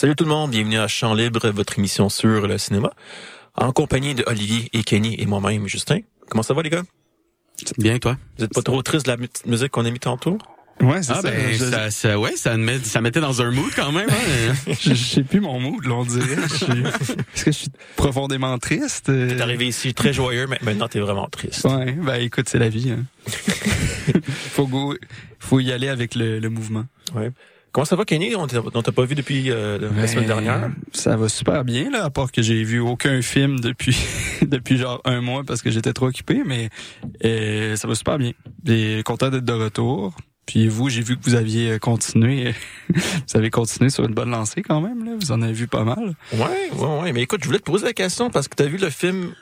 Salut 0.00 0.14
tout 0.14 0.22
le 0.22 0.30
monde, 0.30 0.52
bienvenue 0.52 0.78
à 0.78 0.86
Champ 0.86 1.12
Libre, 1.12 1.50
votre 1.50 1.76
émission 1.76 2.08
sur 2.08 2.46
le 2.46 2.56
cinéma, 2.56 2.92
en 3.56 3.72
compagnie 3.72 4.14
de 4.14 4.22
Olivier 4.28 4.68
et 4.72 4.84
Kenny 4.84 5.16
et 5.18 5.26
moi-même, 5.26 5.66
Justin. 5.66 5.98
Comment 6.30 6.44
ça 6.44 6.54
va 6.54 6.62
les 6.62 6.70
gars? 6.70 6.84
Bien, 7.78 7.98
toi? 7.98 8.16
Vous 8.36 8.44
êtes 8.44 8.54
pas 8.54 8.62
trop 8.62 8.80
triste 8.82 9.06
de 9.06 9.10
la 9.10 9.16
musique 9.44 9.72
qu'on 9.72 9.84
a 9.84 9.90
mis 9.90 9.98
tantôt? 9.98 10.38
Ouais, 10.80 11.02
c'est 11.02 11.10
ah, 11.10 11.20
ça. 11.20 11.22
Ben, 11.22 11.52
je, 11.52 11.64
ça, 11.64 11.90
ça, 11.90 12.16
ouais, 12.16 12.36
ça, 12.36 12.56
met, 12.56 12.78
ça 12.78 13.00
mettait 13.00 13.18
dans 13.18 13.42
un 13.42 13.50
mood 13.50 13.72
quand 13.74 13.90
même. 13.90 14.08
Hein? 14.08 14.54
je, 14.68 14.90
je 14.90 14.94
sais 14.94 15.24
plus 15.24 15.40
mon 15.40 15.58
mood, 15.58 15.84
là, 15.84 15.94
on 15.94 16.04
dirait. 16.04 16.36
Je 16.46 17.14
Est-ce 17.34 17.44
que 17.44 17.50
je 17.50 17.58
suis 17.58 17.70
profondément 17.96 18.56
triste? 18.60 19.06
T'es 19.06 19.40
arrivé 19.40 19.66
ici 19.66 19.94
très 19.94 20.12
joyeux, 20.12 20.46
mais 20.46 20.60
maintenant 20.62 20.86
t'es 20.86 21.00
vraiment 21.00 21.26
triste. 21.26 21.64
Ouais, 21.64 21.90
ben 21.90 22.22
écoute, 22.22 22.48
c'est 22.48 22.60
la 22.60 22.68
vie. 22.68 22.92
Hein. 22.92 23.04
faut, 24.52 24.68
go, 24.68 24.94
faut 25.40 25.58
y 25.58 25.72
aller 25.72 25.88
avec 25.88 26.14
le, 26.14 26.38
le 26.38 26.50
mouvement. 26.50 26.84
Ouais. 27.16 27.32
Comment 27.72 27.84
ça 27.84 27.96
va 27.96 28.04
Kenny? 28.04 28.34
On 28.34 28.46
t'a 28.46 28.92
pas 28.92 29.04
vu 29.04 29.14
depuis 29.14 29.50
euh, 29.50 29.78
la 29.78 30.06
semaine 30.06 30.26
Ben, 30.26 30.42
dernière? 30.44 30.70
Ça 30.92 31.16
va 31.16 31.28
super 31.28 31.64
bien, 31.64 31.90
là, 31.90 32.04
à 32.04 32.10
part 32.10 32.32
que 32.32 32.42
j'ai 32.42 32.64
vu 32.64 32.80
aucun 32.80 33.20
film 33.22 33.60
depuis 33.60 33.96
depuis 34.42 34.78
genre 34.78 35.00
un 35.04 35.20
mois 35.20 35.44
parce 35.44 35.62
que 35.62 35.70
j'étais 35.70 35.92
trop 35.92 36.06
occupé, 36.06 36.42
mais 36.44 36.70
euh, 37.24 37.76
ça 37.76 37.86
va 37.86 37.94
super 37.94 38.18
bien. 38.18 38.32
Et 38.66 39.02
content 39.04 39.28
d'être 39.30 39.44
de 39.44 39.52
retour. 39.52 40.16
Puis 40.46 40.66
vous, 40.66 40.88
j'ai 40.88 41.02
vu 41.02 41.18
que 41.18 41.24
vous 41.24 41.34
aviez 41.34 41.72
euh, 41.72 41.78
continué. 41.78 42.54
vous 42.88 43.36
avez 43.36 43.50
continué 43.50 43.90
sur 43.90 44.04
une 44.06 44.14
bonne 44.14 44.30
lancée 44.30 44.62
quand 44.62 44.80
même, 44.80 45.04
là. 45.04 45.12
Vous 45.20 45.30
en 45.30 45.42
avez 45.42 45.52
vu 45.52 45.66
pas 45.66 45.84
mal. 45.84 46.14
Ouais, 46.32 46.70
ouais, 46.74 47.00
ouais. 47.02 47.12
Mais 47.12 47.22
écoute, 47.22 47.40
je 47.42 47.46
voulais 47.46 47.58
te 47.58 47.64
poser 47.70 47.84
la 47.84 47.92
question 47.92 48.30
parce 48.30 48.48
que 48.48 48.54
t'as 48.54 48.66
vu 48.66 48.78
le 48.78 48.88
film 48.88 49.34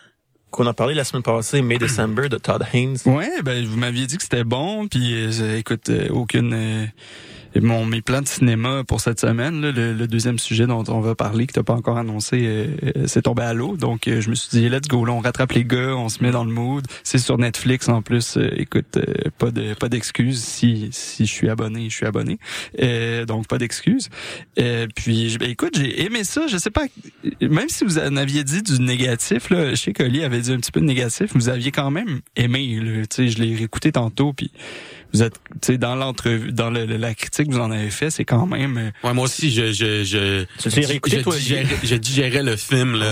qu'on 0.51 0.67
a 0.67 0.73
parlé 0.73 0.95
la 0.95 1.05
semaine 1.05 1.23
passée, 1.23 1.61
May 1.63 1.79
December, 1.79 2.29
de 2.29 2.39
Todd 2.39 2.65
Haynes. 2.73 2.97
Ouais, 3.05 3.43
ben 3.43 3.65
vous 3.67 3.77
m'aviez 3.77 4.07
dit 4.07 4.17
que 4.17 4.23
c'était 4.23 4.45
bon, 4.45 4.89
puis 4.89 5.15
euh, 5.15 5.59
écoute, 5.59 5.91
euh, 5.91 6.09
aucune 6.11 6.53
euh, 6.55 6.87
mon 7.61 7.85
mes 7.85 8.03
plans 8.03 8.23
de 8.23 8.29
cinéma 8.29 8.85
pour 8.85 9.01
cette 9.01 9.21
semaine, 9.21 9.61
là, 9.61 9.73
le, 9.73 9.93
le 9.93 10.07
deuxième 10.07 10.39
sujet 10.39 10.67
dont 10.67 10.85
on 10.89 11.01
va 11.01 11.15
parler 11.15 11.47
que 11.47 11.53
t'as 11.53 11.63
pas 11.63 11.75
encore 11.75 11.99
annoncé, 11.99 12.41
euh, 12.43 12.67
euh, 12.97 13.05
c'est 13.07 13.23
tombé 13.23 13.43
à 13.43 13.55
l'eau. 13.55 13.77
Donc 13.77 14.09
euh, 14.09 14.21
je 14.21 14.31
me 14.31 14.35
suis 14.35 14.51
dit 14.51 14.69
let's 14.69 14.89
go, 14.89 15.05
là, 15.05 15.13
on 15.13 15.21
rattrape 15.21 15.53
les 15.53 15.65
gars, 15.65 15.97
on 15.97 16.09
se 16.09 16.23
met 16.23 16.31
dans 16.31 16.45
le 16.45 16.53
mood. 16.53 16.87
C'est 17.05 17.19
sur 17.19 17.39
Netflix 17.39 17.89
en 17.89 18.03
plus. 18.03 18.39
écoute, 18.57 18.99
pas 19.39 19.51
de 19.51 19.75
pas 19.75 19.89
d'excuses 19.89 20.43
si 20.43 20.89
si 20.93 21.27
je 21.27 21.33
suis 21.33 21.49
abonné, 21.49 21.89
je 21.91 21.97
suis 21.97 22.07
abonné. 22.07 22.39
Donc 23.27 23.47
pas 23.49 23.59
d'excuses. 23.59 24.09
Puis 24.57 25.37
ben, 25.39 25.51
écoute, 25.51 25.77
j'ai 25.77 26.05
aimé 26.05 26.25
ça. 26.25 26.47
Je 26.47 26.57
sais 26.57 26.71
pas, 26.71 26.87
même 27.41 27.69
si 27.69 27.85
vous 27.85 27.99
en 27.99 28.17
aviez 28.17 28.45
dit 28.45 28.63
du 28.63 28.81
négatif, 28.81 29.51
là, 29.51 29.71
je 29.71 29.77
sais 29.77 29.93
qu'Oli 29.93 30.23
avait 30.25 30.41
dit 30.41 30.53
un 30.53 30.59
petit 30.59 30.73
peu 30.73 30.81
de 30.81 30.87
négatif, 30.87 31.31
vous 31.35 31.49
aviez 31.49 31.71
quand 31.71 31.91
même 31.91 32.21
aimé. 32.37 32.79
là. 32.83 33.03
Je 33.17 33.39
l'ai 33.39 33.55
réécouté 33.55 33.93
tantôt, 33.93 34.33
puis 34.33 34.51
vous 35.13 35.23
êtes, 35.23 35.35
tu 35.35 35.59
sais, 35.63 35.79
dans 35.79 35.95
l'entrevue, 35.95 36.53
dans 36.53 36.71
le- 36.71 36.85
le- 36.87 36.97
la 36.97 37.15
critique 37.15 37.49
que 37.49 37.53
vous 37.53 37.61
en 37.61 37.71
avez 37.71 37.91
fait, 37.91 38.11
c'est 38.11 38.25
quand 38.25 38.47
même. 38.47 38.77
euh, 38.79 38.91
Ouais, 39.09 39.15
moi 39.15 39.25
aussi, 39.25 39.51
je, 39.51 39.73
je, 39.73 40.05
je, 40.05 40.45
Tu 40.69 40.81
l'as 40.81 40.89
réécouté, 40.89 41.19
je, 41.19 41.23
toi, 41.23 41.37
digérais, 41.37 41.67
je 41.83 41.95
digérais 41.97 42.43
le 42.43 42.57
film, 42.57 42.95
là. 42.97 43.07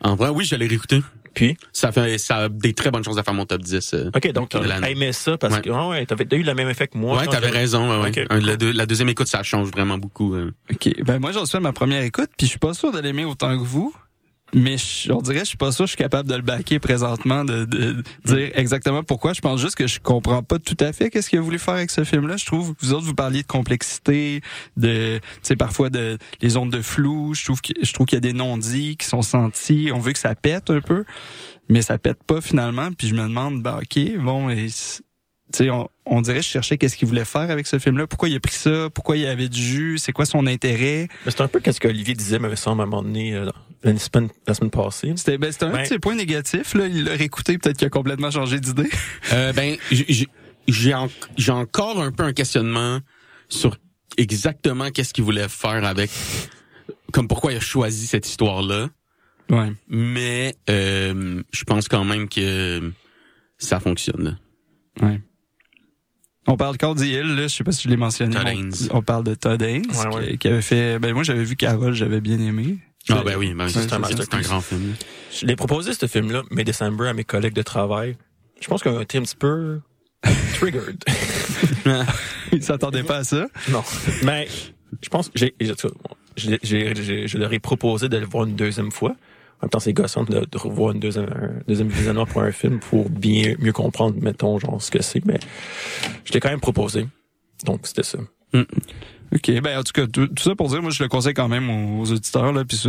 En 0.00 0.14
vrai, 0.14 0.28
oui, 0.28 0.44
je 0.44 0.54
l'ai 0.54 0.66
réécouté. 0.66 1.02
Puis, 1.34 1.56
Ça 1.72 1.92
fait, 1.92 2.18
ça 2.18 2.36
a 2.36 2.48
des 2.48 2.72
très 2.72 2.90
bonnes 2.90 3.04
chances 3.04 3.18
à 3.18 3.22
faire 3.22 3.34
mon 3.34 3.44
top 3.46 3.62
10. 3.62 3.94
euh. 3.94 4.10
ok, 4.14 4.32
donc 4.32 4.48
t'as 4.48 4.88
aimé 4.90 5.12
ça 5.12 5.36
parce 5.38 5.54
Ouais. 5.54 5.60
que, 5.60 5.70
ah 5.70 5.88
ouais, 5.88 6.04
t'avais 6.06 6.26
eu 6.32 6.42
le 6.42 6.54
même 6.54 6.68
effet 6.68 6.88
que 6.88 6.98
moi. 6.98 7.18
ouais, 7.18 7.26
t'avais 7.26 7.50
raison, 7.50 7.88
ouais, 7.90 8.02
ouais. 8.10 8.22
Ok. 8.22 8.26
Un- 8.30 8.40
la, 8.40 8.56
deux- 8.56 8.72
la 8.72 8.86
deuxième 8.86 9.08
écoute, 9.08 9.28
ça 9.28 9.42
change 9.44 9.68
vraiment 9.70 9.98
beaucoup. 9.98 10.34
euh. 10.34 10.52
Ok, 10.72 10.88
ben 11.04 11.18
moi 11.20 11.30
j'en 11.32 11.46
suis 11.46 11.56
à 11.56 11.60
ma 11.60 11.72
première 11.72 12.02
écoute, 12.02 12.30
puis 12.36 12.46
je 12.46 12.50
suis 12.50 12.58
pas 12.58 12.74
sûr 12.74 12.90
de 12.92 12.98
l'aimer 12.98 13.24
autant 13.24 13.56
que 13.56 13.62
vous. 13.62 13.94
Mais 14.54 14.78
je, 14.78 15.12
on 15.12 15.20
dirait, 15.20 15.40
je 15.40 15.44
suis 15.44 15.56
pas 15.56 15.72
sûr, 15.72 15.84
que 15.84 15.90
je 15.90 15.96
suis 15.96 16.02
capable 16.02 16.28
de 16.28 16.34
le 16.34 16.42
backer 16.42 16.80
présentement, 16.80 17.44
de, 17.44 17.64
de 17.64 18.02
dire 18.24 18.50
exactement 18.54 19.02
pourquoi. 19.02 19.34
Je 19.34 19.40
pense 19.40 19.60
juste 19.60 19.74
que 19.74 19.86
je 19.86 20.00
comprends 20.00 20.42
pas 20.42 20.58
tout 20.58 20.76
à 20.80 20.92
fait 20.92 21.10
qu'est-ce 21.10 21.28
qu'il 21.28 21.38
a 21.38 21.42
voulu 21.42 21.58
faire 21.58 21.74
avec 21.74 21.90
ce 21.90 22.04
film-là. 22.04 22.36
Je 22.36 22.46
trouve, 22.46 22.74
vous 22.80 22.92
autres, 22.94 23.04
vous 23.04 23.14
parliez 23.14 23.42
de 23.42 23.46
complexité, 23.46 24.40
de, 24.76 25.20
tu 25.42 25.56
parfois 25.56 25.90
de 25.90 26.16
les 26.40 26.56
ondes 26.56 26.72
de 26.72 26.80
flou. 26.80 27.34
Je 27.34 27.44
trouve 27.44 27.60
que, 27.60 27.72
je 27.82 27.92
trouve 27.92 28.06
qu'il 28.06 28.16
y 28.16 28.18
a 28.18 28.20
des 28.20 28.32
non-dits 28.32 28.96
qui 28.96 29.06
sont 29.06 29.22
sentis. 29.22 29.90
On 29.92 29.98
veut 29.98 30.12
que 30.12 30.18
ça 30.18 30.34
pète 30.34 30.70
un 30.70 30.80
peu, 30.80 31.04
mais 31.68 31.82
ça 31.82 31.98
pète 31.98 32.22
pas 32.24 32.40
finalement. 32.40 32.90
Puis 32.92 33.08
je 33.08 33.14
me 33.14 33.22
demande, 33.22 33.62
ben 33.62 33.80
ok, 33.82 34.18
bon, 34.18 34.48
et 34.48 34.68
sais, 35.56 35.70
on, 35.70 35.88
on 36.06 36.20
dirait, 36.20 36.42
je 36.42 36.48
cherchais 36.48 36.76
qu'est-ce 36.78 36.96
qu'il 36.96 37.08
voulait 37.08 37.24
faire 37.24 37.50
avec 37.50 37.66
ce 37.66 37.78
film-là. 37.78 38.06
Pourquoi 38.06 38.28
il 38.28 38.36
a 38.36 38.40
pris 38.40 38.54
ça? 38.54 38.88
Pourquoi 38.92 39.16
il 39.16 39.26
avait 39.26 39.48
du 39.48 39.60
jus? 39.62 39.98
C'est 39.98 40.12
quoi 40.12 40.26
son 40.26 40.46
intérêt? 40.46 41.08
C'est 41.26 41.40
un 41.40 41.48
peu 41.48 41.60
qu'est-ce 41.60 41.80
qu'Olivier 41.80 42.14
disait, 42.14 42.38
m'avait 42.38 42.56
semblé 42.56 42.82
à 42.82 42.84
un 42.84 42.86
moment 42.86 43.02
donné, 43.02 43.34
euh, 43.34 43.48
la 43.82 43.96
semaine, 43.98 44.28
la 44.46 44.54
semaine 44.54 44.70
passée. 44.70 45.12
C'était 45.16 45.38
ben, 45.38 45.50
c'était 45.52 45.64
un 45.66 45.70
Ben- 45.72 45.82
de 45.82 45.86
ses 45.86 45.98
points 45.98 46.14
négatifs. 46.16 46.74
Là. 46.74 46.86
Il 46.86 47.04
l'a 47.04 47.12
réécouté, 47.12 47.56
peut-être 47.58 47.76
qu'il 47.78 47.86
a 47.86 47.90
complètement 47.90 48.30
changé 48.30 48.60
d'idée. 48.60 48.88
Euh, 49.32 49.52
ben, 49.52 49.76
en- 50.94 51.08
j'ai 51.36 51.52
encore 51.52 52.00
un 52.02 52.12
peu 52.12 52.24
un 52.24 52.32
questionnement 52.32 52.98
sur 53.48 53.76
exactement 54.16 54.90
qu'est-ce 54.90 55.14
qu'il 55.14 55.24
voulait 55.24 55.48
faire 55.48 55.84
avec, 55.84 56.10
comme 57.12 57.28
pourquoi 57.28 57.52
il 57.52 57.56
a 57.56 57.60
choisi 57.60 58.06
cette 58.06 58.26
histoire-là. 58.28 58.88
Ouais. 59.50 59.72
Mais 59.88 60.54
euh, 60.68 61.42
je 61.52 61.64
pense 61.64 61.88
quand 61.88 62.04
même 62.04 62.28
que 62.28 62.92
ça 63.58 63.80
fonctionne. 63.80 64.38
là. 65.00 65.06
ouais. 65.08 65.20
On 66.48 66.56
parle 66.56 66.76
Cardi 66.78 67.08
Hill, 67.10 67.36
là, 67.36 67.42
je 67.42 67.48
sais 67.48 67.62
pas 67.64 67.72
si 67.72 67.82
je 67.84 67.88
l'ai 67.88 67.96
mentionné. 67.96 68.34
Todd 68.34 68.44
On- 68.46 68.48
Haynes. 68.50 68.72
On, 68.90 69.02
parle 69.02 69.24
de 69.24 69.34
Todd 69.34 69.60
Haynes, 69.62 69.84
Ouais, 69.90 70.16
ouais. 70.16 70.30
Qui, 70.32 70.38
qui 70.38 70.48
avait 70.48 70.62
fait. 70.62 70.98
Ben 70.98 71.12
moi 71.12 71.22
j'avais 71.22 71.44
vu 71.44 71.54
Carole, 71.56 71.92
j'avais 71.94 72.20
bien 72.20 72.38
aimé. 72.40 72.78
Ah 73.10 73.22
ben 73.24 73.36
oui, 73.38 73.54
ben, 73.54 73.68
c'est 73.68 73.82
c'est 73.88 74.34
un 74.34 74.40
grand 74.40 74.60
film. 74.60 74.94
Je 75.38 75.46
l'ai 75.46 75.56
proposé, 75.56 75.92
ce 75.94 76.06
film-là, 76.06 76.42
May 76.50 76.64
December, 76.64 77.08
à 77.08 77.14
mes 77.14 77.24
collègues 77.24 77.54
de 77.54 77.62
travail. 77.62 78.16
Je 78.60 78.66
pense 78.66 78.82
qu'on 78.82 78.98
a 78.98 79.02
été 79.02 79.18
un 79.18 79.22
petit 79.22 79.36
peu 79.36 79.80
triggered. 80.54 81.02
Il 82.52 82.62
s'attendait 82.62 83.02
pas 83.02 83.18
à 83.18 83.24
ça? 83.24 83.46
non. 83.70 83.82
Mais, 84.24 84.48
je 85.02 85.08
pense, 85.08 85.30
j'ai, 85.34 85.54
j'ai, 85.60 85.74
j'ai, 86.36 86.58
j'ai- 86.62 86.94
j'ai- 86.94 87.28
je 87.28 87.38
leur 87.38 87.52
ai 87.52 87.58
proposé 87.60 88.08
de 88.08 88.16
le 88.16 88.26
voir 88.26 88.44
une 88.46 88.56
deuxième 88.56 88.90
fois. 88.90 89.14
En 89.60 89.66
même 89.66 89.70
temps, 89.70 89.80
c'est 89.80 89.92
gossant 89.92 90.24
de, 90.24 90.46
revoir 90.54 90.92
une 90.92 91.00
deuxième, 91.00 91.26
un 91.26 91.62
deuxième 91.66 91.88
visionnement 91.88 92.26
pour 92.26 92.42
un 92.42 92.52
film 92.52 92.78
pour 92.78 93.10
bien 93.10 93.54
mieux 93.58 93.72
comprendre, 93.72 94.16
mettons, 94.20 94.58
genre, 94.58 94.80
ce 94.80 94.90
que 94.90 95.02
c'est. 95.02 95.24
Mais, 95.24 95.40
je 96.24 96.32
l'ai 96.32 96.40
quand 96.40 96.50
même 96.50 96.60
proposé. 96.60 97.06
Donc, 97.64 97.80
c'était 97.82 98.04
ça. 98.04 98.18
OK, 98.54 99.60
ben 99.60 99.78
en 99.78 99.82
tout 99.82 99.92
cas, 99.92 100.06
tout, 100.06 100.28
ça 100.38 100.54
pour 100.54 100.68
dire, 100.68 100.80
moi 100.80 100.90
je 100.90 101.02
le 101.02 101.08
conseille 101.08 101.34
quand 101.34 101.48
même 101.48 101.68
aux 101.68 102.10
auditeurs, 102.10 102.50
là, 102.50 102.64
puis 102.64 102.82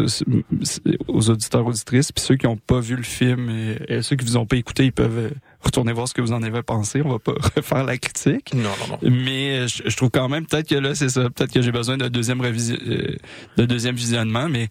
aux 1.09 1.29
auditeurs 1.29 1.65
auditrices, 1.67 2.13
puis 2.13 2.23
ceux 2.23 2.37
qui 2.37 2.45
n'ont 2.45 2.55
pas 2.55 2.79
vu 2.79 2.95
le 2.95 3.03
film 3.03 3.49
et, 3.49 3.77
et 3.89 4.01
ceux 4.01 4.15
qui 4.15 4.23
vous 4.23 4.37
ont 4.37 4.45
pas 4.45 4.55
écouté, 4.55 4.85
ils 4.85 4.93
peuvent 4.93 5.33
retourner 5.61 5.93
voir 5.93 6.07
ce 6.07 6.13
que 6.13 6.21
vous 6.21 6.31
en 6.31 6.43
avez 6.43 6.63
pensé. 6.63 7.01
On 7.03 7.09
va 7.09 7.19
pas 7.19 7.33
refaire 7.55 7.83
la 7.83 7.97
critique. 7.97 8.53
Non, 8.53 8.63
non, 8.63 8.97
non. 9.01 9.09
Mais 9.09 9.59
euh, 9.59 9.67
je, 9.67 9.83
je 9.89 9.97
trouve 9.97 10.09
quand 10.09 10.29
même 10.29 10.45
peut-être 10.45 10.67
que 10.67 10.75
là 10.75 10.95
c'est 10.95 11.09
ça, 11.09 11.29
peut-être 11.29 11.51
que 11.51 11.61
j'ai 11.61 11.71
besoin 11.71 11.97
d'un 11.97 12.09
deuxième 12.09 12.41
euh, 12.41 13.15
de 13.57 13.65
deuxième 13.65 13.95
visionnement, 13.95 14.47
mais 14.49 14.69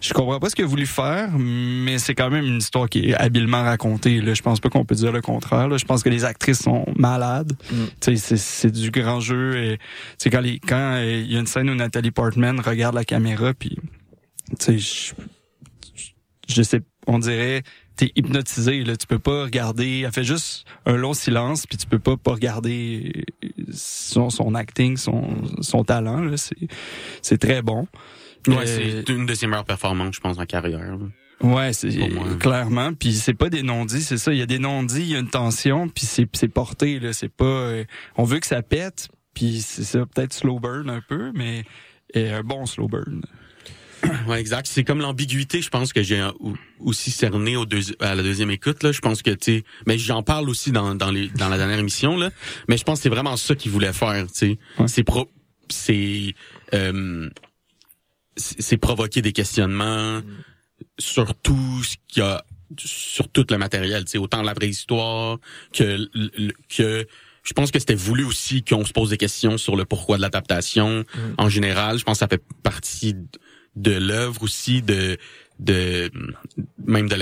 je 0.00 0.14
comprends 0.14 0.40
pas 0.40 0.48
ce 0.48 0.56
qu'il 0.56 0.64
a 0.64 0.68
voulu 0.68 0.86
faire, 0.86 1.30
mais 1.38 1.98
c'est 1.98 2.14
quand 2.14 2.30
même 2.30 2.44
une 2.46 2.58
histoire 2.58 2.88
qui 2.88 3.10
est 3.10 3.14
habilement 3.14 3.62
racontée. 3.62 4.22
Là, 4.22 4.32
je 4.32 4.40
pense 4.40 4.58
pas 4.58 4.70
qu'on 4.70 4.84
peut 4.86 4.94
dire 4.94 5.12
le 5.12 5.20
contraire. 5.20 5.68
Là. 5.68 5.76
Je 5.76 5.84
pense 5.84 6.02
que 6.02 6.08
les 6.08 6.24
actrices 6.24 6.60
sont 6.62 6.86
malades. 6.96 7.52
Mm. 7.70 8.14
C'est 8.16 8.70
du 8.70 8.90
grand 8.90 9.20
jeu. 9.20 9.56
Et 9.56 9.78
quand 10.30 10.42
quand 10.66 10.94
euh, 10.96 11.22
il 11.22 11.30
y 11.30 11.36
a 11.36 11.40
une 11.40 11.46
scène 11.46 11.68
où 11.68 11.74
Nathalie 11.74 12.10
Portman 12.10 12.60
regarde 12.60 12.94
la 12.94 13.04
caméra, 13.04 13.52
puis 13.52 13.76
je, 14.66 15.12
je 16.48 16.62
sais, 16.62 16.80
on 17.06 17.18
dirait 17.18 17.62
t'es 17.96 18.12
hypnotisé 18.16 18.82
là. 18.84 18.96
Tu 18.96 19.06
peux 19.06 19.18
pas 19.18 19.44
regarder. 19.44 20.02
Elle 20.06 20.12
fait 20.12 20.24
juste 20.24 20.64
un 20.86 20.96
long 20.96 21.12
silence 21.12 21.66
puis 21.66 21.76
tu 21.76 21.86
peux 21.86 21.98
pas 21.98 22.16
pas 22.16 22.32
regarder 22.32 23.24
son 23.72 24.30
son 24.30 24.54
acting 24.54 24.96
son 24.96 25.34
son 25.60 25.84
talent 25.84 26.20
là. 26.22 26.36
C'est 26.36 26.56
c'est 27.22 27.38
très 27.38 27.62
bon. 27.62 27.86
Ouais, 28.46 28.56
Euh, 28.66 29.02
c'est 29.06 29.12
une 29.12 29.26
de 29.26 29.34
ses 29.34 29.46
meilleures 29.46 29.66
performances, 29.66 30.14
je 30.16 30.20
pense, 30.20 30.38
en 30.38 30.46
carrière. 30.46 30.96
là. 30.96 31.06
ouais 31.46 31.72
c'est 31.74 31.90
clairement. 32.38 32.94
Puis 32.94 33.12
c'est 33.14 33.34
pas 33.34 33.50
des 33.50 33.62
non-dits 33.62 34.02
c'est 34.02 34.16
ça. 34.18 34.32
Il 34.32 34.38
y 34.38 34.42
a 34.42 34.46
des 34.46 34.58
non-dits 34.58 35.00
il 35.02 35.08
y 35.10 35.16
a 35.16 35.18
une 35.18 35.28
tension 35.30 35.88
puis 35.88 36.06
c'est 36.06 36.26
c'est 36.34 36.48
porté 36.48 37.00
là. 37.00 37.12
C'est 37.12 37.28
pas 37.32 37.44
euh, 37.44 37.84
on 38.16 38.24
veut 38.24 38.38
que 38.40 38.46
ça 38.46 38.62
pète 38.62 39.08
puis 39.34 39.60
c'est 39.60 39.84
ça. 39.84 40.06
Peut-être 40.06 40.32
slow 40.32 40.58
burn 40.58 40.88
un 40.88 41.02
peu 41.06 41.32
mais 41.34 41.64
euh, 42.16 42.38
un 42.38 42.42
bon 42.42 42.64
slow 42.66 42.88
burn 42.88 43.22
Ouais, 44.28 44.40
exact. 44.40 44.66
C'est 44.66 44.84
comme 44.84 45.00
l'ambiguïté, 45.00 45.60
je 45.62 45.68
pense 45.68 45.92
que 45.92 46.02
j'ai 46.02 46.20
euh, 46.20 46.30
aussi 46.78 47.10
cerné 47.10 47.56
au 47.56 47.66
deuxi- 47.66 47.94
à 48.00 48.14
la 48.14 48.22
deuxième 48.22 48.50
écoute. 48.50 48.82
Là, 48.82 48.92
je 48.92 49.00
pense 49.00 49.22
que 49.22 49.30
tu 49.30 49.62
mais 49.86 49.98
j'en 49.98 50.22
parle 50.22 50.48
aussi 50.48 50.72
dans 50.72 50.94
dans 50.94 51.10
les 51.10 51.28
dans 51.28 51.48
la 51.48 51.58
dernière 51.58 51.78
émission 51.78 52.16
là. 52.16 52.30
Mais 52.68 52.76
je 52.76 52.84
pense 52.84 52.98
que 52.98 53.02
c'est 53.04 53.08
vraiment 53.08 53.36
ça 53.36 53.54
qu'il 53.54 53.70
voulait 53.70 53.92
faire. 53.92 54.26
Tu 54.28 54.32
sais, 54.34 54.58
Ouais. 54.78 54.88
c'est 54.88 55.04
pro, 55.04 55.30
c'est 55.68 56.34
euh, 56.74 57.28
c'est 58.36 58.76
provoquer 58.78 59.20
des 59.22 59.32
questionnements 59.32 60.20
sur 60.98 61.34
tout 61.34 61.82
ce 61.84 61.96
qu'il 62.08 62.22
y 62.22 62.26
a, 62.26 62.42
sur 62.78 63.28
tout 63.28 63.44
le 63.50 63.58
matériel. 63.58 64.04
Tu 64.04 64.12
sais, 64.12 64.18
autant 64.18 64.42
la 64.42 64.54
préhistoire 64.54 65.38
que 65.72 66.08
que 66.74 67.06
je 67.42 67.52
pense 67.54 67.70
que 67.70 67.78
c'était 67.78 67.94
voulu 67.94 68.24
aussi 68.24 68.62
qu'on 68.62 68.84
se 68.84 68.92
pose 68.92 69.10
des 69.10 69.16
questions 69.16 69.58
sur 69.58 69.74
le 69.76 69.84
pourquoi 69.84 70.16
de 70.16 70.22
l'adaptation 70.22 71.04
en 71.38 71.48
général. 71.48 71.98
Je 71.98 72.04
pense 72.04 72.16
que 72.18 72.20
ça 72.20 72.28
fait 72.28 72.42
partie 72.62 73.14
de 73.80 73.92
l'œuvre 73.92 74.42
aussi 74.42 74.82
de 74.82 75.16
de 75.58 76.10
même 76.86 77.06
de 77.06 77.16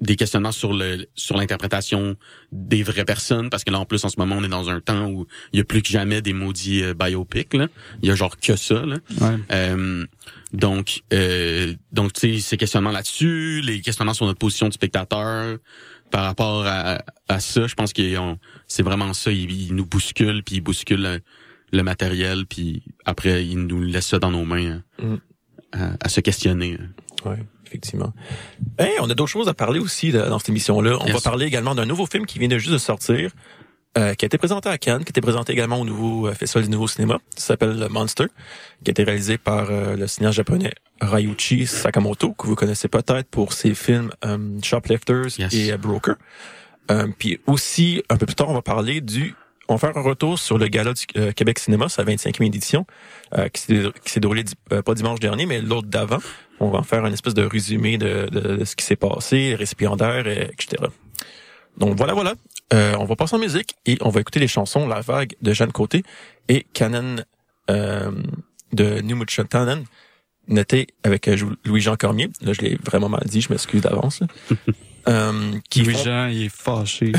des 0.00 0.16
questionnements 0.16 0.52
sur 0.52 0.72
le 0.72 1.06
sur 1.14 1.36
l'interprétation 1.36 2.16
des 2.50 2.82
vraies 2.82 3.04
personnes 3.04 3.50
parce 3.50 3.64
que 3.64 3.70
là 3.70 3.78
en 3.78 3.84
plus 3.84 4.02
en 4.04 4.08
ce 4.08 4.18
moment 4.18 4.36
on 4.38 4.44
est 4.44 4.48
dans 4.48 4.70
un 4.70 4.80
temps 4.80 5.10
où 5.10 5.26
il 5.52 5.58
y 5.58 5.60
a 5.60 5.64
plus 5.64 5.82
que 5.82 5.88
jamais 5.88 6.22
des 6.22 6.32
maudits 6.32 6.82
euh, 6.82 6.94
biopics 6.94 7.52
là 7.52 7.68
il 8.02 8.08
y 8.08 8.12
a 8.12 8.14
genre 8.14 8.38
que 8.38 8.56
ça 8.56 8.86
là 8.86 8.96
ouais 9.20 9.36
euh, 9.52 10.06
Donc, 10.52 11.02
euh, 11.12 11.74
donc 11.92 12.12
tu 12.14 12.34
sais, 12.34 12.40
ces 12.40 12.56
questionnements 12.56 12.92
là-dessus, 12.92 13.60
les 13.62 13.80
questionnements 13.80 14.14
sur 14.14 14.26
notre 14.26 14.38
position 14.38 14.68
de 14.68 14.72
spectateur 14.72 15.58
par 16.10 16.24
rapport 16.24 16.64
à, 16.66 17.02
à 17.28 17.40
ça, 17.40 17.66
je 17.66 17.74
pense 17.74 17.92
que 17.92 18.02
c'est 18.66 18.82
vraiment 18.82 19.12
ça. 19.12 19.32
Il, 19.32 19.74
nous 19.74 19.84
bouscule, 19.84 20.42
puis 20.44 20.56
il 20.56 20.60
bouscule 20.60 21.20
le, 21.72 21.82
matériel, 21.82 22.46
puis 22.46 22.82
après, 23.04 23.44
il 23.44 23.66
nous 23.66 23.82
laisse 23.82 24.06
ça 24.06 24.18
dans 24.18 24.30
nos 24.30 24.44
mains 24.44 24.82
mm. 25.02 25.16
À, 25.72 26.08
se 26.08 26.20
questionner. 26.20 26.78
Ouais 27.24 27.38
effectivement. 27.66 28.12
Hey, 28.78 28.92
on 29.00 29.10
a 29.10 29.14
d'autres 29.14 29.30
choses 29.30 29.48
à 29.48 29.54
parler 29.54 29.80
aussi 29.80 30.12
dans 30.12 30.38
cette 30.38 30.48
émission-là. 30.48 30.98
On 31.00 31.12
va 31.12 31.20
parler 31.20 31.46
également 31.46 31.74
d'un 31.74 31.84
nouveau 31.84 32.06
film 32.06 32.26
qui 32.26 32.38
vient 32.38 32.48
de 32.48 32.58
juste 32.58 32.72
de 32.72 32.78
sortir, 32.78 33.32
euh, 33.98 34.14
qui 34.14 34.24
a 34.24 34.26
été 34.26 34.38
présenté 34.38 34.68
à 34.68 34.78
Cannes, 34.78 35.04
qui 35.04 35.08
a 35.08 35.12
été 35.12 35.20
présenté 35.20 35.52
également 35.52 35.80
au 35.80 35.84
nouveau 35.84 36.28
euh, 36.28 36.34
Festival 36.34 36.64
du 36.64 36.70
Nouveau 36.70 36.86
Cinéma, 36.86 37.18
qui 37.34 37.42
s'appelle 37.42 37.86
Monster, 37.90 38.26
qui 38.84 38.90
a 38.90 38.92
été 38.92 39.04
réalisé 39.04 39.38
par 39.38 39.70
euh, 39.70 39.96
le 39.96 40.06
cinéaste 40.06 40.36
japonais 40.36 40.72
Ryuichi 41.00 41.66
Sakamoto, 41.66 42.32
que 42.32 42.46
vous 42.46 42.54
connaissez 42.54 42.88
peut-être 42.88 43.28
pour 43.30 43.52
ses 43.52 43.74
films 43.74 44.10
Shoplifters 44.62 45.40
et 45.52 45.76
Broker. 45.76 46.16
puis 47.18 47.40
aussi, 47.46 48.02
un 48.10 48.16
peu 48.16 48.26
plus 48.26 48.34
tard, 48.34 48.48
on 48.50 48.54
va 48.54 48.62
parler 48.62 49.00
du 49.00 49.34
on 49.68 49.74
va 49.74 49.78
faire 49.78 49.96
un 49.96 50.02
retour 50.02 50.38
sur 50.38 50.58
le 50.58 50.68
gala 50.68 50.92
du 50.92 51.06
Québec 51.32 51.58
Cinéma, 51.58 51.88
sa 51.88 52.04
25e 52.04 52.44
édition, 52.44 52.86
qui 53.52 53.62
s'est 54.04 54.20
déroulé 54.20 54.44
pas 54.84 54.94
dimanche 54.94 55.20
dernier, 55.20 55.46
mais 55.46 55.60
l'autre 55.60 55.88
d'avant. 55.88 56.18
On 56.60 56.70
va 56.70 56.78
en 56.78 56.82
faire 56.82 57.04
une 57.04 57.12
espèce 57.12 57.34
de 57.34 57.42
résumé 57.42 57.98
de, 57.98 58.64
ce 58.64 58.76
qui 58.76 58.84
s'est 58.84 58.96
passé, 58.96 59.54
récipiendaire, 59.54 60.26
etc. 60.26 60.84
Donc 61.76 61.96
voilà, 61.96 62.14
voilà. 62.14 62.34
Euh, 62.72 62.94
on 62.98 63.04
va 63.04 63.14
passer 63.14 63.36
en 63.36 63.38
musique 63.38 63.76
et 63.86 63.96
on 64.00 64.08
va 64.08 64.20
écouter 64.20 64.40
les 64.40 64.48
chansons 64.48 64.88
La 64.88 65.00
Vague 65.00 65.34
de 65.40 65.52
Jeanne 65.52 65.72
Côté 65.72 66.02
et 66.48 66.66
Canon 66.72 67.16
euh, 67.70 68.10
de 68.72 69.42
Tannen, 69.44 69.84
noté 70.48 70.88
avec 71.04 71.28
euh, 71.28 71.36
Louis-Jean 71.64 71.96
Cormier. 71.96 72.30
Là, 72.40 72.52
je 72.52 72.62
l'ai 72.62 72.76
vraiment 72.84 73.08
mal 73.08 73.22
dit, 73.26 73.40
je 73.40 73.50
m'excuse 73.50 73.82
d'avance. 73.82 74.22
euh, 75.08 75.52
Louis-Jean, 75.76 76.28
il 76.28 76.44
est 76.44 76.48
fâché. 76.48 77.12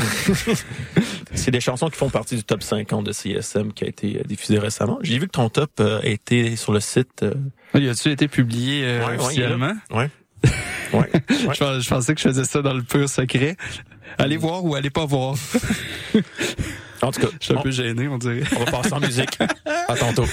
C'est 1.34 1.50
des 1.50 1.60
chansons 1.60 1.88
qui 1.88 1.96
font 1.96 2.10
partie 2.10 2.36
du 2.36 2.44
top 2.44 2.62
50 2.62 3.04
de 3.04 3.12
CSM 3.12 3.72
qui 3.72 3.84
a 3.84 3.88
été 3.88 4.18
euh, 4.18 4.24
diffusé 4.24 4.58
récemment. 4.58 4.98
J'ai 5.02 5.18
vu 5.18 5.26
que 5.26 5.32
ton 5.32 5.48
top 5.48 5.80
a 5.80 6.04
été 6.06 6.56
sur 6.56 6.72
le 6.72 6.80
site. 6.80 7.22
Euh... 7.22 7.34
Il 7.74 7.88
a-tu 7.88 8.10
été 8.10 8.28
publié 8.28 9.00
officiellement? 9.18 9.74
Ouais. 9.90 10.10
ouais. 10.92 11.10
je, 11.28 11.88
pensais 11.88 12.14
que 12.14 12.20
je 12.20 12.28
faisais 12.28 12.44
ça 12.44 12.62
dans 12.62 12.74
le 12.74 12.82
pur 12.82 13.08
secret. 13.08 13.56
Allez 14.18 14.36
voir 14.36 14.64
ou 14.64 14.74
allez 14.74 14.90
pas 14.90 15.06
voir. 15.06 15.36
En 17.00 17.12
tout 17.12 17.20
cas, 17.20 17.28
je 17.40 17.44
suis 17.44 17.54
un 17.54 17.62
peu 17.62 17.70
gêné, 17.70 18.08
on 18.08 18.18
dirait. 18.18 18.42
On 18.56 18.64
va 18.64 18.70
passer 18.72 18.92
en 18.92 19.00
musique. 19.00 19.38
À 19.66 19.94
tantôt. 19.94 20.26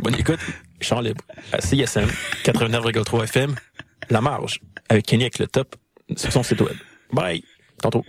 Bonne 0.00 0.14
écoute. 0.14 0.38
Chant 0.80 1.00
libre. 1.00 1.22
À 1.52 1.60
CSM 1.60 2.08
89,3 2.42 3.24
FM. 3.24 3.54
La 4.08 4.22
marge. 4.22 4.60
Avec 4.88 5.04
Kenny 5.04 5.24
avec 5.24 5.38
le 5.38 5.46
top 5.46 5.76
sur 6.16 6.32
son 6.32 6.42
site 6.42 6.60
web. 6.60 6.76
Bye. 7.12 7.42
Tantôt. 7.82 8.04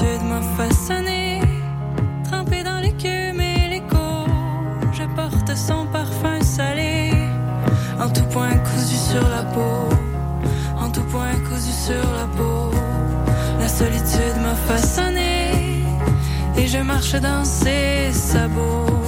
l'habitude 0.00 0.26
m'a 0.26 0.40
façonné, 0.56 1.40
trempé 2.24 2.62
dans 2.62 2.80
l'écume 2.80 3.40
et 3.40 3.68
l'écho. 3.68 4.26
Je 4.92 5.04
porte 5.14 5.56
son 5.56 5.86
parfum 5.86 6.40
salé, 6.42 7.12
en 7.98 8.08
tout 8.08 8.24
point 8.30 8.56
cousu 8.58 8.96
sur 8.96 9.28
la 9.28 9.42
peau, 9.42 9.88
en 10.78 10.90
tout 10.90 11.04
point 11.04 11.34
cousu 11.48 11.72
sur 11.72 12.12
la 12.14 12.26
peau. 12.36 12.70
La 13.58 13.68
solitude 13.68 14.36
m'a 14.42 14.54
façonné, 14.54 15.84
et 16.56 16.66
je 16.66 16.78
marche 16.78 17.14
dans 17.14 17.44
ses 17.44 18.12
sabots. 18.12 18.99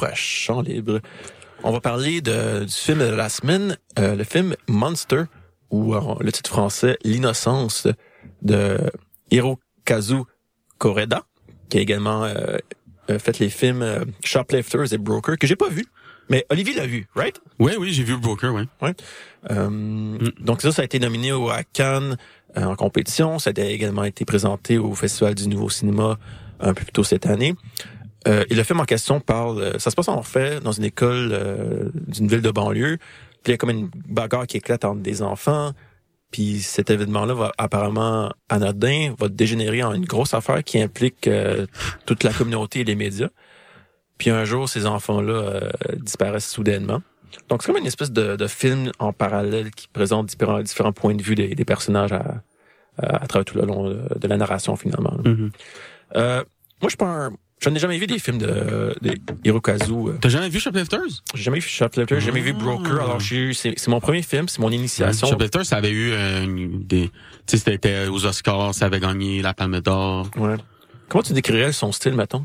Retour 0.00 0.08
à 0.08 0.14
Champ 0.14 0.62
Libre, 0.62 1.00
on 1.62 1.72
va 1.72 1.80
parler 1.80 2.20
de, 2.20 2.64
du 2.64 2.72
film 2.72 2.98
de 3.00 3.04
la 3.14 3.28
semaine, 3.28 3.76
euh, 3.98 4.16
le 4.16 4.24
film 4.24 4.54
Monster, 4.68 5.24
ou 5.70 5.94
euh, 5.94 6.14
le 6.20 6.32
titre 6.32 6.50
français 6.50 6.96
L'innocence 7.04 7.86
de 8.42 8.78
Hirokazu 9.30 10.22
Koreda, 10.78 11.22
qui 11.68 11.78
a 11.78 11.80
également 11.80 12.24
euh, 12.24 12.58
fait 13.18 13.38
les 13.38 13.50
films 13.50 13.82
euh, 13.82 14.04
Shoplifters 14.24 14.92
et 14.92 14.98
Broker, 14.98 15.36
que 15.38 15.46
j'ai 15.46 15.56
pas 15.56 15.68
vu. 15.68 15.86
Mais 16.28 16.46
Olivier 16.48 16.74
l'a 16.74 16.86
vu, 16.86 17.06
right? 17.16 17.40
Oui, 17.58 17.72
oui, 17.78 17.92
j'ai 17.92 18.04
vu 18.04 18.16
Broker, 18.16 18.54
ouais. 18.54 18.66
Ouais. 18.80 18.94
Euh, 19.50 20.16
Donc 20.40 20.62
ça, 20.62 20.70
ça 20.70 20.82
a 20.82 20.84
été 20.84 20.98
nominé 21.00 21.32
au 21.32 21.50
à 21.50 21.64
Cannes 21.64 22.16
euh, 22.56 22.64
en 22.64 22.76
compétition. 22.76 23.38
Ça 23.40 23.50
a 23.56 23.60
également 23.62 24.04
été 24.04 24.24
présenté 24.24 24.78
au 24.78 24.94
Festival 24.94 25.34
du 25.34 25.48
Nouveau 25.48 25.68
Cinéma 25.68 26.18
un 26.60 26.72
peu 26.72 26.84
plus 26.84 26.92
tôt 26.92 27.02
cette 27.02 27.26
année. 27.26 27.54
Euh, 28.28 28.44
et 28.50 28.54
le 28.54 28.62
film 28.62 28.80
en 28.80 28.84
question 28.84 29.20
parle, 29.20 29.60
euh, 29.60 29.78
ça 29.78 29.90
se 29.90 29.96
passe 29.96 30.08
en 30.08 30.22
fait 30.22 30.60
dans 30.60 30.72
une 30.72 30.84
école 30.84 31.30
euh, 31.32 31.88
d'une 31.94 32.28
ville 32.28 32.42
de 32.42 32.50
banlieue. 32.50 32.98
Puis 33.42 33.48
il 33.48 33.50
y 33.52 33.54
a 33.54 33.56
comme 33.56 33.70
une 33.70 33.90
bagarre 34.08 34.46
qui 34.46 34.58
éclate 34.58 34.84
entre 34.84 35.00
des 35.00 35.22
enfants. 35.22 35.72
Puis 36.30 36.60
cet 36.60 36.90
événement-là 36.90 37.34
va 37.34 37.52
apparemment 37.58 38.32
anodin, 38.48 39.14
va 39.18 39.28
dégénérer 39.28 39.82
en 39.82 39.94
une 39.94 40.04
grosse 40.04 40.34
affaire 40.34 40.62
qui 40.62 40.80
implique 40.80 41.26
euh, 41.26 41.66
toute 42.06 42.22
la 42.22 42.32
communauté 42.32 42.80
et 42.80 42.84
les 42.84 42.94
médias. 42.94 43.30
Puis 44.18 44.30
un 44.30 44.44
jour, 44.44 44.68
ces 44.68 44.84
enfants-là 44.84 45.72
disparaissent 45.96 46.50
soudainement. 46.50 47.00
Donc 47.48 47.62
c'est 47.62 47.72
comme 47.72 47.80
une 47.80 47.86
espèce 47.86 48.12
de, 48.12 48.36
de 48.36 48.46
film 48.46 48.92
en 48.98 49.14
parallèle 49.14 49.70
qui 49.70 49.88
présente 49.88 50.26
différents, 50.26 50.60
différents 50.60 50.92
points 50.92 51.14
de 51.14 51.22
vue 51.22 51.34
des, 51.34 51.54
des 51.54 51.64
personnages 51.64 52.12
à, 52.12 52.42
à, 52.98 53.22
à 53.22 53.26
travers 53.26 53.44
tout 53.46 53.56
le 53.56 53.64
long 53.64 53.88
de, 53.88 54.02
de 54.18 54.28
la 54.28 54.36
narration 54.36 54.76
finalement. 54.76 55.16
Mhm. 55.24 55.50
Euh, 56.16 56.44
moi, 56.82 56.84
je 56.84 56.88
suis 56.88 56.96
pas 56.96 57.06
un... 57.06 57.30
Je 57.62 57.68
n'ai 57.68 57.78
jamais 57.78 57.98
vu 57.98 58.06
des 58.06 58.18
films 58.18 58.38
de, 58.38 58.94
de 59.02 59.14
Hirokazu. 59.44 59.92
euh. 59.92 60.18
T'as 60.20 60.30
jamais 60.30 60.48
vu 60.48 60.58
Shoplifters? 60.58 61.22
J'ai 61.34 61.42
jamais 61.42 61.58
vu 61.58 61.68
Shoplifter, 61.68 62.14
j'ai 62.18 62.26
jamais 62.26 62.40
vu 62.40 62.54
Broker. 62.54 63.02
Alors, 63.02 63.20
j'ai 63.20 63.52
c'est 63.52 63.74
c'est 63.76 63.90
mon 63.90 64.00
premier 64.00 64.22
film, 64.22 64.48
c'est 64.48 64.60
mon 64.60 64.70
initiation. 64.70 65.26
Shoplifters, 65.26 65.66
ça 65.66 65.76
avait 65.76 65.90
eu 65.90 66.10
euh, 66.12 66.68
des... 66.70 67.10
Tu 67.46 67.58
sais, 67.58 67.58
c'était 67.58 68.06
aux 68.08 68.24
Oscars, 68.24 68.74
ça 68.74 68.86
avait 68.86 69.00
gagné 69.00 69.42
la 69.42 69.52
Palme 69.52 69.80
d'Or. 69.80 70.30
Ouais. 70.36 70.56
Comment 71.08 71.22
tu 71.22 71.34
décrirais 71.34 71.72
son 71.72 71.92
style, 71.92 72.14
mettons? 72.14 72.42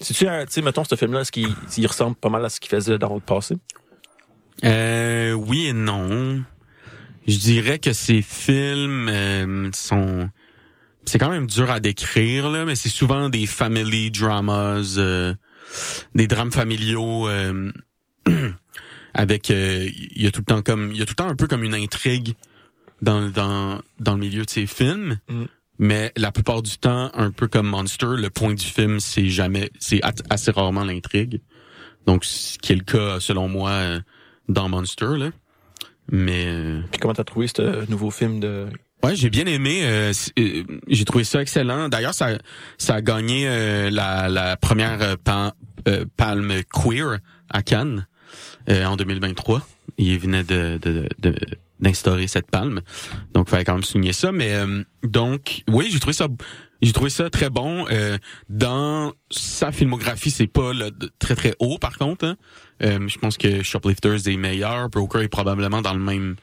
Si 0.00 0.14
tu 0.14 0.24
sais, 0.24 0.46
tu 0.46 0.52
sais, 0.52 0.62
mettons, 0.62 0.84
ce 0.84 0.94
film-là, 0.94 1.22
est-ce 1.22 1.32
qu'il 1.32 1.48
il 1.76 1.86
ressemble 1.88 2.14
pas 2.14 2.28
mal 2.28 2.44
à 2.44 2.48
ce 2.48 2.60
qu'il 2.60 2.70
faisait 2.70 2.98
dans 2.98 3.14
le 3.14 3.20
passé? 3.20 3.56
Euh, 4.64 5.32
oui 5.32 5.66
et 5.66 5.72
non. 5.72 6.44
Je 7.26 7.36
dirais 7.38 7.80
que 7.80 7.92
ces 7.92 8.22
films 8.22 9.08
euh, 9.08 9.70
sont 9.74 10.30
c'est 11.08 11.18
quand 11.18 11.30
même 11.30 11.46
dur 11.46 11.70
à 11.70 11.80
décrire 11.80 12.50
là, 12.50 12.64
mais 12.64 12.76
c'est 12.76 12.88
souvent 12.88 13.28
des 13.28 13.46
family 13.46 14.10
dramas, 14.10 14.96
euh, 14.98 15.34
des 16.14 16.26
drames 16.26 16.52
familiaux 16.52 17.28
euh, 17.28 17.72
avec 19.14 19.50
euh, 19.50 19.88
il 20.14 20.22
y 20.22 20.26
a 20.26 20.30
tout 20.30 20.40
le 20.40 20.44
temps 20.44 20.62
comme 20.62 20.92
il 20.92 20.98
y 20.98 21.02
a 21.02 21.06
tout 21.06 21.12
le 21.12 21.24
temps 21.24 21.28
un 21.28 21.36
peu 21.36 21.46
comme 21.46 21.64
une 21.64 21.74
intrigue 21.74 22.34
dans 23.02 23.28
dans 23.28 23.80
dans 23.98 24.14
le 24.14 24.20
milieu 24.20 24.44
de 24.44 24.50
ces 24.50 24.66
films. 24.66 25.18
Mm. 25.28 25.44
Mais 25.78 26.12
la 26.16 26.32
plupart 26.32 26.62
du 26.62 26.76
temps, 26.76 27.10
un 27.14 27.30
peu 27.30 27.46
comme 27.46 27.68
Monster, 27.68 28.16
le 28.16 28.30
point 28.30 28.54
du 28.54 28.64
film, 28.64 28.98
c'est 28.98 29.28
jamais, 29.28 29.70
c'est 29.78 30.00
assez 30.28 30.50
rarement 30.50 30.84
l'intrigue. 30.84 31.40
Donc, 32.04 32.24
ce 32.24 32.58
qui 32.58 32.72
est 32.72 32.76
le 32.76 32.82
cas, 32.82 33.20
selon 33.20 33.48
moi, 33.48 33.70
euh, 33.70 34.00
dans 34.48 34.68
Monster, 34.68 35.16
là. 35.16 35.30
Mais, 36.10 36.46
euh, 36.46 36.80
Puis 36.90 36.98
comment 37.00 37.14
t'as 37.14 37.24
trouvé 37.24 37.46
ce 37.46 37.88
nouveau 37.90 38.10
film 38.10 38.40
de... 38.40 38.66
Ouais, 39.04 39.14
j'ai 39.14 39.30
bien 39.30 39.46
aimé. 39.46 39.80
euh, 39.84 40.12
euh, 40.38 40.64
j'ai 40.88 41.04
trouvé 41.04 41.22
ça 41.24 41.40
excellent. 41.40 41.88
D'ailleurs, 41.88 42.14
ça, 42.14 42.30
ça 42.78 42.96
a 42.96 43.00
gagné 43.00 43.46
euh, 43.46 43.90
la, 43.90 44.28
la 44.28 44.56
première 44.56 45.00
euh, 45.02 45.16
pa- 45.22 45.54
euh, 45.86 46.04
palme 46.16 46.52
queer 46.72 47.18
à 47.48 47.62
Cannes 47.62 48.06
en 48.68 48.96
2023. 48.96 49.66
Il 49.96 50.18
venait 50.18 50.44
de, 50.44 50.78
d'instaurer 51.80 52.26
cette 52.26 52.50
palme, 52.50 52.82
donc 53.32 53.46
il 53.48 53.50
fallait 53.50 53.64
quand 53.64 53.74
même 53.74 53.82
souligner 53.84 54.12
ça. 54.12 54.30
Mais 54.32 54.52
donc, 55.02 55.62
oui, 55.68 55.88
j'ai 55.90 55.98
trouvé 55.98 56.12
ça, 56.12 56.28
j'ai 56.82 56.92
trouvé 56.92 57.08
ça 57.08 57.30
très 57.30 57.48
bon. 57.48 57.86
Dans 58.50 59.12
sa 59.30 59.72
filmographie, 59.72 60.30
c'est 60.30 60.46
pas 60.46 60.74
de- 60.74 61.10
très 61.18 61.34
très 61.34 61.54
haut 61.58 61.78
par 61.78 61.96
contre. 61.96 62.26
hein. 62.26 62.36
Je 62.80 63.18
pense 63.18 63.38
que 63.38 63.62
Shoplifters 63.62 64.28
est 64.28 64.36
meilleur. 64.36 64.90
Broker 64.90 65.22
est 65.22 65.28
probablement 65.28 65.80
dans 65.80 65.94
le 65.94 66.00
même 66.00 66.36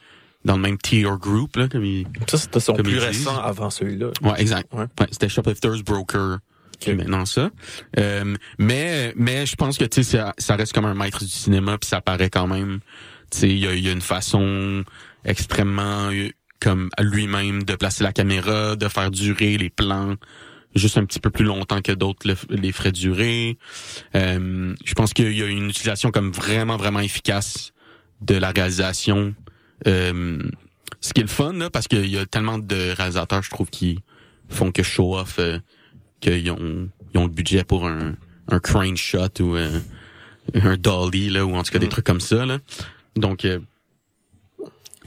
dans 0.46 0.56
le 0.56 0.62
même 0.62 0.78
tier 0.78 1.02
group 1.20 1.56
là, 1.56 1.68
comme 1.68 1.84
il, 1.84 2.06
Ça, 2.28 2.38
c'était 2.38 2.60
son 2.60 2.72
plus 2.74 2.98
récent 2.98 3.36
avant 3.38 3.68
celui-là. 3.68 4.10
Ouais, 4.22 4.40
exact. 4.40 4.72
Ouais. 4.72 4.86
Ouais, 5.00 5.06
c'était 5.10 5.28
Shoplifters 5.28 5.82
Broker 5.84 6.38
est 6.86 6.94
maintenant 6.94 7.26
ça. 7.26 7.50
Euh, 7.98 8.34
mais 8.58 9.12
mais 9.16 9.44
je 9.46 9.56
pense 9.56 9.76
que 9.76 9.84
tu 9.84 10.02
sais 10.04 10.18
ça, 10.18 10.34
ça 10.38 10.56
reste 10.56 10.72
comme 10.72 10.84
un 10.84 10.94
maître 10.94 11.18
du 11.24 11.30
cinéma 11.30 11.78
puis 11.78 11.88
ça 11.88 12.00
paraît 12.00 12.30
quand 12.30 12.46
même 12.46 12.80
tu 13.30 13.38
sais 13.38 13.48
il 13.50 13.58
y 13.58 13.66
a, 13.66 13.74
il 13.74 13.84
y 13.84 13.88
a 13.88 13.92
une 13.92 14.00
façon 14.02 14.84
extrêmement 15.24 16.10
euh, 16.12 16.28
comme 16.60 16.90
à 16.96 17.02
lui-même 17.02 17.64
de 17.64 17.74
placer 17.74 18.04
la 18.04 18.12
caméra, 18.12 18.76
de 18.76 18.88
faire 18.88 19.10
durer 19.10 19.58
les 19.58 19.68
plans 19.70 20.14
juste 20.74 20.98
un 20.98 21.04
petit 21.06 21.18
peu 21.20 21.30
plus 21.30 21.44
longtemps 21.44 21.80
que 21.82 21.92
d'autres 21.92 22.28
le- 22.28 22.56
les 22.56 22.70
feraient 22.72 22.92
durer. 22.92 23.56
Euh, 24.14 24.74
je 24.84 24.94
pense 24.94 25.12
qu'il 25.14 25.32
y 25.36 25.42
a 25.42 25.46
une 25.46 25.70
utilisation 25.70 26.10
comme 26.10 26.30
vraiment 26.30 26.76
vraiment 26.76 27.00
efficace 27.00 27.72
de 28.20 28.34
la 28.36 28.50
réalisation. 28.50 29.34
Euh, 29.86 30.42
ce 31.00 31.12
qui 31.12 31.20
est 31.20 31.24
le 31.24 31.28
fun 31.28 31.52
là, 31.52 31.70
parce 31.70 31.86
qu'il 31.88 32.06
y 32.08 32.18
a 32.18 32.26
tellement 32.26 32.58
de 32.58 32.94
réalisateurs 32.96 33.42
je 33.42 33.50
trouve 33.50 33.68
qui 33.70 33.98
font 34.48 34.72
que 34.72 34.82
show 34.82 35.16
off 35.18 35.38
euh, 35.38 35.58
qu'ils 36.20 36.50
ont 36.50 36.88
ils 37.14 37.18
ont 37.18 37.24
le 37.24 37.30
budget 37.30 37.64
pour 37.64 37.86
un 37.86 38.16
un 38.48 38.60
crane 38.60 38.96
shot 38.96 39.40
ou 39.40 39.56
euh, 39.56 39.80
un 40.54 40.76
dolly 40.76 41.28
là 41.30 41.44
ou 41.44 41.54
en 41.54 41.62
tout 41.62 41.72
cas 41.72 41.78
des 41.78 41.86
Mm. 41.86 41.90
trucs 41.90 42.06
comme 42.06 42.20
ça 42.20 42.46
là. 42.46 42.58
Donc 43.16 43.44
euh, 43.44 43.58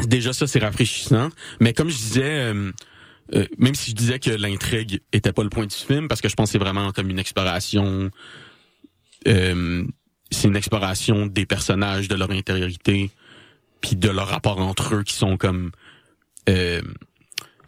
déjà 0.08 0.34
ça 0.34 0.46
c'est 0.48 0.60
rafraîchissant, 0.60 1.30
mais 1.60 1.74
comme 1.74 1.90
je 1.90 1.98
disais 1.98 2.24
euh, 2.54 2.72
euh, 3.36 3.46
même 3.58 3.76
si 3.76 3.92
je 3.92 3.96
disais 3.96 4.20
que 4.20 4.30
l'intrigue 4.32 5.02
était 5.14 5.34
pas 5.34 5.44
le 5.44 5.50
point 5.50 5.66
du 5.66 5.76
film 5.76 6.08
parce 6.08 6.22
que 6.22 6.30
je 6.30 6.36
pense 6.36 6.50
que 6.50 6.52
c'est 6.54 6.58
vraiment 6.58 6.92
comme 6.92 7.10
une 7.10 7.20
exploration 7.20 8.10
euh, 9.28 9.84
c'est 10.32 10.48
une 10.48 10.56
exploration 10.56 11.26
des 11.26 11.46
personnages, 11.46 12.08
de 12.08 12.16
leur 12.16 12.30
intériorité, 12.32 13.10
puis 13.82 13.96
de 13.96 14.10
leur 14.10 14.28
rapport 14.28 14.60
entre 14.60 14.96
eux 14.96 15.04
qui 15.04 15.14
sont 15.14 15.38
comme 15.38 15.72
euh, 16.50 16.82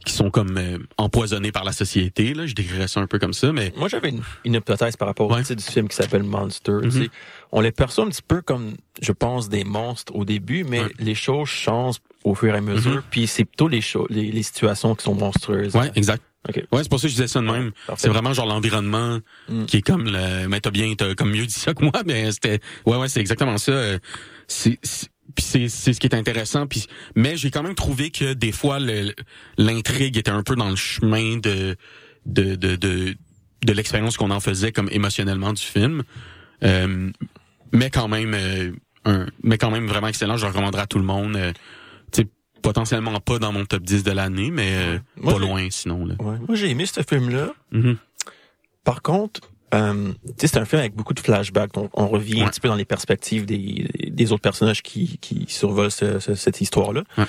qui 0.06 0.14
sont 0.14 0.32
comme 0.32 0.58
euh, 0.58 0.80
empoisonnés 0.98 1.52
par 1.52 1.64
la 1.64 1.72
société. 1.74 2.34
Là, 2.34 2.48
je 2.48 2.56
décrirais 2.56 2.88
ça 2.88 3.00
un 3.02 3.06
peu 3.06 3.20
comme 3.20 3.34
ça, 3.34 3.52
mais 3.54 3.72
Moi, 3.78 3.88
j'avais 3.88 4.10
une, 4.10 4.24
une 4.46 4.56
hypothèse 4.56 4.98
par 4.98 5.08
rapport 5.08 5.30
Ouais. 5.30 5.42
au 5.42 5.44
titre 5.44 5.64
du 5.64 5.72
film 5.72 5.88
qui 5.88 5.96
s'appelle 5.96 6.24
Monster. 6.24 6.72
Mhm. 6.84 6.90
Sais, 6.92 7.10
On 7.52 7.62
les 7.62 7.72
perçoit 7.72 8.06
un 8.06 8.10
petit 8.10 8.24
peu 8.28 8.42
comme, 8.42 8.74
je 9.00 9.12
pense, 9.12 9.48
des 9.48 9.64
monstres 9.64 10.16
au 10.16 10.26
début, 10.26 10.64
mais 10.64 10.82
Ouais. 10.82 10.92
les 10.98 11.14
choses 11.14 11.50
changent 11.50 11.98
au 12.24 12.34
fur 12.34 12.52
et 12.52 12.58
à 12.58 12.62
mesure. 12.62 12.96
Mhm. 12.96 13.04
Puis 13.12 13.28
c'est 13.28 13.46
plutôt 13.46 13.68
les, 13.68 13.82
choses, 13.82 14.08
les, 14.10 14.32
les 14.32 14.42
situations 14.44 14.96
qui 14.96 15.04
sont 15.04 15.14
monstrueuses. 15.14 15.76
ouais, 15.76 15.92
exact. 15.94 16.24
Ok. 16.50 16.56
Ouais, 16.72 16.82
c'est 16.82 16.90
pour 16.90 17.00
ça 17.00 17.04
que 17.04 17.10
je 17.10 17.14
disais 17.18 17.28
ça 17.28 17.40
de 17.40 17.46
même. 17.46 17.72
C'est 17.98 18.10
vraiment 18.10 18.34
genre 18.34 18.48
l'environnement 18.48 19.20
Mm. 19.50 19.66
qui 19.66 19.78
est 19.78 19.82
comme 19.84 20.06
le. 20.06 20.48
Mais 20.48 20.60
t'as 20.60 20.72
bien, 20.72 20.92
t'as 20.96 21.14
comme 21.14 21.30
mieux 21.30 21.46
dit 21.46 21.54
ça 21.54 21.76
que 21.76 21.84
moi, 21.84 21.92
mais 22.08 22.32
c'était. 22.32 22.60
Ouais, 22.88 22.98
ouais, 22.98 23.08
c'est 23.08 23.20
exactement 23.20 23.60
ça. 23.60 23.72
Euh, 23.74 24.00
C'est. 24.48 24.80
C'est- 25.32 25.34
Puis 25.36 25.46
c'est 25.46 25.70
c'est 25.70 25.94
ce 25.94 26.00
qui 26.00 26.08
est 26.08 26.16
intéressant. 26.16 26.68
Puis 26.68 26.88
mais 27.16 27.38
j'ai 27.38 27.52
quand 27.52 27.64
même 27.64 27.76
trouvé 27.76 28.10
que 28.12 28.34
des 28.34 28.52
fois 28.52 28.80
l'intrigue 29.58 30.18
était 30.18 30.32
un 30.32 30.44
peu 30.44 30.56
dans 30.56 30.70
le 30.70 30.76
chemin 30.76 31.38
de 31.38 31.76
de 32.26 32.56
de 32.56 32.76
de, 32.76 33.16
de 33.66 33.74
l'expérience 33.74 34.18
qu'on 34.18 34.32
en 34.32 34.40
faisait 34.40 34.72
comme 34.72 34.90
émotionnellement 34.92 35.54
du 35.54 35.62
film. 35.64 36.04
Euh, 36.64 37.10
mais 37.74 37.90
quand 37.90 38.08
même 38.08 38.34
euh, 38.34 38.72
un 39.06 39.28
mais 39.44 39.58
quand 39.58 39.72
même 39.72 39.88
vraiment 39.88 40.08
excellent. 40.08 40.38
Je 40.38 40.44
le 40.46 40.50
recommanderais 40.52 40.84
à 40.84 40.88
tout 40.88 41.00
le 41.00 41.06
monde. 41.06 41.36
Euh, 41.36 41.54
tu 42.12 42.22
sais, 42.24 42.28
potentiellement 42.62 43.20
pas 43.20 43.40
dans 43.40 43.52
mon 43.52 43.66
top 43.66 43.84
10 43.84 44.04
de 44.04 44.12
l'année, 44.12 44.52
mais 44.52 44.74
euh, 44.76 45.00
Moi, 45.18 45.34
pas 45.34 45.40
loin 45.40 45.68
sinon 45.72 46.06
là. 46.06 46.16
Ouais. 46.20 46.38
Moi, 46.48 46.56
j'ai 46.56 46.70
aimé 46.70 46.86
ce 46.86 47.02
film-là. 47.02 47.54
Mhm. 47.72 47.98
Par 48.84 49.02
contre, 49.02 49.42
euh, 49.74 50.12
tu 50.14 50.32
sais, 50.38 50.48
c'est 50.48 50.58
un 50.58 50.66
film 50.66 50.80
avec 50.82 50.96
beaucoup 50.96 51.14
de 51.14 51.20
flashbacks. 51.20 51.74
Donc, 51.74 51.90
on 51.94 52.08
revient 52.08 52.42
un 52.44 52.48
petit 52.48 52.60
peu 52.60 52.68
dans 52.68 52.76
les 52.76 52.86
perspectives 52.86 53.46
des, 53.46 53.88
des 54.10 54.32
autres 54.32 54.42
personnages 54.42 54.82
qui, 54.84 55.18
qui 55.20 55.46
survolent 55.48 55.92
ce- 55.92 56.20
ce- 56.20 56.36
cette 56.36 56.60
histoire-là. 56.62 57.04
Ouais. 57.18 57.26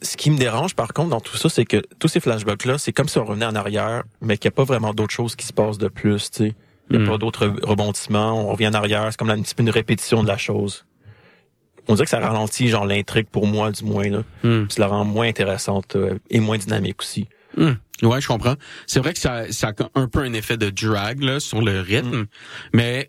Ce 0.00 0.16
qui 0.16 0.30
me 0.30 0.36
dérange, 0.38 0.74
par 0.74 0.92
contre, 0.92 1.10
dans 1.10 1.20
tout 1.20 1.36
ça, 1.36 1.48
c'est 1.48 1.64
que 1.64 1.82
tous 1.98 2.08
ces 2.08 2.18
flashbacks-là, 2.20 2.78
c'est 2.78 2.92
comme 2.92 3.08
si 3.08 3.18
on 3.18 3.24
revenait 3.24 3.46
en 3.46 3.54
arrière, 3.54 4.02
mais 4.20 4.36
qu'il 4.36 4.48
n'y 4.48 4.54
a 4.54 4.56
pas 4.56 4.64
vraiment 4.64 4.92
d'autres 4.94 5.14
choses 5.14 5.36
qui 5.36 5.46
se 5.46 5.52
passent 5.52 5.78
de 5.78 5.88
plus, 5.88 6.30
tu 6.30 6.38
sais. 6.48 6.54
Il 6.90 6.96
n'y 6.98 7.02
a 7.04 7.06
Mm. 7.06 7.10
pas 7.10 7.18
d'autres 7.18 7.46
rebondissements. 7.62 8.32
On 8.48 8.50
revient 8.52 8.66
en 8.68 8.74
arrière. 8.74 9.06
C'est 9.10 9.16
comme 9.16 9.30
un 9.30 9.40
petit 9.40 9.54
peu 9.54 9.62
une 9.62 9.70
répétition 9.70 10.22
de 10.22 10.28
la 10.28 10.36
chose. 10.36 10.84
On 11.88 11.94
dirait 11.94 12.04
que 12.04 12.10
ça 12.10 12.18
ralentit, 12.20 12.68
genre, 12.68 12.84
l'intrigue 12.84 13.26
pour 13.30 13.46
moi, 13.46 13.70
du 13.70 13.84
moins, 13.84 14.08
là. 14.08 14.22
Puis 14.42 14.66
ça 14.70 14.80
la 14.80 14.88
rend 14.88 15.04
moins 15.04 15.26
intéressante 15.28 15.96
euh, 15.96 16.18
et 16.30 16.40
moins 16.40 16.58
dynamique 16.58 17.00
aussi. 17.00 17.28
Hmm. 17.56 17.72
Ouais, 18.02 18.20
je 18.20 18.26
comprends. 18.26 18.56
C'est 18.86 18.98
vrai 19.00 19.12
que 19.12 19.18
ça, 19.18 19.50
ça 19.52 19.68
a 19.78 20.00
un 20.00 20.08
peu 20.08 20.20
un 20.20 20.32
effet 20.32 20.56
de 20.56 20.70
drag 20.70 21.22
là, 21.22 21.38
sur 21.40 21.60
le 21.62 21.80
rythme, 21.80 22.26
mais 22.72 23.08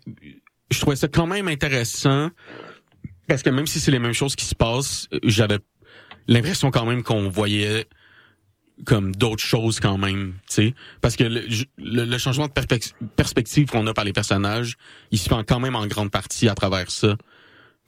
je 0.70 0.78
trouvais 0.80 0.96
ça 0.96 1.08
quand 1.08 1.26
même 1.26 1.48
intéressant 1.48 2.30
parce 3.26 3.42
que 3.42 3.50
même 3.50 3.66
si 3.66 3.80
c'est 3.80 3.90
les 3.90 3.98
mêmes 3.98 4.12
choses 4.12 4.36
qui 4.36 4.44
se 4.44 4.54
passent, 4.54 5.08
j'avais 5.22 5.58
l'impression 6.28 6.70
quand 6.70 6.84
même 6.86 7.02
qu'on 7.02 7.28
voyait 7.28 7.86
comme 8.86 9.14
d'autres 9.14 9.42
choses 9.42 9.78
quand 9.80 9.98
même, 9.98 10.34
tu 10.48 10.54
sais, 10.54 10.74
parce 11.00 11.14
que 11.16 11.22
le, 11.24 11.44
le- 11.78 12.04
le 12.04 12.18
changement 12.18 12.48
de 12.48 12.52
perspec- 12.52 12.92
perspective 13.16 13.68
qu'on 13.68 13.86
a 13.86 13.94
par 13.94 14.04
les 14.04 14.12
personnages, 14.12 14.76
il 15.12 15.18
se 15.18 15.28
fait 15.28 15.44
quand 15.46 15.60
même 15.60 15.76
en 15.76 15.86
grande 15.86 16.10
partie 16.10 16.48
à 16.48 16.54
travers 16.56 16.90
ça, 16.90 17.16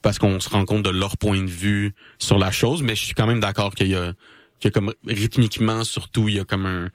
parce 0.02 0.18
qu'on 0.18 0.38
se 0.38 0.48
rend 0.48 0.64
compte 0.64 0.84
de 0.84 0.90
leur 0.90 1.16
point 1.18 1.42
de 1.42 1.50
vue 1.50 1.92
sur 2.18 2.38
la 2.38 2.52
chose, 2.52 2.82
mais 2.82 2.94
je 2.94 3.04
suis 3.04 3.14
quand 3.14 3.26
même 3.26 3.40
d'accord 3.40 3.74
qu'il 3.74 3.88
y 3.88 3.96
a 3.96 4.12
qu'il 4.60 4.68
y 4.68 4.72
a 4.72 4.72
comme 4.72 4.92
rythmiquement 5.06 5.84
surtout 5.84 6.28
il 6.28 6.36
y 6.36 6.40
a 6.40 6.44
comme 6.44 6.66
un 6.66 6.88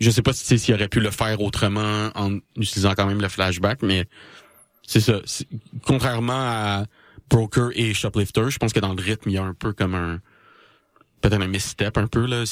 je 0.00 0.10
sais 0.10 0.22
pas 0.22 0.32
si 0.32 0.58
s'il 0.58 0.74
aurait 0.74 0.88
pu 0.88 1.00
le 1.00 1.10
faire 1.10 1.40
autrement 1.40 2.10
en 2.14 2.38
utilisant 2.56 2.94
quand 2.96 3.06
même 3.06 3.20
le 3.20 3.28
flashback 3.28 3.82
mais 3.82 4.06
c'est 4.86 5.00
ça. 5.00 5.20
Contrairement 5.86 6.32
à 6.34 6.84
Broker 7.30 7.70
et 7.74 7.94
Shoplifter 7.94 8.50
je 8.50 8.58
pense 8.58 8.72
que 8.72 8.80
dans 8.80 8.92
le 8.94 9.02
rythme 9.02 9.30
il 9.30 9.34
y 9.34 9.38
a 9.38 9.42
un 9.44 9.54
peu 9.54 9.72
comme 9.72 9.94
un 9.94 10.20
peut-être 11.20 11.40
un 11.40 11.46
misstep 11.46 11.96
un 11.96 12.06
peu 12.06 12.26
là. 12.26 12.44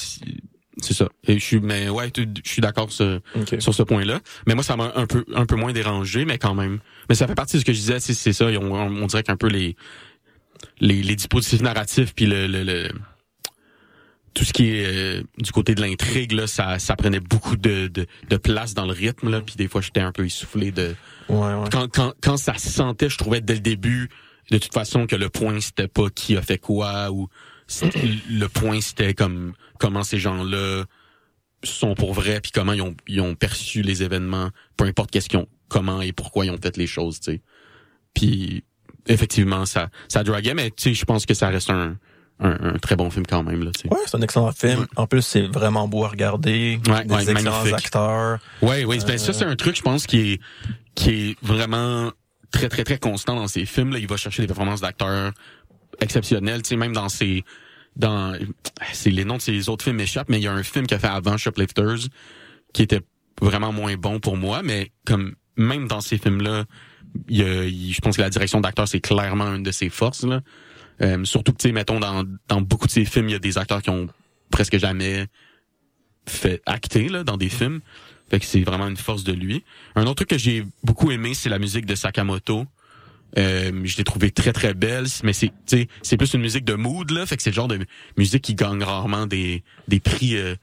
C'est 0.79 0.95
ça. 0.95 1.09
Et 1.29 1.38
je 1.38 1.45
suis 1.45 1.61
mais 1.61 1.91
ouais 1.91 2.11
je 2.17 2.25
suis 2.51 2.62
d'accord 2.62 2.91
sur, 2.91 3.21
sur 3.61 3.75
ce 3.75 3.83
point-là. 3.83 4.21
Mais 4.47 4.55
moi 4.55 4.65
ça 4.65 4.75
m'a 4.77 4.91
un 4.97 5.07
peu 5.07 5.25
un 5.35 5.45
peu 5.45 5.57
moins 5.57 5.73
dérangé 5.75 6.25
mais 6.25 6.38
quand 6.38 6.55
même. 6.55 6.79
Mais 7.11 7.15
ça 7.15 7.27
fait 7.27 7.35
partie 7.35 7.57
de 7.57 7.61
ce 7.61 7.65
que 7.67 7.73
je 7.75 7.79
disais 7.79 8.01
c'est 8.01 8.15
c'est 8.15 8.33
ça. 8.33 8.47
On, 8.47 8.73
on 8.73 9.07
dirait 9.07 9.23
qu'un 9.23 9.37
peu 9.37 9.49
les 9.49 9.77
les, 10.81 11.03
les 11.03 11.17
dispositifs 11.17 11.61
narratifs 11.61 12.15
puis 12.15 12.25
le, 12.27 12.47
le, 12.47 12.62
le- 12.62 12.88
tout 14.35 14.45
ce 14.45 14.53
qui 14.53 14.71
est 14.71 14.87
euh, 14.87 15.23
du 15.38 15.53
côté 15.53 15.75
de 15.75 15.81
l'intrigue 15.81 16.33
là 16.33 16.47
ça 16.47 16.79
ça 16.79 16.97
prenait 16.97 17.21
beaucoup 17.21 17.57
de, 17.57 17.88
de, 17.88 18.07
de 18.29 18.37
place 18.37 18.75
dans 18.75 18.87
le 18.87 18.92
rythme 18.92 19.31
là 19.31 19.40
puis 19.40 19.57
des 19.57 19.68
fois 19.68 19.81
j'étais 19.81 20.01
un 20.01 20.12
peu 20.12 20.25
essoufflé 20.25 20.71
de 20.73 20.95
Ouais, 21.29 21.38
ouais. 21.55 21.68
quand 21.71 21.88
quand 21.92 22.12
quand 22.23 22.37
ça 22.37 22.55
se 22.55 22.68
sentait 22.71 23.09
je 23.09 23.18
trouvais 23.18 23.40
dès 23.40 23.55
le 23.55 23.61
début 23.61 24.09
de 24.51 24.59
toute 24.59 24.73
façon 24.73 25.07
que 25.07 25.16
le 25.16 25.29
point 25.29 25.61
c'était 25.61 25.88
pas 25.88 26.09
qui 26.11 26.37
a 26.37 26.42
fait 26.42 26.59
quoi 26.59 27.11
ou 27.11 27.29
le 28.31 28.47
point 28.49 28.81
c'était 28.81 29.14
comme 29.14 29.53
comment 29.79 30.03
ces 30.03 30.18
gens-là 30.18 30.85
sont 31.64 31.95
pour 31.95 32.12
vrai 32.12 32.40
puis 32.40 32.51
comment 32.53 32.73
ils 32.73 32.83
ont 32.83 32.97
ils 33.07 33.21
ont 33.21 33.35
perçu 33.35 33.83
les 33.83 34.03
événements 34.03 34.51
peu 34.77 34.85
importe 34.85 35.11
qu'est-ce 35.11 35.29
qu'ils 35.29 35.38
ont 35.38 35.49
comment 35.68 36.01
et 36.03 36.12
pourquoi 36.12 36.45
ils 36.45 36.51
ont 36.51 36.59
fait 36.61 36.77
les 36.77 36.87
choses 36.88 37.21
tu 37.21 37.33
sais 37.33 37.40
puis 38.14 38.64
effectivement 39.07 39.64
ça 39.64 39.88
ça 40.09 40.25
draguait 40.25 40.55
mais 40.55 40.71
tu 40.71 40.83
sais 40.83 40.95
je 40.95 41.05
pense 41.05 41.25
que 41.25 41.35
ça 41.35 41.49
reste 41.49 41.71
un 41.71 41.97
un, 42.40 42.75
un 42.75 42.79
très 42.79 42.97
bon 42.97 43.09
film 43.11 43.25
quand 43.27 43.42
même 43.45 43.62
là. 43.62 43.71
Ouais, 43.90 43.99
c'est 44.07 44.16
un 44.16 44.21
excellent 44.23 44.51
film. 44.53 44.87
En 44.97 45.07
plus, 45.07 45.23
c'est 45.23 45.42
vraiment 45.42 45.87
beau 45.88 46.05
à 46.05 46.09
regarder. 46.09 46.81
Ouais, 46.88 47.05
des 47.05 47.14
ouais, 47.14 47.31
excellents 47.31 47.53
magnifique. 47.62 47.75
acteurs. 47.87 48.38
Ouais, 48.62 48.85
oui, 48.85 48.99
ben, 49.07 49.11
Euh, 49.14 49.18
ça 49.18 49.33
c'est 49.33 49.45
un 49.45 49.55
truc, 49.57 49.77
je 49.77 49.83
pense, 49.83 50.07
qui 50.07 50.33
est 50.33 50.40
qui 50.95 51.11
est 51.11 51.37
vraiment 51.42 52.11
très 52.51 52.68
très 52.68 52.85
très 52.85 52.99
constant 52.99 53.37
dans 53.37 53.47
ses 53.49 53.64
films. 53.64 53.92
Là, 53.92 53.99
il 53.99 54.07
va 54.09 54.16
chercher 54.16 54.42
des 54.42 54.47
performances 54.49 54.81
d'acteurs 54.81 55.33
exceptionnelles, 56.01 56.62
tu 56.62 56.71
sais, 56.71 56.77
même 56.77 56.92
dans 56.92 57.09
ses 57.09 57.45
dans 57.97 58.35
c'est 58.92 59.11
les 59.11 59.25
noms 59.25 59.37
de 59.37 59.42
ses 59.42 59.68
autres 59.68 59.85
films 59.85 59.97
m'échappent, 59.97 60.29
mais 60.29 60.38
il 60.38 60.42
y 60.45 60.49
a 60.49 60.53
un 60.53 60.62
film 60.62 60.87
qu'il 60.87 60.97
a 60.97 60.99
fait 60.99 61.07
avant 61.09 61.37
Shoplifters 61.37 62.09
qui 62.73 62.83
était 62.83 63.01
vraiment 63.40 63.73
moins 63.73 63.95
bon 63.97 64.18
pour 64.18 64.37
moi, 64.37 64.62
mais 64.62 64.90
comme 65.05 65.35
même 65.57 65.87
dans 65.88 66.01
ces 66.01 66.16
films-là, 66.18 66.64
il- 67.29 67.92
je 67.92 68.01
pense 68.01 68.16
que 68.16 68.23
la 68.23 68.31
direction 68.31 68.61
d'acteur 68.61 68.88
c'est 68.88 69.01
clairement 69.01 69.55
une 69.55 69.62
de 69.62 69.71
ses 69.73 69.90
forces 69.90 70.25
là. 70.25 70.40
Euh, 71.00 71.24
surtout 71.24 71.52
que 71.52 71.68
mettons 71.68 72.00
dans 72.00 72.24
dans 72.48 72.61
beaucoup 72.61 72.87
de 72.87 72.92
ses 72.92 73.05
films, 73.05 73.28
il 73.28 73.33
y 73.33 73.37
a 73.37 73.40
des 73.40 73.59
acteurs 73.59 73.83
qui 73.83 73.90
ont 73.90 74.09
presque 74.50 74.78
jamais 74.78 75.26
fait 76.26 76.62
acter 76.66 77.09
là 77.09 77.24
dans 77.24 77.37
des 77.37 77.48
films. 77.48 77.81
Fait 78.31 78.40
que 78.40 78.46
c'est 78.46 78.62
vraiment 78.62 78.88
une 78.88 78.96
force 78.96 79.24
de 79.24 79.33
lui. 79.33 79.64
Un 79.94 80.05
autre 80.05 80.16
truc 80.16 80.31
que 80.31 80.38
j'ai 80.38 80.64
beaucoup 80.85 81.11
aimé, 81.11 81.35
c'est 81.35 81.50
la 81.50 81.59
musique 81.59 81.87
de 81.87 81.94
Sakamoto. 81.94 82.66
Euh, 83.38 83.72
je 83.85 83.96
l'ai 83.96 84.05
trouvé 84.05 84.31
très 84.31 84.52
très 84.52 84.74
belle, 84.74 85.07
mais 85.22 85.33
c'est 85.33 85.52
c'est 85.66 86.16
plus 86.16 86.35
une 86.35 86.42
musique 86.42 86.64
de 86.64 86.74
mood 86.74 87.11
là, 87.11 87.24
fait 87.24 87.37
que 87.37 87.42
c'est 87.42 87.50
le 87.50 87.55
genre 87.55 87.68
de 87.68 87.78
musique 88.18 88.42
qui 88.42 88.55
gagne 88.55 88.83
rarement 88.83 89.26
des 89.26 89.62
des 89.88 90.00
prix 90.00 90.37
euh, 90.37 90.55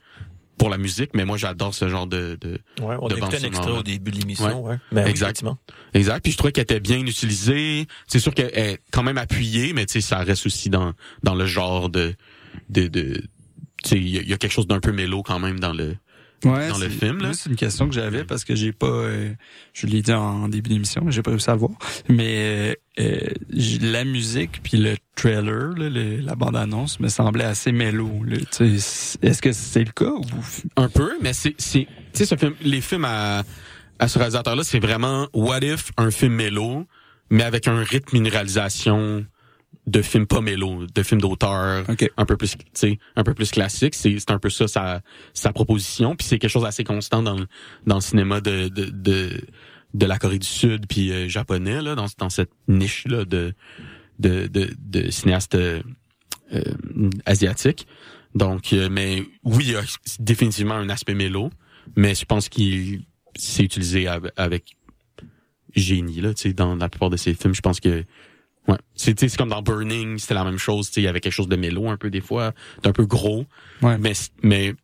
pour 0.60 0.68
la 0.70 0.78
musique, 0.78 1.10
mais 1.14 1.24
moi 1.24 1.36
j'adore 1.38 1.74
ce 1.74 1.88
genre 1.88 2.06
de, 2.06 2.36
de 2.40 2.60
Ouais, 2.82 2.94
on 3.00 3.08
de 3.08 3.16
bande 3.16 3.34
un 3.34 3.38
extrait 3.46 3.70
au 3.72 3.82
début 3.82 4.10
de 4.10 4.18
l'émission. 4.18 4.62
Ouais. 4.62 4.76
Mais 4.92 5.02
oui, 5.04 5.10
Exact. 5.10 5.28
effectivement. 5.28 5.58
Exact. 5.94 6.20
Puis 6.22 6.32
je 6.32 6.36
trouvais 6.36 6.52
qu'elle 6.52 6.62
était 6.64 6.80
bien 6.80 6.98
utilisée. 6.98 7.86
C'est 8.06 8.18
sûr 8.20 8.34
qu'elle 8.34 8.50
est 8.56 8.78
quand 8.92 9.02
même 9.02 9.16
appuyée, 9.18 9.72
mais 9.72 9.86
tu 9.86 9.94
sais, 9.94 10.00
ça 10.02 10.18
reste 10.18 10.44
aussi 10.46 10.68
dans 10.70 10.92
dans 11.22 11.34
le 11.34 11.46
genre 11.46 11.88
de 11.88 12.14
de, 12.68 12.88
de 12.88 13.22
tu 13.82 13.88
sais, 13.88 13.96
il 13.96 14.08
y, 14.10 14.18
a- 14.18 14.20
il 14.22 14.28
y 14.28 14.32
a 14.34 14.36
quelque 14.36 14.52
chose 14.52 14.66
d'un 14.66 14.80
peu 14.80 14.92
mélo 14.92 15.22
quand 15.22 15.38
même 15.38 15.58
dans 15.58 15.72
le. 15.72 15.96
Ouais, 16.44 16.68
dans 16.68 16.78
le 16.78 16.88
c'est- 16.88 16.98
film, 17.06 17.18
là. 17.18 17.32
C'est 17.34 17.50
une 17.50 17.56
question 17.56 17.86
que 17.88 17.94
j'avais 17.94 18.24
parce 18.24 18.44
que 18.44 18.54
j'ai 18.54 18.72
pas, 18.72 18.86
euh, 18.86 19.32
je 19.74 19.86
l'ai 19.86 20.00
dit 20.02 20.12
en 20.12 20.48
début 20.48 20.70
d'émission, 20.70 21.02
mais 21.04 21.12
j'ai 21.12 21.22
pas 21.22 21.30
réussi 21.30 21.50
à 21.50 21.52
le 21.54 21.58
voir. 21.58 21.72
Mais 22.08 22.78
euh, 22.98 23.20
la 23.82 24.04
musique 24.04 24.62
puis 24.62 24.78
le 24.78 24.96
trailer, 25.16 25.70
là, 25.76 25.88
le- 25.90 26.16
la 26.20 26.34
bande 26.34 26.56
annonce 26.56 26.98
me 27.00 27.08
semblait 27.08 27.44
assez 27.44 27.72
mélo. 27.72 28.10
Est-ce 28.60 29.42
que 29.42 29.52
c'est 29.52 29.84
le 29.84 29.92
cas 29.92 30.10
ou 30.10 30.24
Un 30.76 30.88
peu, 30.88 31.12
mais 31.22 31.32
c'est 31.32 31.54
c'est 31.58 31.86
tu 32.12 32.18
sais 32.18 32.24
ce 32.26 32.36
film, 32.36 32.54
les 32.62 32.80
films 32.80 33.04
à 33.04 33.42
à 33.98 34.08
ce 34.08 34.18
réalisateur 34.18 34.56
là, 34.56 34.64
c'est 34.64 34.80
vraiment 34.80 35.28
What 35.34 35.60
if 35.60 35.90
un 35.98 36.10
film 36.10 36.34
mélo, 36.34 36.86
mais 37.30 37.42
avec 37.44 37.68
un 37.68 37.82
rythme, 37.82 38.16
une 38.16 38.28
réalisation 38.28 39.26
de 39.90 40.02
film 40.02 40.26
pas 40.26 40.40
mélo, 40.40 40.86
de 40.86 41.02
film 41.02 41.20
d'auteur. 41.20 41.84
Ok. 41.88 42.08
un 42.16 42.24
peu 42.26 42.36
plus 42.36 42.56
tu 42.56 42.64
sais 42.74 42.98
un 43.16 43.24
peu 43.24 43.34
plus 43.34 43.50
classique 43.50 43.94
c'est 43.94 44.18
c'est 44.18 44.30
un 44.30 44.38
peu 44.38 44.50
ça 44.50 44.68
sa 44.68 45.00
sa 45.34 45.52
proposition 45.52 46.14
puis 46.16 46.26
c'est 46.26 46.38
quelque 46.38 46.50
chose 46.50 46.62
d'assez 46.64 46.84
constant 46.84 47.22
dans 47.22 47.36
le 47.36 47.46
dans 47.86 47.96
le 47.96 48.00
cinéma 48.00 48.40
de 48.40 48.68
de 48.68 48.84
de, 48.90 49.40
de 49.94 50.06
la 50.06 50.18
Corée 50.18 50.38
du 50.38 50.46
Sud 50.46 50.86
puis 50.86 51.10
euh, 51.12 51.28
japonais 51.28 51.82
là 51.82 51.94
dans 51.94 52.06
dans 52.18 52.30
cette 52.30 52.52
niche 52.68 53.04
là 53.06 53.24
de 53.24 53.52
de 54.18 54.46
de, 54.46 54.70
de 54.78 55.10
cinéastes 55.10 55.54
euh, 55.56 55.82
euh, 56.52 56.62
asiatiques 57.26 57.86
donc 58.34 58.72
euh, 58.72 58.88
mais 58.90 59.24
oui 59.44 59.64
il 59.66 59.70
y 59.72 59.76
a 59.76 59.82
définitivement 60.18 60.74
un 60.74 60.88
aspect 60.90 61.14
mélo 61.14 61.50
mais 61.96 62.14
je 62.14 62.24
pense 62.26 62.48
qu'il 62.48 63.02
s'est 63.36 63.64
utilisé 63.64 64.06
av- 64.08 64.30
avec 64.36 64.76
génie 65.74 66.20
là 66.20 66.34
tu 66.34 66.42
sais 66.42 66.52
dans 66.52 66.76
la 66.76 66.88
plupart 66.88 67.10
de 67.10 67.16
ses 67.16 67.34
films 67.34 67.54
je 67.54 67.60
pense 67.60 67.80
que 67.80 68.04
Ouais, 68.68 68.76
c'est 68.94 69.14
tu 69.14 69.20
sais, 69.20 69.28
c'est 69.30 69.36
comme 69.36 69.48
dans 69.48 69.62
Burning, 69.62 70.18
c'était 70.18 70.34
la 70.34 70.44
même 70.44 70.58
chose, 70.58 70.88
tu 70.88 70.94
sais, 70.94 71.00
il 71.00 71.04
y 71.04 71.08
avait 71.08 71.20
quelque 71.20 71.32
chose 71.32 71.48
de 71.48 71.56
mélo 71.56 71.88
un 71.88 71.96
peu 71.96 72.10
des 72.10 72.20
fois, 72.20 72.52
d'un 72.82 72.92
peu 72.92 73.06
gros, 73.06 73.46
Ouais. 73.82 73.96
mais 73.98 74.12
mais 74.42 74.74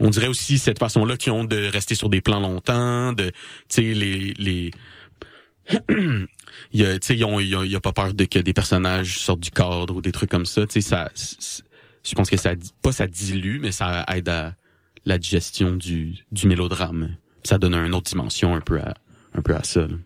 on 0.00 0.10
dirait 0.10 0.26
aussi 0.28 0.58
cette 0.58 0.78
façon-là 0.78 1.16
qu'ils 1.16 1.32
ont 1.32 1.44
de 1.44 1.66
rester 1.66 1.94
sur 1.94 2.08
des 2.08 2.20
plans 2.20 2.40
longtemps, 2.40 3.12
de 3.12 3.30
tu 3.30 3.34
sais 3.68 3.94
les 3.94 4.34
les 4.38 4.70
il 5.88 6.26
y 6.80 6.84
a 6.84 6.98
tu 6.98 7.06
sais 7.06 7.14
il 7.16 7.70
y 7.70 7.76
a, 7.76 7.80
pas 7.80 7.92
peur 7.92 8.12
de 8.12 8.24
que 8.24 8.38
des 8.38 8.52
personnages 8.52 9.18
sortent 9.18 9.40
du 9.40 9.50
cadre 9.50 9.96
ou 9.96 10.00
des 10.02 10.12
trucs 10.12 10.30
comme 10.30 10.46
ça, 10.46 10.66
tu 10.66 10.80
sais 10.80 10.80
ça 10.82 11.10
je 12.04 12.14
pense 12.14 12.28
que 12.28 12.36
ça 12.36 12.52
pas 12.82 12.92
ça 12.92 13.06
dilue 13.06 13.58
mais 13.60 13.72
ça 13.72 14.04
aide 14.14 14.28
à 14.28 14.54
la 15.06 15.16
digestion 15.18 15.72
du 15.76 16.16
du 16.32 16.46
mélodrame. 16.46 17.16
Ça 17.44 17.58
donne 17.58 17.74
une 17.74 17.94
autre 17.94 18.10
dimension 18.10 18.54
un 18.54 18.60
peu 18.60 18.78
à 18.80 18.94
un 19.34 19.42
peu 19.42 19.54
à 19.54 19.62
ça. 19.62 19.80
là. 19.86 19.96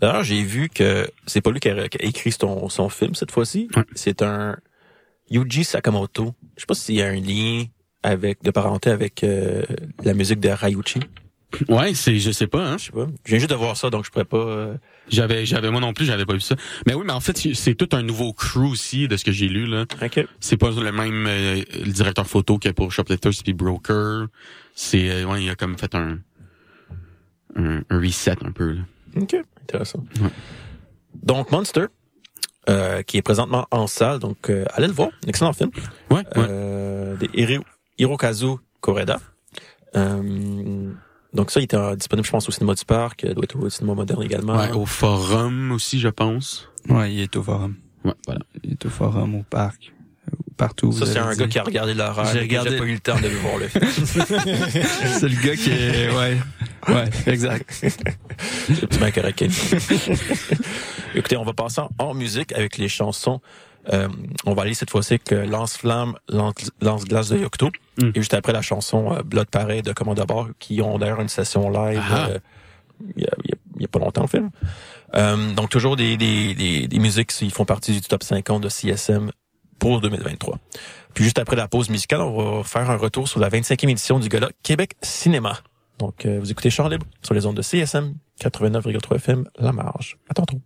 D'ailleurs, 0.00 0.22
j'ai 0.24 0.42
vu 0.42 0.68
que 0.68 1.08
c'est 1.26 1.40
pas 1.40 1.50
lui 1.50 1.60
qui 1.60 1.68
a, 1.68 1.88
qui 1.88 1.98
a 1.98 2.04
écrit 2.06 2.32
son, 2.32 2.68
son 2.68 2.88
film 2.88 3.14
cette 3.14 3.30
fois-ci. 3.30 3.68
Ouais. 3.76 3.84
C'est 3.94 4.22
un 4.22 4.56
Yuji 5.30 5.64
Sakamoto. 5.64 6.34
Je 6.56 6.62
sais 6.62 6.66
pas 6.66 6.74
s'il 6.74 6.94
y 6.96 7.02
a 7.02 7.08
un 7.08 7.20
lien 7.20 7.64
avec 8.02 8.42
de 8.42 8.50
parenté 8.50 8.90
avec 8.90 9.22
euh, 9.24 9.62
la 10.02 10.14
musique 10.14 10.40
de 10.40 10.48
Ryuichi. 10.48 11.00
Ouais, 11.68 11.94
c'est 11.94 12.18
je 12.18 12.30
sais 12.30 12.46
pas 12.46 12.64
hein. 12.64 12.78
Je 12.78 12.84
sais 12.86 12.92
pas. 12.92 13.06
Je 13.24 13.30
viens 13.30 13.38
juste 13.40 13.50
de 13.50 13.56
voir 13.56 13.76
ça, 13.76 13.90
donc 13.90 14.04
je 14.04 14.10
pourrais 14.10 14.24
pas. 14.24 14.36
euh, 14.38 14.74
J'avais, 15.08 15.44
j'avais 15.44 15.68
moi 15.70 15.80
non 15.80 15.92
plus, 15.92 16.04
j'avais 16.06 16.24
pas 16.24 16.34
vu 16.34 16.40
ça. 16.40 16.54
Mais 16.86 16.94
oui, 16.94 17.02
mais 17.04 17.12
en 17.12 17.18
fait, 17.20 17.36
c'est 17.54 17.74
tout 17.74 17.88
un 17.92 18.02
nouveau 18.02 18.32
crew 18.32 18.70
aussi 18.70 19.08
de 19.08 19.16
ce 19.16 19.24
que 19.24 19.32
j'ai 19.32 19.48
lu 19.48 19.66
là. 19.66 19.84
Ok. 20.00 20.24
C'est 20.38 20.56
pas 20.56 20.70
le 20.70 20.92
même 20.92 21.26
euh, 21.28 21.62
le 21.84 21.92
directeur 21.92 22.26
photo 22.28 22.58
que 22.58 22.68
pour 22.68 22.92
Shoplifters 22.92 23.32
puis 23.44 23.52
Broker. 23.52 24.28
C'est 24.74 25.10
euh, 25.10 25.24
ouais, 25.24 25.42
il 25.42 25.50
a 25.50 25.56
comme 25.56 25.76
fait 25.76 25.94
un 25.94 26.20
un, 27.56 27.82
un 27.90 27.98
reset 28.00 28.36
un 28.44 28.52
peu. 28.52 28.72
Là. 28.74 28.82
Ok. 29.16 29.36
Intéressant. 29.62 30.04
Ouais. 30.20 30.30
Donc 31.22 31.50
Monster, 31.50 31.86
euh, 32.68 33.02
qui 33.02 33.16
est 33.18 33.22
présentement 33.22 33.66
en 33.70 33.86
salle, 33.86 34.18
donc 34.18 34.50
euh, 34.50 34.64
allez 34.74 34.86
le 34.86 34.92
voir. 34.92 35.10
Un 35.24 35.28
excellent 35.28 35.52
film. 35.52 35.70
Ouais, 36.10 36.18
ouais. 36.18 36.24
Euh, 36.36 37.16
de 37.16 37.26
Hiro- 37.34 37.64
Hirokazu 37.98 38.56
Koreda. 38.80 39.20
Euh, 39.96 40.92
donc 41.32 41.50
ça, 41.50 41.60
il 41.60 41.64
était 41.64 41.76
euh, 41.76 41.96
disponible, 41.96 42.26
je 42.26 42.30
pense, 42.32 42.48
au 42.48 42.52
cinéma 42.52 42.74
du 42.74 42.84
parc. 42.84 43.22
Il 43.24 43.34
doit 43.34 43.44
être 43.44 43.58
au 43.58 43.68
cinéma 43.68 43.94
moderne 43.94 44.22
également. 44.22 44.56
Ouais, 44.56 44.72
au 44.72 44.86
forum 44.86 45.72
aussi, 45.72 45.98
je 46.00 46.08
pense. 46.08 46.68
Ouais, 46.88 47.12
il 47.12 47.20
est 47.20 47.36
au 47.36 47.42
forum. 47.42 47.76
Ouais, 48.04 48.14
voilà. 48.26 48.40
Il 48.64 48.72
est 48.72 48.86
au 48.86 48.88
forum, 48.90 49.34
au 49.34 49.42
parc, 49.42 49.92
euh, 49.92 49.99
partout. 50.60 50.92
Ça, 50.92 51.06
c'est 51.06 51.18
un 51.18 51.32
dit. 51.32 51.38
gars 51.38 51.48
qui 51.48 51.58
a 51.58 51.62
regardé 51.64 51.94
l'horreur. 51.94 52.26
J'ai 52.32 52.40
regardé- 52.40 52.76
pas 52.78 52.84
eu 52.84 52.92
le 52.94 53.00
temps 53.00 53.18
de 53.20 53.28
voir 53.28 53.56
le 53.58 53.68
film. 53.68 53.84
c'est 55.18 55.28
le 55.28 55.46
gars 55.46 55.56
qui 55.56 55.70
est, 55.70 56.10
ouais, 56.16 56.36
ouais, 56.94 57.10
exact. 57.26 57.68
C'est 57.72 58.98
bien 58.98 59.10
correct. 59.10 59.44
Écoutez, 61.14 61.36
on 61.36 61.44
va 61.44 61.52
passer 61.52 61.80
en, 61.98 62.14
musique 62.14 62.52
avec 62.52 62.78
les 62.78 62.88
chansons. 62.88 63.40
Euh, 63.92 64.08
on 64.44 64.52
va 64.54 64.62
aller 64.62 64.74
cette 64.74 64.90
fois-ci 64.90 65.14
avec 65.14 65.32
euh, 65.32 65.46
Lance-Flamme, 65.46 66.14
Lance- 66.28 66.70
Lance-Glace 66.82 67.30
de 67.30 67.38
Yocto. 67.38 67.70
Mm. 67.98 68.08
Et 68.14 68.20
juste 68.20 68.34
après 68.34 68.52
la 68.52 68.62
chanson 68.62 69.12
euh, 69.14 69.22
Blood 69.22 69.48
Pareil 69.48 69.82
de 69.82 69.92
Commande 69.92 70.22
Bord, 70.28 70.48
qui 70.58 70.82
ont 70.82 70.98
d'ailleurs 70.98 71.20
une 71.20 71.28
session 71.30 71.70
live 71.70 72.02
Ah. 72.10 72.28
euh, 72.28 72.38
il 73.16 73.22
y, 73.22 73.26
a, 73.26 73.30
il 73.44 73.50
y 73.50 73.52
a- 73.54 73.56
il 73.76 73.82
y 73.82 73.84
a 73.86 73.88
pas 73.88 73.98
longtemps 73.98 74.22
le 74.22 74.28
film. 74.28 74.50
Euh, 75.14 75.54
donc 75.54 75.70
toujours 75.70 75.96
des, 75.96 76.18
des, 76.18 76.54
des, 76.54 76.86
des 76.86 76.98
musiques 76.98 77.28
qui 77.28 77.48
font 77.50 77.64
partie 77.64 77.92
du 77.92 78.00
top 78.02 78.22
50 78.22 78.62
de 78.62 78.68
CSM 78.68 79.30
pour 79.80 80.00
2023. 80.00 80.58
Puis 81.14 81.24
juste 81.24 81.40
après 81.40 81.56
la 81.56 81.66
pause 81.66 81.90
musicale, 81.90 82.20
on 82.20 82.58
va 82.58 82.62
faire 82.62 82.88
un 82.88 82.96
retour 82.96 83.26
sur 83.26 83.40
la 83.40 83.48
25e 83.48 83.88
édition 83.88 84.20
du 84.20 84.28
Gala 84.28 84.50
Québec 84.62 84.92
Cinéma. 85.02 85.58
Donc 85.98 86.24
euh, 86.24 86.38
vous 86.38 86.50
écoutez 86.52 86.70
Chant 86.70 86.88
Libre 86.88 87.06
sur 87.22 87.34
les 87.34 87.46
ondes 87.46 87.56
de 87.56 87.62
CSM 87.62 88.14
89,3 88.40 89.16
FM 89.16 89.44
La 89.58 89.72
Marge. 89.72 90.16
À 90.28 90.34
tantôt. 90.34 90.60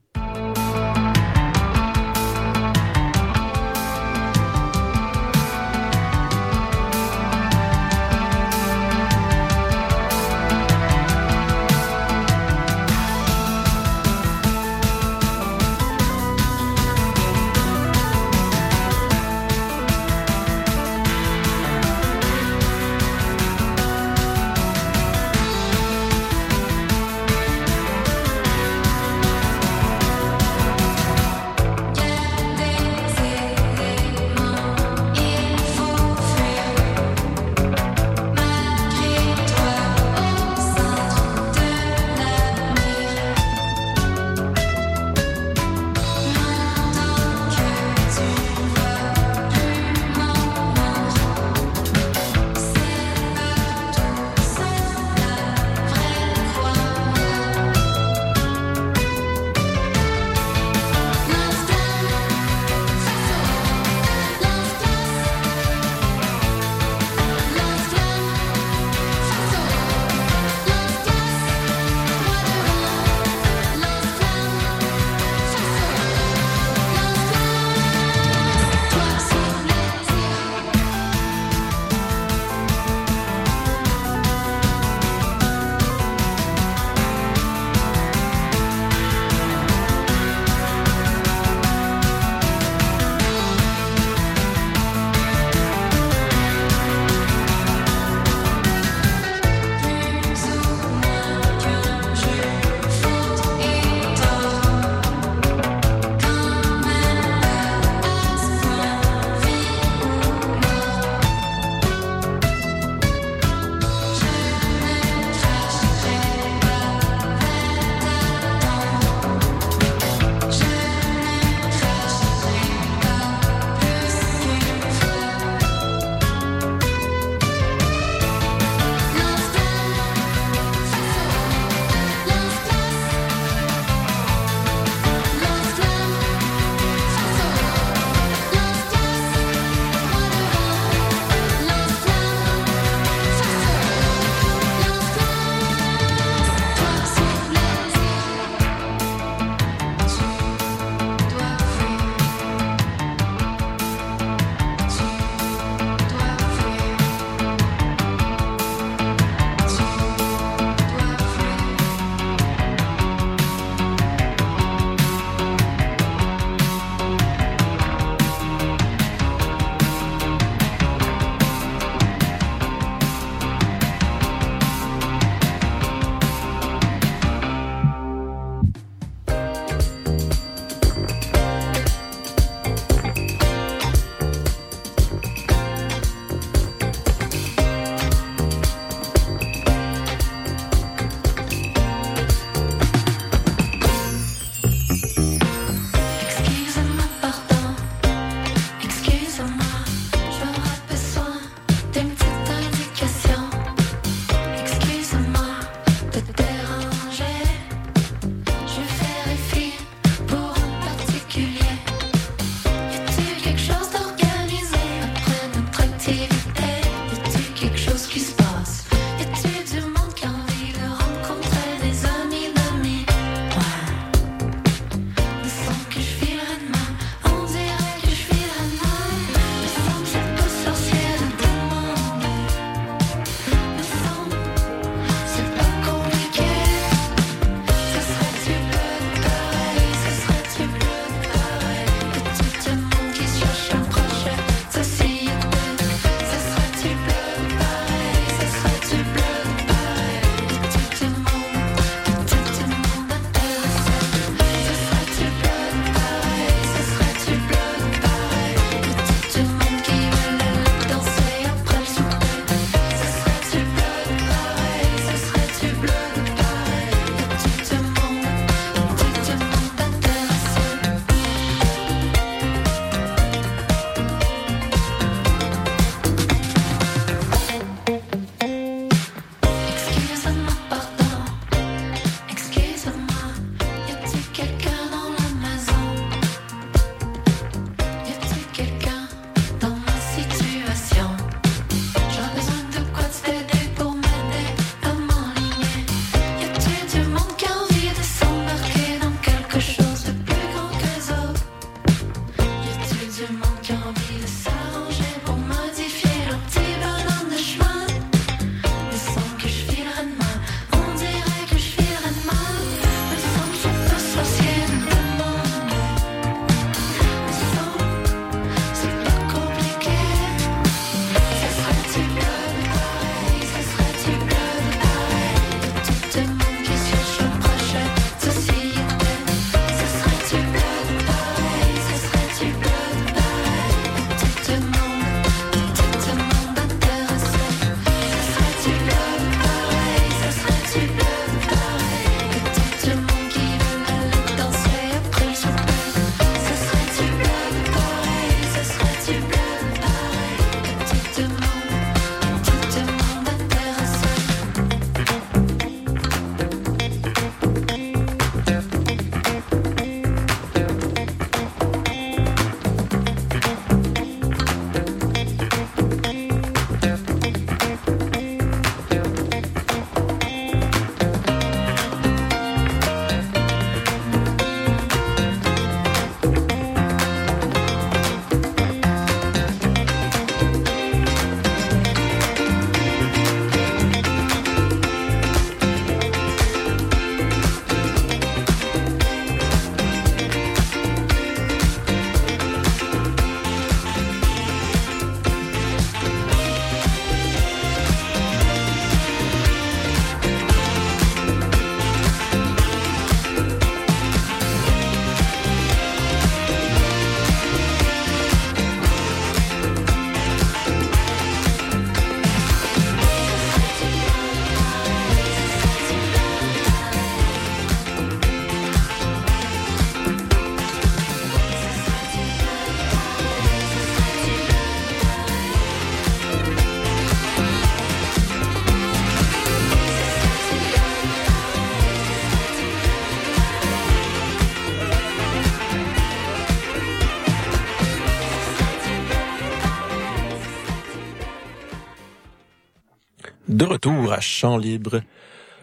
Champ 444.25 444.57
Libre. 444.57 445.01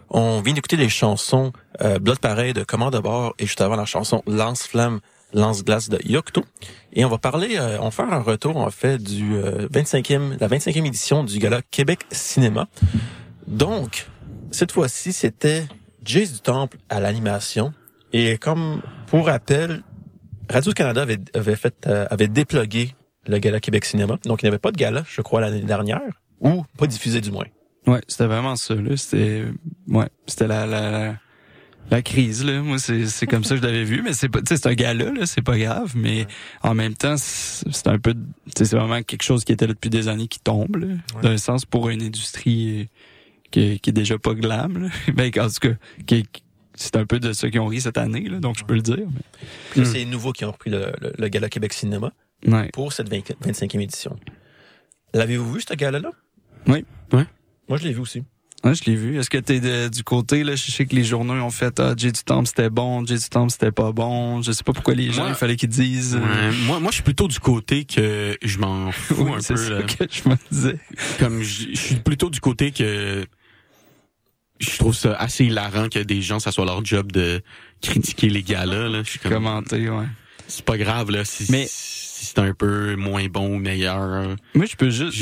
On 0.09 0.41
vient 0.41 0.53
d'écouter 0.53 0.77
les 0.77 0.89
chansons 0.89 1.53
euh, 1.81 1.99
Blood 1.99 2.19
Pareil 2.19 2.53
de 2.53 2.63
Commande 2.63 2.93
de 2.93 2.99
bord 2.99 3.33
et 3.39 3.45
juste 3.45 3.61
avant 3.61 3.75
la 3.75 3.85
chanson 3.85 4.23
Lance 4.27 4.63
Flamme, 4.63 4.99
Lance 5.33 5.63
Glace 5.63 5.89
de 5.89 5.99
Yocto. 6.03 6.43
Et 6.93 7.05
on 7.05 7.09
va 7.09 7.17
parler, 7.17 7.57
euh, 7.57 7.77
on 7.79 7.85
va 7.85 7.91
faire 7.91 8.11
un 8.11 8.21
retour 8.21 8.57
en 8.57 8.69
fait 8.69 9.01
du 9.01 9.35
euh, 9.35 9.67
25e, 9.69 10.39
la 10.39 10.47
25e 10.47 10.85
édition 10.85 11.23
du 11.23 11.39
gala 11.39 11.61
Québec 11.71 12.01
Cinéma. 12.11 12.67
Donc, 13.47 14.07
cette 14.51 14.71
fois-ci, 14.71 15.13
c'était 15.13 15.65
Jace 16.03 16.33
du 16.33 16.39
Temple 16.39 16.77
à 16.89 16.99
l'animation. 16.99 17.73
Et 18.13 18.37
comme 18.37 18.81
pour 19.07 19.27
rappel, 19.27 19.83
Radio-Canada 20.49 21.03
avait, 21.03 21.19
avait 21.33 21.55
fait, 21.55 21.75
euh, 21.87 22.05
avait 22.09 22.27
le 22.27 23.37
gala 23.37 23.59
Québec 23.59 23.85
Cinéma. 23.85 24.17
Donc, 24.25 24.41
il 24.41 24.45
n'y 24.45 24.49
avait 24.49 24.59
pas 24.59 24.71
de 24.71 24.77
gala, 24.77 25.03
je 25.07 25.21
crois, 25.21 25.41
l'année 25.41 25.61
dernière. 25.61 26.01
Ou 26.41 26.63
pas 26.77 26.87
diffusé 26.87 27.21
du 27.21 27.31
moins. 27.31 27.45
Ouais, 27.87 28.01
c'était 28.07 28.27
vraiment 28.27 28.55
ça. 28.55 28.75
Là, 28.75 28.95
c'était, 28.95 29.45
ouais, 29.87 30.07
c'était 30.27 30.47
la, 30.47 30.65
la, 30.67 31.15
la, 31.89 32.01
crise. 32.01 32.45
Là, 32.45 32.61
moi, 32.61 32.77
c'est, 32.77 33.07
c'est 33.07 33.25
comme 33.25 33.43
ça 33.43 33.55
que 33.55 33.61
je 33.61 33.65
l'avais 33.65 33.83
vu. 33.83 34.01
Mais 34.03 34.13
c'est 34.13 34.29
pas, 34.29 34.39
tu 34.39 34.47
sais, 34.49 34.57
c'est 34.57 34.67
un 34.69 34.73
gala, 34.75 35.11
là, 35.11 35.25
c'est 35.25 35.41
pas 35.41 35.57
grave. 35.57 35.93
Mais 35.95 36.27
en 36.61 36.75
même 36.75 36.93
temps, 36.95 37.15
c'est 37.17 37.87
un 37.87 37.97
peu, 37.97 38.13
tu 38.13 38.19
sais, 38.57 38.65
c'est 38.65 38.75
vraiment 38.77 39.01
quelque 39.01 39.23
chose 39.23 39.43
qui 39.43 39.51
était 39.51 39.65
là 39.67 39.73
depuis 39.73 39.89
des 39.89 40.07
années 40.07 40.27
qui 40.27 40.39
tombe. 40.39 40.75
Là, 40.75 40.87
Ouais. 41.15 41.21
D'un 41.23 41.37
sens 41.37 41.65
pour 41.65 41.89
une 41.89 42.01
industrie 42.03 42.81
euh, 42.81 42.85
qui, 43.49 43.79
qui 43.79 43.89
est 43.89 43.93
déjà 43.93 44.17
pas 44.19 44.33
glam. 44.35 44.83
Là. 44.83 44.89
Ben, 45.13 45.31
en 45.39 45.47
tout 45.47 45.69
cas, 45.69 45.73
qui, 46.05 46.23
c'est 46.75 46.95
un 46.95 47.05
peu 47.05 47.19
de 47.19 47.33
ceux 47.33 47.49
qui 47.49 47.59
ont 47.59 47.65
ri 47.67 47.81
cette 47.81 47.97
année. 47.97 48.29
Là, 48.29 48.39
donc 48.39 48.57
je 48.59 48.63
peux 48.63 48.75
le 48.75 48.81
dire. 48.81 49.07
Puis 49.71 49.81
là, 49.81 49.87
Hmm. 49.87 49.91
C'est 49.91 49.97
les 49.99 50.05
nouveaux 50.05 50.31
qui 50.33 50.45
ont 50.45 50.51
repris 50.51 50.69
le, 50.69 50.93
le, 51.01 51.13
le 51.17 51.27
gala 51.29 51.49
Québec 51.49 51.73
Cinéma 51.73 52.11
Mais, 52.45 52.53
ouais. 52.53 52.69
pour 52.73 52.93
cette 52.93 53.09
20 53.09 53.19
25e 53.43 53.81
édition. 53.81 54.17
L'avez-vous 55.13 55.53
vu, 55.53 55.61
ce 55.61 55.73
gala-là? 55.73 56.11
Oui. 56.67 56.85
Ouais. 57.11 57.25
Moi, 57.71 57.77
je 57.79 57.85
l'ai 57.85 57.93
vu 57.93 58.01
aussi. 58.01 58.21
Ouais, 58.65 58.75
je 58.75 58.83
l'ai 58.83 58.95
vu. 58.97 59.17
Est-ce 59.17 59.29
que 59.29 59.37
t'es 59.39 59.59
de- 59.59 59.87
du 59.87 60.03
côté, 60.03 60.43
là, 60.43 60.55
je 60.55 60.69
sais 60.69 60.85
que 60.85 60.93
les 60.93 61.03
journaux 61.05 61.33
ont 61.33 61.49
fait, 61.49 61.79
ah, 61.79 61.93
Jay 61.97 62.11
du 62.11 62.21
Temple 62.21 62.47
c'était 62.47 62.69
bon, 62.69 63.03
Jay 63.07 63.15
du 63.17 63.27
Temple 63.29 63.49
c'était 63.51 63.71
pas 63.71 63.91
bon. 63.93 64.41
Je 64.43 64.51
sais 64.51 64.63
pas 64.63 64.73
pourquoi 64.73 64.93
les 64.93 65.11
gens, 65.11 65.21
Moi- 65.23 65.29
il 65.29 65.35
fallait 65.35 65.55
qu'ils 65.55 65.69
disent. 65.69 66.15
euh, 66.15 66.19
Ouais, 66.51 66.55
moi, 66.67 66.79
moi, 66.81 66.91
je 66.91 66.95
suis 66.95 67.03
plutôt 67.03 67.27
du 67.29 67.39
côté 67.39 67.85
que 67.85 68.37
je 68.43 68.57
m'en 68.59 68.91
fous 68.91 69.15
oui, 69.23 69.31
un 69.37 69.39
c'est 69.39 69.53
peu. 69.55 69.65
ça 69.67 69.69
là. 69.79 69.81
que 69.83 70.05
je 70.11 70.29
me 70.29 70.35
disais. 70.51 70.77
Comme 71.17 71.41
je, 71.41 71.69
je 71.73 71.79
suis 71.79 71.95
plutôt 71.95 72.29
du 72.29 72.39
côté 72.39 72.71
que 72.71 73.25
je 74.59 74.77
trouve 74.77 74.93
ça 74.95 75.13
assez 75.15 75.45
hilarant 75.45 75.89
que 75.89 75.97
des 75.99 76.21
gens, 76.21 76.37
ça 76.39 76.51
soit 76.51 76.65
leur 76.65 76.85
job 76.85 77.11
de 77.11 77.41
critiquer 77.81 78.29
les 78.29 78.43
gars-là. 78.43 78.89
Là. 78.89 79.01
Je 79.03 79.09
suis 79.11 79.19
comme, 79.19 79.31
Commenter, 79.33 79.89
ouais. 79.89 80.05
c'est 80.47 80.65
pas 80.65 80.77
grave 80.77 81.09
là, 81.09 81.25
si, 81.25 81.47
Mais- 81.49 81.65
si 81.67 82.10
c'est 82.25 82.39
un 82.39 82.53
peu 82.53 82.95
moins 82.95 83.25
bon 83.27 83.55
ou 83.55 83.57
meilleur. 83.57 84.35
Moi, 84.53 84.65
je 84.65 84.75
peux 84.75 84.89
juste, 84.89 85.17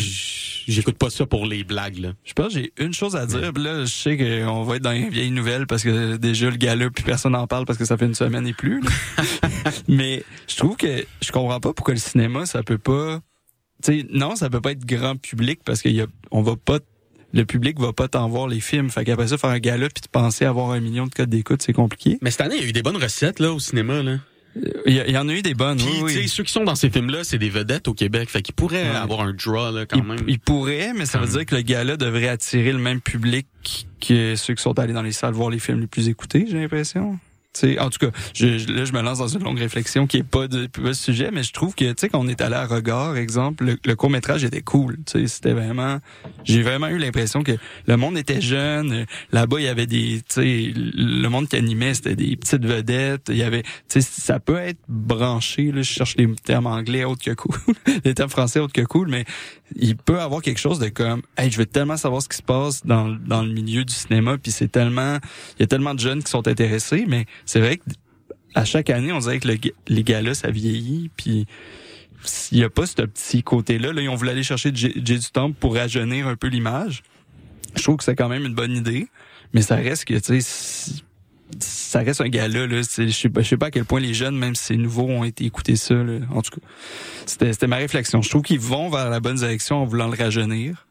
J'écoute 0.69 0.97
pas 0.97 1.09
ça 1.09 1.25
pour 1.25 1.47
les 1.47 1.63
blagues 1.63 1.97
là. 1.97 2.13
je 2.23 2.33
pense 2.33 2.53
que 2.53 2.59
j'ai 2.59 2.73
une 2.77 2.93
chose 2.93 3.15
à 3.15 3.25
dire. 3.25 3.51
puis 3.53 3.63
Là, 3.63 3.85
je 3.85 3.91
sais 3.91 4.17
qu'on 4.17 4.63
va 4.63 4.75
être 4.75 4.83
dans 4.83 4.91
les 4.91 5.09
vieilles 5.09 5.31
nouvelles 5.31 5.65
parce 5.65 5.81
que 5.83 6.17
déjà 6.17 6.49
le 6.49 6.57
gala, 6.57 6.91
puis 6.91 7.03
personne 7.03 7.31
n'en 7.31 7.47
parle 7.47 7.65
parce 7.65 7.79
que 7.79 7.85
ça 7.85 7.97
fait 7.97 8.05
une 8.05 8.13
semaine 8.13 8.45
et 8.45 8.53
plus. 8.53 8.81
Mais 9.88 10.23
je 10.47 10.55
trouve 10.57 10.77
que 10.77 11.05
je 11.21 11.31
comprends 11.31 11.59
pas 11.59 11.73
pourquoi 11.73 11.95
le 11.95 11.99
cinéma, 11.99 12.45
ça 12.45 12.62
peut 12.62 12.77
pas. 12.77 13.19
Tu 13.83 14.01
sais, 14.01 14.05
non, 14.12 14.35
ça 14.35 14.49
peut 14.49 14.62
pas 14.62 14.71
être 14.71 14.85
grand 14.85 15.15
public 15.15 15.62
parce 15.65 15.81
qu'il 15.81 15.93
y 15.93 16.01
a, 16.01 16.07
on 16.31 16.41
va 16.41 16.55
pas. 16.55 16.79
Le 17.33 17.45
public 17.45 17.79
va 17.79 17.93
pas 17.93 18.07
t'en 18.07 18.27
voir 18.27 18.47
les 18.47 18.59
films. 18.59 18.89
Fait 18.89 19.05
qu'après 19.05 19.27
ça, 19.27 19.38
faire 19.38 19.51
un 19.51 19.59
gala 19.59 19.88
puis 19.89 20.01
de 20.01 20.07
penser 20.07 20.45
avoir 20.45 20.71
un 20.71 20.79
million 20.79 21.05
de 21.07 21.13
codes 21.13 21.29
d'écoute, 21.29 21.62
c'est 21.62 21.73
compliqué. 21.73 22.17
Mais 22.21 22.31
cette 22.31 22.41
année, 22.41 22.55
il 22.57 22.63
y 22.63 22.65
a 22.65 22.69
eu 22.69 22.73
des 22.73 22.81
bonnes 22.83 22.97
recettes 22.97 23.39
là 23.39 23.51
au 23.53 23.59
cinéma 23.59 24.03
là. 24.03 24.17
Il 24.85 24.93
y, 25.12 25.17
en 25.17 25.29
a 25.29 25.33
eu 25.33 25.41
des 25.41 25.53
bonnes. 25.53 25.77
Puis 25.77 25.88
oui, 26.01 26.13
oui. 26.17 26.27
ceux 26.27 26.43
qui 26.43 26.51
sont 26.51 26.63
dans 26.63 26.75
ces 26.75 26.89
films-là, 26.89 27.23
c'est 27.23 27.38
des 27.38 27.49
vedettes 27.49 27.88
au 27.88 27.93
Québec, 27.93 28.29
fait 28.29 28.41
qu'ils 28.41 28.55
pourraient 28.55 28.89
Ouais. 28.89 28.95
avoir 28.95 29.21
un 29.21 29.31
draw 29.33 29.71
là 29.71 29.85
quand 29.85 30.03
même. 30.03 30.19
il 30.27 30.39
pourrait, 30.39 30.91
mais 30.95 31.05
ça 31.05 31.19
veut 31.19 31.27
dire 31.27 31.45
que 31.45 31.55
le 31.55 31.62
gala 31.62 31.97
devrait 31.97 32.27
attirer 32.29 32.71
le 32.71 32.79
même 32.79 32.99
public 32.99 33.47
que 34.01 34.35
ceux 34.35 34.55
qui 34.55 34.62
sont 34.63 34.77
allés 34.79 34.93
dans 34.93 35.03
les 35.03 35.12
salles 35.12 35.33
voir 35.33 35.49
les 35.49 35.59
films 35.59 35.81
les 35.81 35.88
plus 35.88 36.09
écoutés, 36.09 36.47
j'ai 36.49 36.59
l'impression. 36.59 37.19
En 37.80 37.89
tout 37.89 38.00
cas, 38.00 38.12
je, 38.34 38.58
je- 38.58 38.67
là, 38.72 38.86
je 38.86 38.93
me 38.93 39.02
lance 39.02 39.19
dans 39.19 39.28
une 39.28 39.43
longue 39.43 39.60
réflexion 39.60 40.08
qui 40.08 40.17
est 40.17 40.24
pas 40.24 40.48
de 40.48 40.67
pas 40.67 40.93
sujet, 40.93 41.30
mais 41.32 41.43
je 41.43 41.54
trouve 41.54 41.76
que, 41.76 41.86
tu 41.86 41.93
sais, 41.98 42.10
quand 42.10 42.19
on 42.19 42.28
est 42.28 42.41
allé 42.41 42.56
à 42.56 42.65
Regard, 42.65 43.17
exemple, 43.17 43.65
le, 43.65 43.78
le 43.86 43.95
court-métrage 43.95 44.43
était 44.43 44.62
cool. 44.62 44.98
Tu 45.06 45.22
sais, 45.22 45.28
c'était 45.28 45.54
vraiment... 45.54 46.00
J'ai 46.43 46.62
vraiment 46.62 46.88
eu 46.88 46.98
l'impression 46.98 47.43
que 47.43 47.54
le 47.88 47.98
monde 47.98 48.17
était 48.17 48.41
jeune. 48.41 49.06
Là-bas, 49.32 49.60
il 49.60 49.63
y 49.65 49.67
avait 49.67 49.88
des... 49.88 50.22
Tu 50.28 50.41
sais, 50.41 50.72
le 50.76 51.28
monde 51.28 51.48
qui 51.48 51.56
animait, 51.56 51.93
c'était 51.93 52.15
des 52.15 52.36
petites 52.36 52.65
vedettes. 52.65 53.28
Il 53.30 53.38
y 53.38 53.43
avait... 53.43 53.63
Tu 53.63 54.02
sais, 54.02 54.02
ça 54.02 54.39
peut 54.39 54.58
être 54.58 54.80
branché, 54.88 55.72
là, 55.72 55.82
je 55.82 55.91
cherche 55.91 56.15
les 56.17 56.28
termes 56.36 56.67
anglais 56.67 57.04
autres 57.04 57.24
que 57.24 57.32
cool, 57.32 57.56
les 58.06 58.13
termes 58.13 58.30
français 58.30 58.60
autres 58.60 58.74
que 58.74 58.82
cool, 58.82 59.10
mais 59.10 59.26
il 59.75 59.95
peut 59.95 60.19
avoir 60.19 60.41
quelque 60.41 60.60
chose 60.60 60.79
de 60.79 60.89
comme 60.89 61.21
hey 61.38 61.51
je 61.51 61.58
veux 61.58 61.65
tellement 61.65 61.97
savoir 61.97 62.21
ce 62.21 62.29
qui 62.29 62.38
se 62.38 62.43
passe 62.43 62.86
dans, 62.86 63.08
le 63.08 63.53
milieu 63.53 63.86
du 63.86 63.93
cinéma 63.93 64.38
puis 64.38 64.51
c'est 64.51 64.67
tellement 64.67 65.19
il 65.58 65.62
y 65.62 65.63
a 65.63 65.67
tellement 65.67 65.93
de 65.93 65.99
jeunes 65.99 66.23
qui 66.23 66.32
sont 66.32 66.47
intéressés 66.47 67.05
mais 67.08 67.25
c'est 67.45 67.60
vrai 67.60 67.77
que 67.77 67.84
à 68.55 68.65
chaque 68.65 68.89
année 68.89 69.12
on 69.12 69.20
dirait 69.20 69.39
que 69.39 69.47
le, 69.47 69.57
les 69.88 70.03
gars-là 70.03 70.34
ça 70.34 70.49
vieillit 70.51 71.09
puis 71.15 71.45
s'il 72.24 72.57
y 72.57 72.63
a 72.63 72.70
pas 72.70 72.86
ce 72.86 72.95
petit 72.95 73.43
côté 73.43 73.78
là 73.80 73.93
là 73.93 74.01
ils 74.01 74.09
ont 74.09 74.15
voulu 74.15 74.30
aller 74.30 74.43
chercher 74.43 74.72
J- 74.74 74.99
du 74.99 75.20
pour 75.59 75.76
rajeunir 75.76 76.28
un 76.28 76.36
peu 76.36 76.47
l'image. 76.47 77.03
Je 77.76 77.84
trouve 77.84 77.97
que 77.97 78.03
c'est 78.03 78.15
quand 78.15 78.30
même 78.30 78.45
une 78.45 78.55
bonne 78.55 78.76
idée 78.76 79.07
mais 79.53 79.61
ça 79.61 79.76
reste 79.76 80.05
que 80.05 80.15
tu 80.15 80.41
sais 80.41 81.03
ça 81.60 82.00
reste 82.00 82.22
un 82.22 82.30
gala 82.30 82.68
là 82.68 82.82
je 82.82 83.10
sais 83.10 83.30
pas 83.30 83.41
je 83.41 83.47
sais 83.50 83.58
pas 83.58 83.68
à 83.68 83.72
quel 83.72 83.86
point 83.86 84.00
les 84.00 84.14
jeunes 84.14 84.38
même 84.38 84.56
si 84.56 84.66
c'est 84.66 84.76
nouveau 84.76 85.04
ont 85.08 85.24
été 85.24 85.45
écouter 85.45 85.76
ça 85.76 85.95
là. 85.95 86.20
en 86.32 86.41
tout 86.41 86.52
cas 86.60 86.66
c'était 87.26 87.52
c'était 87.54 87.68
ma 87.68 87.78
réflexion 87.78 88.22
je 88.22 88.30
trouve 88.30 88.43
qu'ils 88.43 88.60
vont 88.60 88.89
vers 88.89 89.10
la 89.10 89.20
bonne 89.20 89.38
direction 89.38 89.78
en 89.78 89.86
voulant 89.86 90.08
le 90.08 90.16
rajeunir 90.16 90.88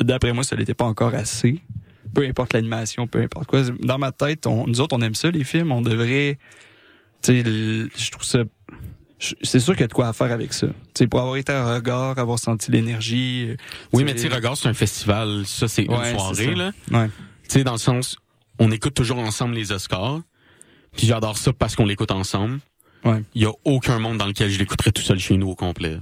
d'après 0.00 0.32
moi 0.32 0.42
ça 0.44 0.56
l'était 0.56 0.74
pas 0.74 0.86
encore 0.86 1.14
assez 1.14 1.60
peu 2.14 2.26
importe 2.26 2.52
l'animation 2.52 3.06
peu 3.06 3.20
importe 3.22 3.46
quoi 3.46 3.62
dans 3.80 3.98
ma 3.98 4.10
tête 4.10 4.46
on, 4.46 4.66
nous 4.66 4.80
autres 4.80 4.96
on 4.96 5.02
aime 5.02 5.14
ça 5.14 5.30
les 5.30 5.44
films 5.44 5.70
on 5.70 5.82
devrait 5.82 6.38
tu 7.22 7.42
sais 7.42 7.44
je 7.44 8.10
trouve 8.10 8.24
ça 8.24 8.42
c'est 9.42 9.60
sûr 9.60 9.74
qu'il 9.74 9.82
y 9.82 9.84
a 9.84 9.88
de 9.88 9.92
quoi 9.92 10.08
à 10.08 10.12
faire 10.14 10.32
avec 10.32 10.54
ça. 10.54 10.66
Tu 10.68 10.72
sais, 10.94 11.06
pour 11.06 11.20
avoir 11.20 11.36
été 11.36 11.52
à 11.52 11.74
regard, 11.74 12.18
avoir 12.18 12.38
senti 12.38 12.70
l'énergie. 12.70 13.48
euh, 13.50 13.56
Oui, 13.92 14.02
mais 14.02 14.14
tu 14.14 14.20
sais, 14.20 14.28
regarde, 14.28 14.56
c'est 14.56 14.68
un 14.68 14.72
festival, 14.72 15.42
ça 15.44 15.68
c'est 15.68 15.86
Ouais, 15.90 16.12
une 16.12 16.18
soirée 16.18 16.54
là. 16.54 16.72
Ouais. 16.90 17.08
Tu 17.42 17.58
sais, 17.58 17.62
dans 17.64 17.72
le 17.72 17.78
sens, 17.78 18.16
on 18.60 18.70
écoute 18.70 18.94
toujours 18.94 19.18
ensemble 19.18 19.54
les 19.56 19.72
Oscars. 19.72 20.20
Puis 20.96 21.06
j'adore 21.08 21.36
ça 21.38 21.52
parce 21.52 21.74
qu'on 21.74 21.86
l'écoute 21.86 22.10
ensemble. 22.12 22.60
Ouais. 23.04 23.22
Il 23.34 23.42
y 23.42 23.46
a 23.46 23.52
aucun 23.64 23.98
monde 23.98 24.18
dans 24.18 24.26
lequel 24.26 24.50
je 24.50 24.58
l'écouterais 24.58 24.92
tout 24.92 25.02
seul 25.02 25.18
chez 25.18 25.36
nous 25.36 25.48
au 25.48 25.54
complet. 25.56 25.98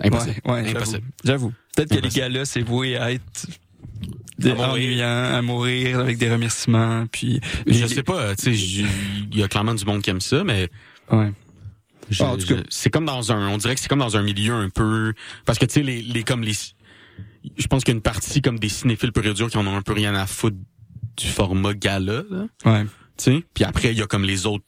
Impossible. 0.00 0.40
Ouais, 0.44 0.52
ouais, 0.52 0.64
j'avoue. 0.64 0.76
Impossible. 0.76 1.06
J'avoue. 1.24 1.52
Peut-être 1.74 1.94
que 1.96 2.00
les 2.00 2.08
gars-là, 2.08 2.44
c'est 2.44 2.62
voué 2.62 2.96
à 2.96 3.12
être 3.12 3.46
des 4.38 4.50
À 4.52 4.54
mourir. 4.54 5.06
à 5.06 5.42
mourir 5.42 5.98
avec 5.98 6.18
des 6.18 6.30
remerciements, 6.30 7.06
puis... 7.10 7.40
Je 7.66 7.72
les- 7.72 7.88
sais 7.88 8.02
pas, 8.04 8.36
tu 8.36 8.54
sais, 8.56 8.84
il 9.32 9.36
y 9.36 9.42
a 9.42 9.48
clairement 9.48 9.74
du 9.74 9.84
monde 9.84 10.00
qui 10.02 10.10
aime 10.10 10.20
ça, 10.20 10.44
mais 10.44 10.68
Ouais. 11.10 11.32
je- 12.10 12.22
Ah, 12.22 12.28
en 12.28 12.36
tout 12.36 12.46
cas. 12.46 12.56
je- 12.58 12.62
c'est 12.68 12.90
comme 12.90 13.06
dans 13.06 13.32
un, 13.32 13.48
on 13.48 13.56
dirait 13.58 13.74
que 13.74 13.80
c'est 13.80 13.88
comme 13.88 13.98
dans 13.98 14.16
un 14.16 14.22
milieu 14.22 14.54
un 14.54 14.68
peu, 14.70 15.12
parce 15.44 15.58
que 15.58 15.64
tu 15.66 15.74
sais, 15.74 15.82
les, 15.82 16.02
les, 16.02 16.22
comme 16.22 16.42
les, 16.44 16.52
je 16.52 17.66
pense 17.66 17.82
qu'il 17.82 17.92
y 17.92 17.96
a 17.96 17.98
une 17.98 18.02
partie 18.02 18.40
comme 18.40 18.60
des 18.60 18.68
cinéphiles 18.68 19.10
pur 19.10 19.26
et 19.26 19.34
durs 19.34 19.50
qui 19.50 19.56
en 19.56 19.66
ont 19.66 19.76
un 19.76 19.82
peu 19.82 19.92
rien 19.94 20.14
à 20.14 20.26
foutre 20.28 20.56
du 21.18 21.26
format 21.26 21.74
gala, 21.74 22.22
là. 22.30 22.46
Ouais. 22.64 22.84
tu 22.84 22.88
sais? 23.24 23.44
Puis 23.54 23.64
après, 23.64 23.90
il 23.92 23.98
y 23.98 24.02
a 24.02 24.06
comme 24.06 24.24
les 24.24 24.46
autres 24.46 24.64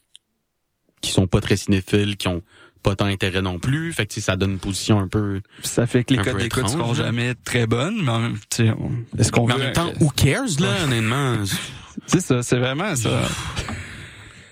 qui 1.00 1.12
sont 1.12 1.26
pas 1.26 1.40
très 1.40 1.56
cinéphiles, 1.56 2.16
qui 2.16 2.28
ont 2.28 2.42
pas 2.82 2.96
tant 2.96 3.06
intérêt 3.06 3.42
non 3.42 3.58
plus. 3.58 3.92
Fait 3.92 4.06
que 4.06 4.20
ça 4.20 4.36
donne 4.36 4.52
une 4.52 4.58
position 4.58 4.98
un 5.00 5.08
peu. 5.08 5.40
Ça 5.62 5.86
fait 5.86 6.04
que 6.04 6.14
les 6.14 6.22
codes 6.22 6.38
d'écoute 6.38 6.68
seront 6.68 6.92
là. 6.92 7.04
jamais 7.04 7.34
très 7.34 7.66
bonnes, 7.66 8.02
mais 8.04 8.60
est-ce 9.18 9.30
qu'on 9.32 9.50
en 9.50 9.56
même 9.58 9.72
temps, 9.72 9.92
who 10.00 10.10
cares 10.10 10.46
là, 10.60 10.84
honnêtement? 10.84 11.36
C'est 12.06 12.20
ça, 12.20 12.42
c'est 12.42 12.56
vraiment 12.58 12.94
ça. 12.96 13.28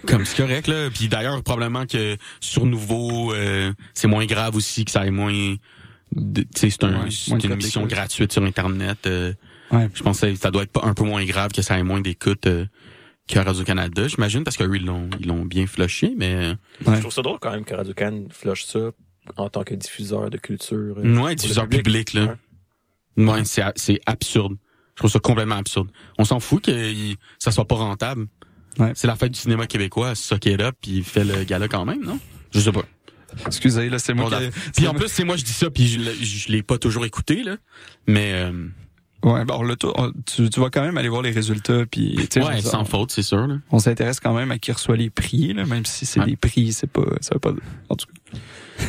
Comme 0.06 0.24
c'est 0.24 0.36
correct 0.36 0.66
là. 0.68 0.90
Puis 0.92 1.08
d'ailleurs, 1.08 1.42
probablement 1.42 1.86
que 1.86 2.16
sur 2.40 2.66
nouveau, 2.66 3.32
euh, 3.32 3.72
c'est 3.94 4.08
moins 4.08 4.26
grave 4.26 4.54
aussi 4.56 4.84
que 4.84 4.90
ça 4.90 5.06
ait 5.06 5.10
moins. 5.10 5.54
de- 6.12 6.42
Tu 6.42 6.48
sais, 6.56 6.70
c'est 6.70 6.84
un, 6.84 7.04
Ouais, 7.04 7.08
une 7.44 7.52
émission 7.52 7.86
gratuite 7.86 8.32
sur 8.32 8.42
internet. 8.42 8.98
euh, 9.06 9.32
Ouais. 9.70 9.88
Je 9.94 10.02
pense 10.02 10.20
que 10.20 10.34
ça 10.34 10.50
doit 10.50 10.62
être 10.62 10.72
pas- 10.72 10.84
un 10.84 10.94
peu 10.94 11.04
moins 11.04 11.24
grave 11.24 11.50
que 11.52 11.62
ça 11.62 11.78
ait 11.78 11.82
moins 11.82 12.00
d'écoute 12.00 12.46
euh, 12.46 12.66
qu'à 13.26 13.42
Radio 13.42 13.64
Canada, 13.64 14.08
j'imagine, 14.08 14.44
parce 14.44 14.56
qu'eux 14.56 14.74
ils 14.76 14.84
l'ont 14.84 15.10
ils 15.20 15.26
l'ont 15.26 15.44
bien 15.44 15.66
flushé, 15.66 16.14
mais. 16.16 16.34
euh, 16.34 16.54
Ouais. 16.86 16.96
Je 16.96 17.00
trouve 17.00 17.12
ça 17.12 17.22
drôle 17.22 17.38
quand 17.40 17.50
même 17.52 17.64
que 17.64 17.74
Radio-Can 17.74 18.24
flush 18.30 18.64
ça 18.64 18.90
en 19.36 19.48
tant 19.50 19.64
que 19.64 19.74
diffuseur 19.74 20.30
de 20.30 20.38
culture. 20.38 20.94
euh, 20.98 21.16
Ouais, 21.20 21.34
diffuseur 21.34 21.68
public, 21.68 22.14
là. 22.14 22.36
Ouais. 23.16 23.24
Ouais, 23.26 23.44
c'est 23.44 23.62
c'est 23.76 24.00
absurde. 24.06 24.54
Je 24.94 25.00
trouve 25.02 25.10
ça 25.10 25.18
complètement 25.20 25.56
absurde. 25.56 25.88
On 26.18 26.24
s'en 26.24 26.40
fout 26.40 26.64
que 26.64 26.70
il- 26.70 27.16
ça 27.38 27.50
soit 27.52 27.66
pas 27.66 27.74
rentable. 27.76 28.26
Ouais. 28.78 28.92
C'est 28.94 29.06
la 29.06 29.16
fête 29.16 29.32
du 29.32 29.38
cinéma 29.38 29.66
québécois, 29.66 30.14
suck 30.14 30.46
it 30.46 30.60
up, 30.60 30.76
puis 30.80 30.92
il 30.98 31.04
fait 31.04 31.24
le 31.24 31.44
gala 31.44 31.68
quand 31.68 31.84
même, 31.84 32.02
non? 32.04 32.18
Je 32.52 32.60
sais 32.60 32.72
pas. 32.72 32.84
Excusez, 33.46 33.90
là, 33.90 33.98
c'est 33.98 34.14
moi 34.14 34.30
Bon, 34.30 34.38
qui... 34.38 34.70
Puis 34.76 34.86
en 34.88 34.94
plus, 34.94 35.08
c'est 35.08 35.24
moi 35.24 35.36
je 35.36 35.44
dis 35.44 35.52
ça, 35.52 35.68
puis 35.68 35.86
je, 35.86 35.98
l'ai- 35.98 36.14
je 36.24 36.50
l'ai 36.50 36.62
pas 36.62 36.78
toujours 36.78 37.04
écouté, 37.04 37.42
là. 37.42 37.56
Mais 38.06 38.32
euh, 38.34 38.68
Ouais, 39.24 39.44
bon, 39.44 39.62
là, 39.62 39.74
toi, 39.76 39.92
on- 39.96 40.12
tu, 40.26 40.48
tu 40.48 40.60
vas 40.60 40.70
quand 40.70 40.82
même 40.82 40.96
aller 40.96 41.08
voir 41.08 41.22
les 41.22 41.32
résultats, 41.32 41.84
puis... 41.90 42.14
tu 42.30 42.40
sais, 42.40 42.46
ouais, 42.46 42.60
sans 42.60 42.82
on- 42.82 42.84
faute, 42.84 43.10
c'est 43.10 43.22
sûr. 43.22 43.46
Là. 43.48 43.56
on 43.72 43.78
s'intéresse 43.80 44.20
quand 44.20 44.32
même 44.34 44.50
à 44.52 44.58
qui 44.58 44.70
reçoit 44.70 44.96
les 44.96 45.10
prix, 45.10 45.52
là, 45.54 45.64
même 45.66 45.84
si 45.84 46.06
c'est 46.06 46.20
Ouais. 46.20 46.26
des 46.26 46.36
prix, 46.36 46.72
c'est 46.72 46.86
pas, 46.86 47.02
ça 47.20 47.34
veut 47.34 47.40
pas, 47.40 47.52
en 47.88 47.96
tout 47.96 48.06
cas. 48.06 48.38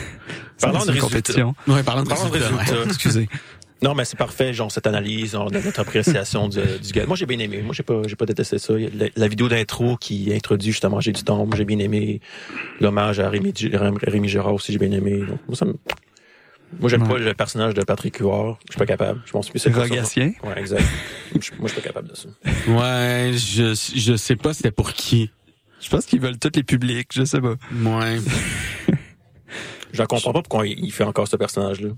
Parlons 0.61 0.79
C'est 0.81 0.87
de 0.87 0.91
une 0.91 1.01
résultats. 1.01 1.07
compétition. 1.07 1.55
Ouais, 1.67 1.83
Parlons 1.83 2.03
de 2.03 2.09
résultats. 2.13 2.83
Excusez. 2.85 3.27
Non, 3.81 3.95
mais 3.95 4.03
c'est 4.03 4.17
parfait, 4.17 4.53
genre, 4.53 4.69
cette 4.71 4.87
analyse, 4.87 5.31
genre, 5.31 5.49
de 5.49 5.57
notre 5.57 5.79
appréciation 5.79 6.49
du, 6.49 6.59
du 6.83 6.91
gars. 6.91 7.05
Moi, 7.05 7.15
j'ai 7.15 7.25
bien 7.25 7.39
aimé. 7.39 7.61
Moi, 7.63 7.73
j'ai 7.73 7.83
pas, 7.83 8.01
j'ai 8.07 8.17
pas 8.17 8.25
détesté 8.25 8.59
ça. 8.59 8.73
La, 8.77 9.07
la 9.15 9.27
vidéo 9.29 9.47
d'intro 9.47 9.95
qui 9.95 10.33
introduit 10.33 10.71
justement 10.73 10.99
J'ai 10.99 11.13
du 11.13 11.23
temps, 11.23 11.45
moi, 11.45 11.55
j'ai 11.55 11.63
bien 11.63 11.79
aimé. 11.79 12.19
L'hommage 12.81 13.21
à 13.21 13.29
Rémi, 13.29 13.53
Rémi 14.03 14.27
Gérard 14.27 14.53
aussi, 14.53 14.73
j'ai 14.73 14.77
bien 14.79 14.91
aimé. 14.91 15.19
Donc, 15.19 15.39
moi, 15.47 15.55
ça 15.55 15.63
me- 15.65 15.77
moi, 16.79 16.89
j'aime 16.89 17.03
Ouais. 17.03 17.09
pas 17.09 17.17
le 17.17 17.33
personnage 17.33 17.73
de 17.73 17.81
Patrick 17.83 18.17
Huard. 18.17 18.57
Je 18.67 18.73
suis 18.73 18.77
pas 18.79 18.85
capable. 18.85 19.21
Je 19.25 19.31
pense 19.31 19.49
que 19.49 19.57
c'est. 19.59 19.71
Rogatien. 19.73 20.33
Ouais, 20.43 20.57
exact. 20.59 20.83
Moi, 21.33 21.39
je 21.41 21.67
suis 21.67 21.81
pas 21.81 21.87
capable 21.87 22.09
de 22.09 22.15
ça. 22.15 22.29
Ouais, 22.67 23.31
je, 23.33 23.73
je 23.95 24.15
sais 24.15 24.35
pas 24.35 24.53
c'était 24.53 24.71
pour 24.71 24.93
qui. 24.93 25.31
Je 25.81 25.89
pense 25.89 26.05
qu'ils 26.05 26.19
veulent 26.21 26.37
tous 26.37 26.51
les 26.55 26.63
publics, 26.63 27.09
je 27.13 27.23
sais 27.23 27.39
pas. 27.41 27.55
Ouais. 27.73 28.17
Je 29.91 30.03
comprends 30.03 30.33
pas 30.33 30.41
pourquoi 30.43 30.67
il 30.67 30.91
fait 30.91 31.03
encore 31.03 31.27
ce 31.27 31.35
personnage-là. 31.35 31.89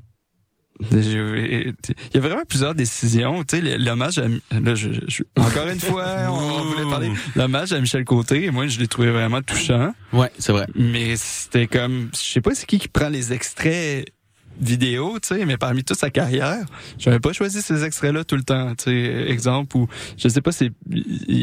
J'ai- 0.92 1.74
Il 2.14 2.16
y 2.16 2.18
a 2.18 2.22
vraiment 2.22 2.46
plusieurs 2.48 2.74
décisions. 2.74 3.44
Tu 3.44 3.58
sais, 3.60 3.78
l'hommage 3.78 4.18
à... 4.18 4.28
Là, 4.60 4.74
je, 4.76 4.90
je- 5.08 5.24
encore 5.38 5.68
une 5.68 5.80
fois, 5.80 6.06
on 6.30 6.62
voulait 6.64 6.90
parler. 6.90 7.12
L'hommage 7.36 7.74
à 7.74 7.80
Michel 7.82 8.06
Côté, 8.06 8.50
moi, 8.50 8.68
je 8.68 8.80
l'ai 8.80 8.88
trouvé 8.88 9.12
vraiment 9.12 9.42
touchant. 9.42 9.94
Ouais, 10.14 10.32
c'est 10.40 10.54
vrai. 10.54 10.68
Mais 10.74 11.18
c'était 11.18 11.68
comme... 11.68 12.10
Je 12.14 12.20
sais 12.20 12.42
pas 12.42 12.56
c'est 12.56 12.66
qui 12.66 12.80
qui 12.80 12.88
prend 12.88 13.10
les 13.10 13.34
extraits 13.34 14.06
vidéo, 14.60 15.18
tu 15.22 15.30
sais, 15.36 15.46
mais 15.46 15.58
parmi 15.58 15.84
toute 15.84 15.98
sa 15.98 16.10
carrière, 16.10 16.66
j'avais 17.00 17.20
pas 17.20 17.34
choisi 17.34 17.62
ces 17.62 17.84
extraits-là 17.84 18.24
tout 18.24 18.36
le 18.36 18.44
temps, 18.44 18.76
tu 18.76 18.86
sais, 18.86 19.26
exemple, 19.30 19.76
ou 19.78 19.88
je 20.18 20.28
sais 20.28 20.42
pas, 20.42 20.52
c'est 20.52 20.72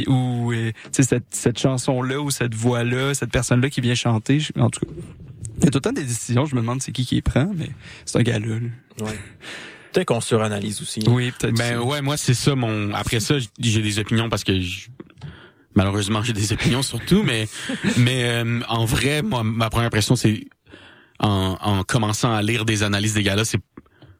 ou 0.08 0.52
euh, 0.52 0.70
tu 0.72 0.88
sais 0.92 1.02
cette, 1.02 1.24
cette 1.30 1.58
chanson-là 1.58 2.20
ou 2.20 2.30
cette 2.30 2.54
voix-là, 2.54 3.14
cette 3.14 3.30
personne-là 3.30 3.70
qui 3.70 3.80
vient 3.80 3.94
chanter, 3.94 4.40
je- 4.40 4.52
en 4.58 4.70
tout 4.70 4.80
cas, 4.80 4.92
il 5.58 5.64
y 5.64 5.66
a 5.66 5.70
tout 5.70 5.78
le 5.78 5.82
temps 5.82 5.92
des 5.92 6.04
décisions, 6.04 6.44
je 6.46 6.54
me 6.54 6.60
demande 6.60 6.80
c'est 6.82 6.92
qui 6.92 7.04
qui 7.04 7.16
les 7.16 7.22
prend, 7.22 7.50
mais 7.56 7.70
c'est 8.04 8.18
un 8.18 8.22
gars-là. 8.22 8.46
là. 8.46 9.04
Ouais. 9.06 9.18
Peut-être 9.92 10.06
qu'on 10.08 10.20
suranalyse 10.20 10.80
aussi. 10.82 11.00
Oui, 11.08 11.32
peut-être. 11.36 11.56
Ben 11.56 11.78
ouais, 11.80 12.02
moi 12.02 12.16
c'est 12.16 12.34
ça 12.34 12.54
mon 12.54 12.92
après 12.94 13.20
ça 13.20 13.36
j'ai 13.58 13.82
des 13.82 13.98
opinions 13.98 14.28
parce 14.28 14.44
que 14.44 14.60
je- 14.60 14.88
malheureusement 15.74 16.22
j'ai 16.22 16.32
des 16.32 16.52
opinions 16.52 16.82
surtout 16.82 17.22
mais 17.22 17.48
mais 17.96 18.24
euh, 18.24 18.60
en 18.68 18.84
vrai 18.84 19.22
moi 19.22 19.42
ma 19.44 19.70
première 19.70 19.86
impression 19.86 20.14
c'est 20.16 20.44
en, 21.20 21.56
en 21.60 21.82
commençant 21.84 22.32
à 22.32 22.42
lire 22.42 22.64
des 22.64 22.82
analyses 22.82 23.14
des 23.14 23.22
gars-là 23.22 23.44
c'est 23.44 23.60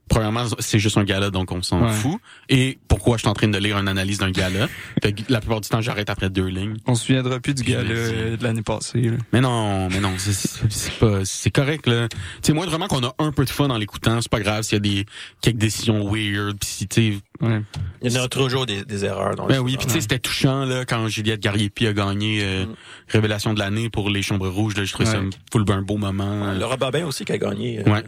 premièrement 0.09 0.45
c'est 0.59 0.79
juste 0.79 0.97
un 0.99 1.05
gars-là 1.05 1.31
donc 1.31 1.53
on 1.53 1.63
s'en 1.63 1.83
Ouais. 1.83 1.93
fout 1.93 2.21
et 2.49 2.79
pourquoi 2.89 3.17
je 3.17 3.21
suis 3.23 3.29
en 3.29 3.35
train 3.35 3.49
de 3.49 3.59
lire 3.59 3.79
une 3.79 3.89
analyse 3.89 4.19
d'un 4.19 4.31
gars-là 4.31 4.69
Fait 5.03 5.13
que 5.13 5.23
la 5.29 5.41
plupart 5.41 5.61
du 5.61 5.69
temps 5.69 5.81
j'arrête 5.81 6.11
après 6.11 6.31
deux 6.31 6.47
lignes 6.47 6.77
On 6.87 6.95
se 6.95 7.05
souviendra 7.07 7.39
plus 7.41 7.55
du 7.55 7.63
Puis 7.65 7.75
vas-y. 7.75 7.87
euh, 7.91 8.37
de 8.37 8.43
l'année 8.43 8.63
passée. 8.63 9.01
là. 9.03 9.17
mais 9.33 9.41
non, 9.41 9.89
mais 9.89 10.01
non, 10.01 10.13
c'est- 10.19 10.99
pas, 10.99 11.21
c'est 11.25 11.51
correct 11.51 11.87
là. 11.87 12.09
Tu 12.09 12.19
sais, 12.43 12.53
moi 12.53 12.67
vraiment 12.67 12.89
qu'on 12.89 13.05
a 13.05 13.15
un 13.19 13.31
peu 13.33 13.45
de 13.45 13.51
fun 13.51 13.69
en 13.71 13.77
l'écoutant, 13.79 14.21
c'est 14.21 14.31
pas 14.31 14.41
grave 14.41 14.63
s'il 14.63 14.75
y 14.75 14.77
a 14.77 14.81
des 14.81 15.07
quelques 15.41 15.57
décisions 15.59 16.11
weird, 16.13 16.59
puis 16.59 16.69
si 16.69 16.89
tu 16.89 17.13
sais, 17.13 17.19
Ouais. 17.41 17.63
Il 18.03 18.11
y 18.13 18.19
en 18.19 18.25
a 18.25 18.29
toujours 18.29 18.67
des, 18.67 18.85
des 18.85 19.05
erreurs. 19.05 19.37
Dans 19.37 19.47
ben 19.47 19.61
oui, 19.61 19.77
puis 19.77 19.87
tu 19.87 19.93
sais 19.93 20.01
c'était 20.01 20.19
touchant 20.19 20.65
là 20.65 20.85
quand 20.85 21.07
Juliette 21.07 21.39
Gariepi 21.41 21.87
a 21.87 21.93
gagné 21.93 22.41
euh, 22.43 22.67
Mm. 22.67 22.75
révélation 23.09 23.55
de 23.55 23.61
l'année 23.61 23.91
pour 23.91 24.11
les 24.11 24.23
Chambres 24.23 24.49
rouges, 24.49 24.77
là, 24.77 24.85
je 24.85 24.93
trouvais 24.93 25.09
ça 25.09 25.21
full 25.53 25.65
un 25.69 25.83
beau 25.83 25.99
moment. 25.99 26.47
Ouais. 26.49 26.59
Laura 26.59 26.77
Babin 26.77 27.05
aussi 27.07 27.25
qui 27.25 27.31
a 27.33 27.39
gagné. 27.39 27.79
euh, 27.79 27.85
Ouais. 27.85 28.03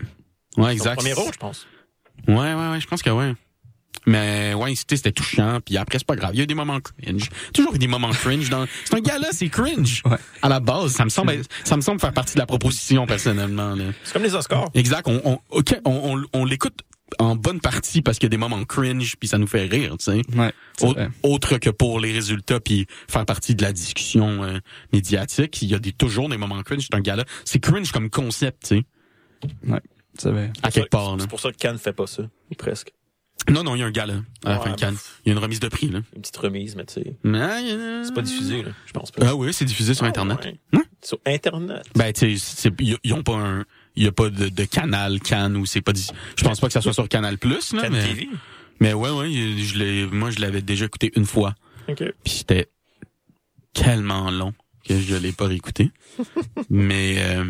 Ouais, 0.56 0.64
son 0.64 0.68
exact. 0.70 0.96
premier 0.96 1.12
rôle, 1.12 1.32
je 1.32 1.38
pense. 1.38 1.66
Ouais, 2.28 2.34
ouais, 2.34 2.70
ouais, 2.70 2.80
je 2.80 2.86
pense 2.86 3.02
que 3.02 3.10
ouais. 3.10 3.34
Mais 4.06 4.54
ouais, 4.54 4.74
c'était 4.74 4.96
c'était 4.96 5.12
touchant, 5.12 5.58
puis 5.64 5.76
après 5.76 5.98
c'est 5.98 6.06
pas 6.06 6.16
grave, 6.16 6.30
il 6.32 6.38
y 6.38 6.40
a 6.40 6.44
eu 6.44 6.46
des 6.46 6.54
moments 6.54 6.80
cringe. 6.80 7.28
Toujours 7.52 7.74
eu 7.74 7.78
des 7.78 7.86
moments 7.86 8.10
cringe 8.10 8.48
dans 8.48 8.66
c'est 8.84 8.94
un 8.94 9.00
gars 9.00 9.18
là, 9.18 9.28
c'est 9.30 9.48
cringe. 9.48 10.02
Ouais. 10.06 10.16
À 10.40 10.48
la 10.48 10.58
base, 10.58 10.92
ça 10.92 11.04
me 11.04 11.10
semble 11.10 11.38
ça 11.64 11.76
me 11.76 11.82
semble 11.82 12.00
faire 12.00 12.12
partie 12.12 12.34
de 12.34 12.38
la 12.38 12.46
proposition 12.46 13.06
personnellement 13.06 13.74
là. 13.74 13.84
C'est 14.04 14.14
comme 14.14 14.22
les 14.22 14.34
Oscars. 14.34 14.70
Exact. 14.74 15.06
On, 15.06 15.20
on, 15.24 15.38
ok, 15.50 15.78
on, 15.84 16.16
on, 16.16 16.40
on 16.40 16.44
l'écoute 16.46 16.80
en 17.18 17.36
bonne 17.36 17.60
partie 17.60 18.00
parce 18.00 18.18
qu'il 18.18 18.26
y 18.26 18.28
a 18.28 18.30
des 18.30 18.36
moments 18.38 18.64
cringe 18.64 19.16
puis 19.16 19.28
ça 19.28 19.36
nous 19.36 19.46
fait 19.46 19.66
rire, 19.66 19.96
tu 19.98 20.04
sais. 20.04 20.22
Ouais. 20.34 21.08
Autre 21.22 21.58
que 21.58 21.68
pour 21.68 22.00
les 22.00 22.12
résultats 22.12 22.60
puis 22.60 22.86
faire 23.08 23.26
partie 23.26 23.54
de 23.54 23.62
la 23.62 23.72
discussion 23.72 24.44
euh, 24.44 24.60
médiatique, 24.92 25.60
il 25.60 25.68
y 25.68 25.74
a 25.74 25.78
des, 25.78 25.92
toujours 25.92 26.28
des 26.28 26.38
moments 26.38 26.62
cringe 26.62 26.88
dans 26.88 26.98
un 26.98 27.02
gars-là. 27.02 27.24
C'est 27.44 27.58
cringe 27.60 27.92
comme 27.92 28.08
concept, 28.08 28.68
tu 28.68 28.76
sais, 28.78 28.84
C'est 29.62 29.80
vrai. 30.28 30.52
à 30.62 30.70
quelque 30.70 30.90
part. 30.90 31.12
Là. 31.16 31.22
C'est 31.22 31.30
pour 31.30 31.40
ça 31.40 31.50
que 31.52 31.56
Cannes 31.56 31.78
fait 31.78 31.92
pas 31.92 32.06
ça. 32.06 32.22
Ou 32.50 32.54
presque. 32.54 32.92
Non, 33.48 33.62
non, 33.62 33.74
il 33.74 33.78
y 33.78 33.82
a 33.82 33.86
un 33.86 33.90
gars-là 33.90 34.16
à 34.44 34.50
la 34.50 34.58
Ouais, 34.58 34.64
fin 34.64 34.70
de 34.72 34.76
Cannes. 34.76 34.96
Il 35.24 35.28
y 35.28 35.30
a 35.30 35.32
une 35.32 35.42
remise 35.42 35.60
de 35.60 35.68
prix, 35.68 35.88
là. 35.88 36.00
Une 36.14 36.20
petite 36.20 36.36
remise, 36.36 36.76
mais 36.76 36.84
tu 36.84 36.94
sais. 36.94 37.16
Mais, 37.24 37.38
euh, 37.40 38.04
C'est 38.04 38.12
pas 38.14 38.20
diffusé, 38.20 38.62
là. 38.62 38.70
Je 38.84 38.92
pense 38.92 39.10
pas. 39.10 39.28
Ah 39.28 39.34
oui, 39.34 39.52
c'est 39.54 39.64
diffusé 39.64 39.94
sur 39.94 40.04
Ah, 40.04 40.08
Internet. 40.08 40.38
ouais. 40.44 40.60
Ouais. 40.74 40.84
Sur 41.02 41.18
Internet. 41.24 41.86
Ben, 41.94 42.12
tu 42.12 42.36
sais, 42.38 42.70
ils 43.02 43.14
ont 43.14 43.22
pas 43.22 43.36
un... 43.36 43.64
Il 43.96 44.04
y 44.04 44.06
a 44.06 44.12
pas 44.12 44.28
de, 44.28 44.50
de 44.50 44.64
canal 44.64 45.20
Cannes 45.20 45.56
ou 45.56 45.64
c'est 45.64 45.80
pas... 45.80 45.92
Je 46.36 46.44
pense 46.44 46.60
pas 46.60 46.66
que 46.66 46.72
ça 46.74 46.82
soit 46.82 46.92
sur 46.92 47.08
Canal 47.08 47.38
Plus, 47.38 47.72
là, 47.72 47.82
Cannes 47.82 47.92
mais... 47.92 48.06
TV. 48.06 48.28
Mais 48.78 48.92
ouais, 48.92 49.10
ouais, 49.10 49.30
je 49.30 49.78
l'ai, 49.78 50.06
moi, 50.06 50.30
je 50.30 50.38
l'avais 50.40 50.62
déjà 50.62 50.84
écouté 50.84 51.10
une 51.16 51.26
fois. 51.26 51.54
OK. 51.88 51.96
Puis 52.24 52.32
c'était 52.32 52.68
tellement 53.72 54.30
long 54.30 54.52
que 54.86 54.98
je 54.98 55.14
l'ai 55.16 55.32
pas 55.32 55.46
réécouté. 55.46 55.90
Mais 56.70 57.16
euh, 57.18 57.44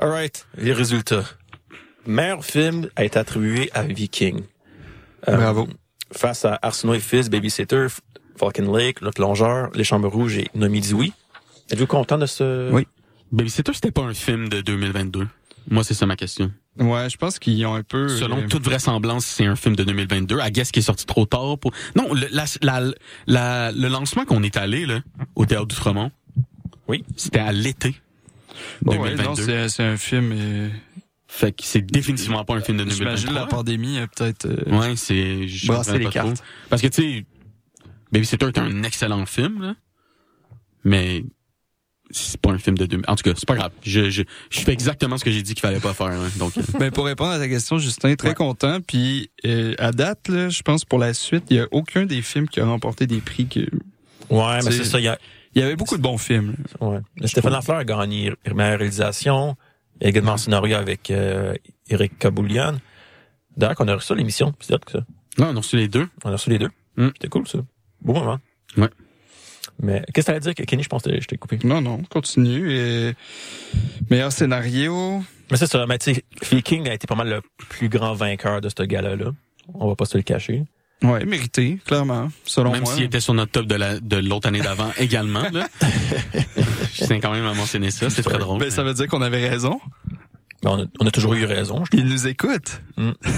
Alright. 0.00 0.46
Les 0.56 0.72
résultats. 0.72 1.24
Meilleur 2.06 2.44
film 2.44 2.88
a 2.96 3.04
été 3.04 3.18
attribué 3.18 3.70
à 3.74 3.82
Viking. 3.82 4.42
Euh, 5.28 5.36
Bravo. 5.36 5.68
Face 6.12 6.44
à 6.44 6.58
Arsenault 6.62 6.94
et 6.94 7.00
Fils, 7.00 7.28
Babysitter, 7.28 7.86
Falcon 8.36 8.74
Lake, 8.74 9.00
Le 9.00 9.10
Plongeur, 9.10 9.70
Les 9.74 9.84
Chambres 9.84 10.08
Rouges 10.08 10.38
et 10.38 10.48
Nomi 10.54 10.80
Dioui. 10.80 11.12
Êtes-vous 11.70 11.86
content 11.86 12.18
de 12.18 12.26
ce... 12.26 12.70
Oui. 12.72 12.86
Babysitter, 13.30 13.72
c'était 13.74 13.92
pas 13.92 14.02
un 14.02 14.14
film 14.14 14.48
de 14.48 14.60
2022. 14.60 15.28
Moi, 15.68 15.84
c'est 15.84 15.94
ça 15.94 16.06
ma 16.06 16.16
question. 16.16 16.50
Ouais, 16.78 17.08
je 17.10 17.16
pense 17.18 17.38
qu'ils 17.38 17.64
ont 17.66 17.74
un 17.74 17.82
peu. 17.82 18.08
Selon 18.08 18.38
euh, 18.38 18.46
toute 18.48 18.64
vraisemblance, 18.64 19.26
c'est 19.26 19.44
un 19.44 19.54
film 19.56 19.76
de 19.76 19.84
2022. 19.84 20.38
À 20.40 20.50
guess 20.50 20.72
qui 20.72 20.78
est 20.80 20.82
sorti 20.82 21.04
trop 21.04 21.26
tard 21.26 21.58
pour. 21.58 21.72
Non, 21.94 22.12
le, 22.14 22.26
la, 22.32 22.44
la, 22.62 22.80
la- 23.26 23.70
le 23.72 23.88
lancement 23.88 24.24
qu'on 24.24 24.42
est 24.42 24.56
allé 24.56 24.86
là 24.86 25.00
au 25.36 25.44
théâtre 25.46 25.66
d'Outremont. 25.66 26.10
Oui. 26.88 27.04
C'était 27.16 27.38
à 27.40 27.52
l'été 27.52 27.94
ouais, 28.84 28.98
ouais, 28.98 29.10
2022. 29.16 29.46
non, 29.62 29.68
c'est 29.68 29.82
un 29.82 29.96
film. 29.96 30.32
euh, 30.34 30.68
fait 31.28 31.52
que 31.52 31.62
c'est 31.64 31.82
définitivement 31.82 32.44
pas 32.44 32.54
un 32.54 32.60
film 32.60 32.78
de 32.78 32.84
2023. 32.84 33.16
J'imagine 33.16 33.34
la 33.40 33.46
pandémie 33.46 33.98
a 33.98 34.06
peut-être. 34.08 34.46
euh, 34.46 34.78
Ouais, 34.78 34.96
c'est. 34.96 35.46
je 35.46 35.66
Brasser 35.68 35.98
les 35.98 36.04
trop. 36.04 36.12
cartes. 36.12 36.42
Parce 36.68 36.82
que 36.82 36.88
tu 36.88 37.02
sais, 37.02 37.24
Babysitter 38.12 38.46
est 38.46 38.58
un 38.58 38.82
excellent 38.82 39.24
film, 39.26 39.62
là, 39.62 39.74
mais 40.84 41.24
c'est 42.10 42.40
pas 42.40 42.50
un 42.50 42.58
film 42.58 42.76
de 42.76 42.86
2000. 42.86 43.04
En 43.06 43.14
tout 43.14 43.22
cas, 43.22 43.32
c'est 43.36 43.46
pas 43.46 43.54
grave. 43.54 43.70
Je, 43.84 44.10
je, 44.10 44.24
je 44.50 44.60
fais 44.60 44.72
exactement 44.72 45.16
ce 45.16 45.24
que 45.24 45.30
j'ai 45.30 45.42
dit 45.42 45.54
qu'il 45.54 45.60
fallait 45.60 45.78
pas 45.78 45.94
faire. 45.94 46.06
hein. 46.08 46.28
Donc, 46.38 46.58
euh, 46.58 46.62
Ben 46.80 46.90
pour 46.90 47.04
répondre 47.06 47.30
à 47.30 47.38
ta 47.38 47.46
question, 47.48 47.78
Justin, 47.78 48.16
très 48.16 48.30
Ouais. 48.30 48.34
content. 48.34 48.80
Puis 48.80 49.30
euh, 49.46 49.74
à 49.78 49.92
date, 49.92 50.26
là, 50.28 50.48
je 50.48 50.62
pense 50.62 50.84
pour 50.84 50.98
la 50.98 51.14
suite, 51.14 51.44
il 51.50 51.58
y 51.58 51.60
a 51.60 51.68
aucun 51.70 52.06
des 52.06 52.20
films 52.22 52.48
qui 52.48 52.58
a 52.58 52.66
remporté 52.66 53.06
des 53.06 53.20
prix. 53.20 53.46
Que... 53.46 53.60
Ouais, 54.28 54.56
mais 54.56 54.62
C'est- 54.62 54.72
c'est 54.78 54.84
ça. 54.84 54.98
Il 54.98 55.04
y 55.04 55.08
a, 55.08 55.16
Il 55.54 55.62
y 55.62 55.64
avait 55.64 55.76
beaucoup 55.76 55.96
de 55.96 56.02
bons 56.02 56.18
films. 56.18 56.54
là. 56.80 56.88
ouais. 56.88 57.00
Stéphane 57.26 57.52
Lafleur 57.52 57.78
a 57.78 57.84
gagné 57.84 58.32
meilleure 58.54 58.78
réalisation. 58.78 59.56
Il 60.00 60.04
y 60.04 60.06
a 60.06 60.10
également 60.10 60.32
un 60.32 60.36
scénario 60.36 60.76
avec 60.76 61.10
euh, 61.10 61.54
Eric 61.88 62.18
Kaboulian. 62.18 62.76
D'ailleurs, 63.56 63.76
qu'on 63.76 63.88
a 63.88 63.94
reçu 63.94 64.06
ça, 64.06 64.14
l'émission. 64.14 64.54
C'est 64.60 64.82
que 64.84 64.92
ça. 64.92 65.04
non, 65.38 65.48
on 65.48 65.56
a 65.56 65.58
reçu 65.58 65.76
les 65.76 65.88
deux. 65.88 66.08
On 66.24 66.28
a 66.30 66.32
reçu 66.32 66.50
les 66.50 66.58
deux. 66.58 66.70
Mm. 66.96 67.08
C'était 67.14 67.28
cool, 67.28 67.48
ça. 67.48 67.58
Beau 68.00 68.14
moment. 68.14 68.38
Ouais. 68.76 68.88
Mais 69.82 70.04
qu'est-ce 70.12 70.26
que 70.26 70.32
t'allais 70.32 70.40
dire, 70.40 70.54
Kenny? 70.54 70.82
Je 70.82 70.88
pense 70.88 71.02
que 71.02 71.20
je 71.20 71.26
t'ai 71.26 71.36
coupé. 71.36 71.58
Non, 71.64 71.80
non, 71.80 72.02
continue. 72.08 72.72
Et... 72.72 73.14
Meilleur 74.10 74.30
scénario. 74.30 75.22
Mais 75.50 75.56
c'est 75.56 75.66
ça. 75.66 75.84
Mais 75.86 75.98
tu 75.98 76.14
sais, 76.14 76.24
Viking 76.50 76.88
a 76.88 76.94
été 76.94 77.06
pas 77.06 77.14
mal 77.14 77.28
le 77.28 77.42
plus 77.68 77.88
grand 77.88 78.14
vainqueur 78.14 78.60
de 78.60 78.68
ce 78.68 78.82
gala 78.84 79.16
là 79.16 79.32
On 79.74 79.88
va 79.88 79.96
pas 79.96 80.04
se 80.04 80.16
le 80.16 80.22
cacher. 80.22 80.64
Ouais, 81.02 81.24
mérité, 81.24 81.78
clairement, 81.86 82.30
selon 82.44 82.72
Même 82.72 82.82
moi. 82.82 82.92
s'il 82.94 83.04
était 83.04 83.20
sur 83.20 83.32
notre 83.34 83.52
top 83.52 83.66
de 83.66 83.74
la 83.74 83.98
de 84.00 84.16
l'autre 84.16 84.48
année 84.48 84.60
d'avant 84.60 84.90
également. 84.98 85.44
Là. 85.52 85.66
je 86.94 87.04
tiens 87.06 87.20
quand 87.20 87.32
même 87.32 87.46
à 87.46 87.54
mentionner 87.54 87.90
ça. 87.90 88.10
C'est 88.10 88.22
très 88.22 88.38
drôle. 88.38 88.58
Ben, 88.60 88.70
ça 88.70 88.82
veut 88.82 88.92
dire 88.94 89.06
qu'on 89.08 89.22
avait 89.22 89.48
raison. 89.48 89.80
Mais 90.62 90.70
on, 90.70 90.80
a, 90.82 90.84
on 91.00 91.06
a 91.06 91.10
toujours 91.10 91.32
eu 91.34 91.44
raison. 91.46 91.84
je 91.90 91.96
Il 91.96 92.04
nous 92.06 92.26
écoute. 92.26 92.82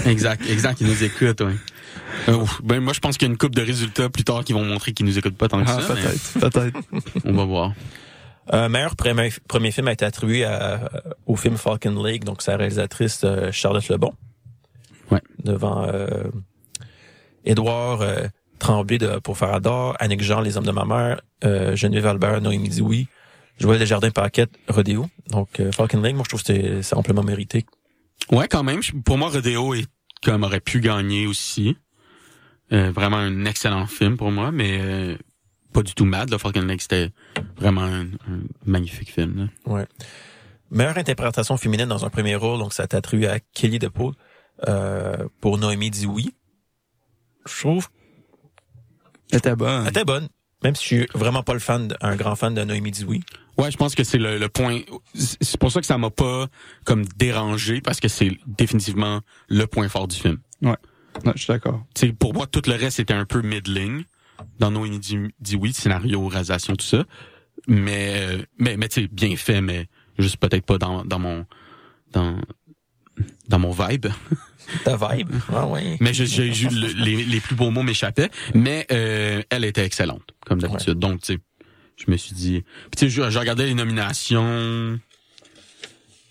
Exact, 0.05 0.43
exact. 0.49 0.81
Ils 0.81 0.87
nous. 0.87 1.03
Euh, 2.27 2.35
ouf. 2.35 2.61
ben 2.63 2.81
moi, 2.81 2.91
je 2.91 2.99
pense 2.99 3.17
qu'il 3.17 3.27
y 3.27 3.29
a 3.29 3.31
une 3.31 3.37
coupe 3.37 3.55
de 3.55 3.61
résultats 3.61 4.09
plus 4.09 4.25
tard 4.25 4.43
qui 4.43 4.51
vont 4.51 4.65
montrer 4.65 4.91
qu'ils 4.91 5.05
nous 5.05 5.17
écoutent 5.17 5.37
pas 5.37 5.47
tant 5.47 5.63
que 5.63 5.69
Ah, 5.69 5.79
ça. 5.79 5.93
mais 5.95 6.01
peut-être, 6.01 6.51
peut-être. 6.51 6.79
On 7.25 7.31
va 7.33 7.45
voir. 7.45 7.73
Euh, 8.53 8.67
meilleur 8.67 8.97
premier, 8.97 9.31
premier 9.47 9.71
film 9.71 9.87
a 9.87 9.93
été 9.93 10.03
attribué 10.03 10.43
à- 10.43 10.91
au 11.27 11.37
film 11.37 11.55
Falcon 11.55 12.03
Lake, 12.03 12.25
donc 12.25 12.41
sa 12.41 12.57
réalisatrice 12.57 13.21
euh, 13.23 13.53
Charlotte 13.53 13.87
Lebon. 13.87 14.11
Ouais. 15.11 15.21
Devant 15.45 15.85
euh, 15.87 16.25
Édouard 17.45 18.01
euh, 18.01 18.27
Tremblay 18.59 18.97
de 18.97 19.19
Pour 19.19 19.37
Farador, 19.37 19.95
Annick 19.99 20.21
Jean, 20.21 20.41
Les 20.41 20.57
Hommes 20.57 20.65
de 20.65 20.71
ma 20.71 20.85
mère, 20.85 21.21
euh, 21.43 21.75
Geneviève 21.75 22.07
Albert, 22.07 22.41
Noémie 22.41 22.69
Dioui, 22.69 23.07
Joël 23.59 23.79
Desjardins 23.79 24.11
Paquette, 24.11 24.51
Rodéo. 24.67 25.07
Donc 25.29 25.59
euh, 25.59 25.71
Falcon 25.71 26.01
Lake, 26.01 26.15
moi 26.15 26.23
je 26.25 26.29
trouve 26.29 26.43
que 26.43 26.81
c'est- 26.81 26.95
amplement 26.95 27.23
mérité. 27.23 27.65
Ouais, 28.31 28.47
quand 28.47 28.63
même. 28.63 28.79
Pour 29.05 29.17
moi, 29.17 29.29
Rodeo 29.29 29.73
est 29.73 29.85
comme 30.23 30.43
aurait 30.43 30.61
pu 30.61 30.79
gagner 30.79 31.27
aussi. 31.27 31.75
Euh, 32.71 32.91
vraiment 32.91 33.17
un 33.17 33.45
excellent 33.45 33.85
film 33.87 34.15
pour 34.17 34.31
moi, 34.31 34.51
mais 34.51 34.79
euh, 34.81 35.17
pas 35.73 35.83
du 35.83 35.93
tout 35.93 36.05
mad. 36.05 36.29
Là, 36.29 36.37
Falcon 36.39 36.61
Lake, 36.61 36.81
c'était 36.81 37.09
vraiment 37.57 37.83
un, 37.83 38.03
un 38.05 38.39
magnifique 38.65 39.11
film. 39.11 39.49
là. 39.67 39.73
Ouais. 39.73 39.85
Meilleure 40.71 40.97
interprétation 40.97 41.57
féminine 41.57 41.87
dans 41.87 42.05
un 42.05 42.09
premier 42.09 42.35
rôle, 42.35 42.59
donc 42.59 42.73
ça 42.73 42.83
attribué 42.89 43.27
à 43.27 43.39
Kelly 43.53 43.77
DePaul. 43.79 44.13
euh, 44.67 45.27
pour 45.41 45.57
Noémie 45.57 45.89
dit 45.91 46.05
oui. 46.07 46.33
Je 47.45 47.59
trouve 47.59 47.89
Elle 49.31 49.39
était 49.39 49.55
bonne. 49.55 49.83
qu'elle 49.83 49.91
était 49.91 50.05
bonne. 50.05 50.27
Même 50.63 50.75
si 50.75 50.83
je 50.83 50.87
suis 51.03 51.07
vraiment 51.13 51.43
pas 51.43 51.53
le 51.53 51.59
fan, 51.59 51.89
de- 51.89 51.97
un 52.01 52.15
grand 52.15 52.35
fan 52.35 52.53
de 52.53 52.63
Noémie 52.63 52.91
dit 52.91 53.03
oui. 53.05 53.21
Ouais, 53.57 53.69
je 53.69 53.77
pense 53.77 53.95
que 53.95 54.03
c'est 54.03 54.17
le, 54.17 54.37
le 54.39 54.49
point. 54.49 54.79
C'est 55.13 55.57
pour 55.59 55.71
ça 55.71 55.79
que 55.81 55.85
ça 55.85 55.97
m'a 55.97 56.09
pas 56.09 56.47
comme 56.85 57.03
dérangé 57.17 57.81
parce 57.81 57.99
que 57.99 58.07
c'est 58.07 58.31
définitivement 58.47 59.21
le 59.49 59.67
point 59.67 59.89
fort 59.89 60.07
du 60.07 60.15
film. 60.15 60.37
Non, 60.61 60.75
je 61.35 61.43
suis 61.43 61.47
d'accord. 61.47 61.85
Tu 61.93 62.07
sais, 62.07 62.13
pour 62.13 62.33
moi, 62.33 62.47
tout 62.47 62.61
le 62.65 62.73
reste 62.75 62.99
était 62.99 63.13
un 63.13 63.25
peu 63.25 63.41
middling. 63.41 64.05
Dans 64.59 64.71
Noémie 64.71 64.99
dit, 64.99 65.17
dit 65.39 65.55
oui, 65.55 65.73
scénario, 65.73 66.25
réalisation, 66.27 66.75
tout 66.75 66.85
ça. 66.85 67.03
Mais, 67.67 68.13
euh, 68.21 68.43
mais, 68.57 68.77
mais 68.77 68.87
tu 68.89 69.01
sais, 69.03 69.07
bien 69.07 69.35
fait, 69.35 69.61
mais 69.61 69.87
juste 70.17 70.37
peut-être 70.37 70.65
pas 70.65 70.77
dans, 70.79 71.05
dans 71.05 71.19
mon, 71.19 71.45
dans, 72.13 72.37
dans 73.49 73.59
mon 73.59 73.71
vibe. 73.71 74.07
Ta 74.83 74.95
vibe. 74.97 75.31
Ah 75.53 75.65
ouais. 75.67 75.97
Mais 75.99 76.13
je- 76.13 76.23
j'ai 76.25 76.47
eu 76.47 76.67
le- 76.69 77.03
les, 77.03 77.23
les 77.23 77.39
plus 77.39 77.55
beaux 77.55 77.69
mots 77.71 77.83
m'échappaient. 77.83 78.29
Mais 78.53 78.85
euh, 78.91 79.41
elle 79.49 79.65
était 79.65 79.85
excellente, 79.85 80.23
comme 80.45 80.59
d'habitude. 80.59 80.99
Donc, 80.99 81.21
tu 81.21 81.33
sais, 81.33 81.39
je 81.97 82.11
me 82.11 82.17
suis 82.17 82.33
dit. 82.35 82.61
Puis 82.91 82.97
tu 82.97 83.05
sais, 83.05 83.09
je, 83.09 83.29
je 83.29 83.39
regardais 83.39 83.65
les 83.65 83.73
nominations. 83.75 84.99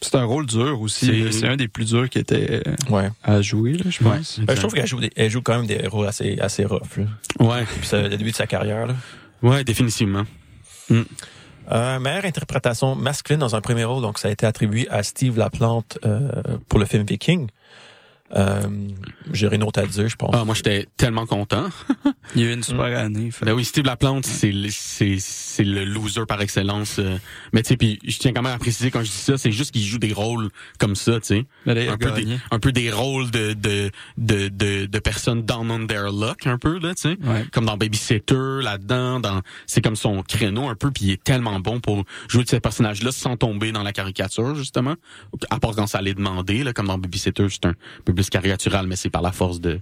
C'est 0.01 0.17
un 0.17 0.25
rôle 0.25 0.47
dur 0.47 0.81
aussi. 0.81 1.31
C'est- 1.31 1.47
un 1.47 1.57
des 1.57 1.69
plus 1.69 1.85
durs 1.91 2.09
qui 2.11 2.19
était 2.19 2.63
euh, 2.67 2.75
Ouais. 2.91 3.09
à 3.23 3.41
jouer, 3.41 3.75
là, 3.75 3.85
je 3.89 4.03
pense. 4.03 4.41
Ben, 4.41 4.55
je 4.57 4.61
trouve 4.61 4.73
qu'elle 4.75 4.87
joue, 4.87 4.99
des- 5.01 5.13
elle 5.15 5.31
joue 5.31 5.43
quand 5.43 5.57
même 5.57 5.67
des 5.69 5.87
rôles 5.87 6.09
assez, 6.09 6.39
assez 6.41 6.65
rough. 6.65 6.97
Là. 6.97 7.05
Ouais, 7.39 7.65
Puis 7.65 7.87
c'est 7.87 8.03
le 8.09 8.17
début 8.17 8.33
de 8.33 8.37
sa 8.37 8.49
carrière. 8.49 8.87
Là. 8.89 8.97
ouais, 9.43 9.63
définitivement. 9.63 10.25
Euh, 11.71 12.01
meilleure 12.01 12.25
interprétation 12.25 12.97
masculine 12.97 13.39
dans 13.39 13.55
un 13.55 13.61
premier 13.61 13.85
rôle, 13.85 14.03
donc 14.03 14.19
ça 14.19 14.27
a 14.29 14.31
été 14.33 14.45
attribué 14.45 14.89
à 14.91 15.05
Steve 15.05 15.39
Laplante 15.39 15.99
euh, 16.05 16.29
pour 16.69 16.81
le 16.81 16.85
film 16.87 17.05
Viking. 17.05 17.47
Euh, 18.35 18.61
J'ai 19.33 19.47
rien 19.49 19.59
d'autre 19.59 19.81
à 19.81 19.87
dire, 19.87 20.09
je 20.09 20.17
pense. 20.17 20.31
Ah, 20.35 20.45
moi, 20.45 20.55
j'étais 20.55 20.87
tellement 20.97 21.27
content. 21.27 21.69
Il 22.35 22.43
y 22.43 22.45
a 22.45 22.51
eu 22.51 22.55
une 22.55 22.63
super 22.63 22.99
année. 22.99 23.31
fait- 23.31 23.45
Ben 23.45 23.53
oui, 23.53 23.65
Steve 23.65 23.85
Laplante, 23.85 24.25
c'est 24.27 24.53
le- 24.53 24.69
c'est 24.71 25.17
c'est 25.19 25.65
le 25.65 25.85
loser 25.85 26.25
par 26.27 26.41
excellence. 26.41 26.99
euh. 26.99 27.19
Mais 27.53 27.63
tu 27.63 27.69
sais, 27.69 27.77
puis 27.77 27.99
je 28.07 28.17
tiens 28.19 28.33
quand 28.33 28.43
même 28.43 28.55
à 28.55 28.59
préciser 28.59 28.91
quand 28.91 29.01
je 29.01 29.11
dis 29.11 29.17
ça, 29.17 29.37
c'est 29.39 29.53
juste 29.53 29.71
qu'il 29.73 29.83
joue 29.85 29.99
des 29.99 30.13
rôles 30.13 30.49
comme 30.79 30.97
ça, 30.97 31.21
tu 31.21 31.27
sais. 31.27 31.47
Un 31.89 31.97
peu, 31.99 32.11
des, 32.13 32.39
un 32.51 32.59
peu 32.59 32.73
des 32.73 32.91
rôles 32.91 33.31
de 33.31 33.53
de 33.53 33.91
de 34.19 34.49
de, 34.49 34.87
de 34.87 34.99
personnes 34.99 35.43
down 35.43 35.71
on 35.71 35.87
their 35.87 36.11
luck, 36.11 36.47
un 36.47 36.59
peu 36.59 36.79
là, 36.79 36.95
tu 36.95 37.03
sais. 37.03 37.19
Ouais. 37.23 37.45
Comme 37.53 37.67
dans 37.67 37.77
Babysitter, 37.77 38.61
là-dedans, 38.63 39.21
dans 39.21 39.41
c'est 39.67 39.83
comme 39.83 39.97
son 39.97 40.23
créneau 40.23 40.69
un 40.69 40.75
peu, 40.75 40.91
puis 40.91 41.05
il 41.07 41.11
est 41.13 41.23
tellement 41.23 41.61
bon 41.61 41.81
pour 41.81 42.05
jouer 42.29 42.45
de 42.45 42.49
ces 42.49 42.61
personnages-là 42.61 43.13
sans 43.13 43.37
tomber 43.37 43.73
dans 43.73 43.83
la 43.83 43.93
caricature 43.93 44.55
justement. 44.55 44.95
À 45.51 45.59
part 45.61 45.75
quand 45.77 45.87
ça 45.87 45.99
allait 45.99 46.15
demander, 46.15 46.65
là, 46.65 46.73
comme 46.73 46.87
dans 46.87 46.99
Babysitter, 46.99 47.47
c'est 47.51 47.67
un 47.67 47.75
peu 48.05 48.13
plus 48.23 48.31
caricatural, 48.31 48.87
mais 48.87 48.97
c'est 48.97 49.11
par 49.11 49.23
la 49.23 49.33
force 49.33 49.61
de 49.61 49.81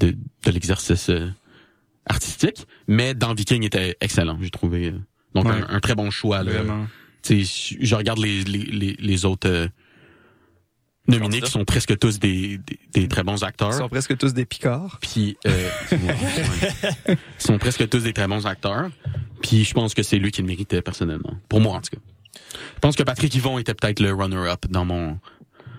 de, 0.00 0.10
de 0.44 0.50
l'exercice 0.50 1.10
euh, 1.10 1.28
artistique. 2.06 2.66
Mais 2.88 3.14
dans 3.14 3.34
Viking, 3.34 3.62
il 3.62 3.66
était 3.66 3.96
excellent, 4.00 4.38
j'ai 4.40 4.50
trouvé. 4.50 4.88
euh. 4.88 4.98
Donc 5.34 5.46
Ouais. 5.46 5.52
un, 5.52 5.76
un 5.76 5.80
très 5.80 5.94
bon 5.94 6.10
choix. 6.10 6.42
Là. 6.42 6.52
Vraiment. 6.52 6.86
Tu 7.22 7.44
sais, 7.44 7.76
je 7.80 7.94
regarde 7.94 8.18
les 8.18 8.42
les 8.44 8.58
les, 8.64 8.96
les 8.98 9.24
autres 9.24 9.48
euh, 9.48 9.68
nominés 11.08 11.40
qui 11.40 11.50
sont 11.50 11.64
presque 11.64 11.96
tous 11.98 12.18
des 12.18 12.58
des, 12.58 12.78
des 12.94 13.08
très 13.08 13.22
bons 13.24 13.36
Ils 13.40 13.44
acteurs. 13.44 13.72
sont 13.72 13.88
presque 13.88 14.16
tous 14.16 14.32
des 14.34 14.44
picards. 14.44 14.98
Puis 15.00 15.36
euh, 15.46 15.68
ouais. 15.92 16.68
ils 17.08 17.16
sont 17.38 17.58
presque 17.58 17.88
tous 17.88 18.02
des 18.04 18.12
très 18.12 18.28
bons 18.28 18.46
acteurs. 18.46 18.90
Puis 19.42 19.64
je 19.64 19.74
pense 19.74 19.94
que 19.94 20.02
c'est 20.02 20.18
lui 20.18 20.30
qui 20.30 20.42
le 20.42 20.48
méritait 20.48 20.82
personnellement. 20.82 21.34
Pour 21.48 21.60
moi 21.60 21.76
en 21.76 21.80
tout 21.80 21.96
cas. 21.96 22.02
Je 22.74 22.80
pense 22.80 22.96
que 22.96 23.02
Patrick 23.04 23.34
Yvon 23.34 23.58
était 23.58 23.74
peut-être 23.74 24.00
le 24.00 24.12
runner-up 24.12 24.66
dans 24.68 24.84
mon 24.84 25.18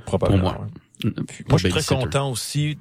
Probablement. 0.06 0.42
pour 0.52 0.54
moi. 0.60 0.66
ouais. 0.66 0.72
Moi, 1.04 1.14
je 1.58 1.58
suis 1.58 1.70
très 1.70 1.84
content 1.96 2.30
aussi 2.32 2.78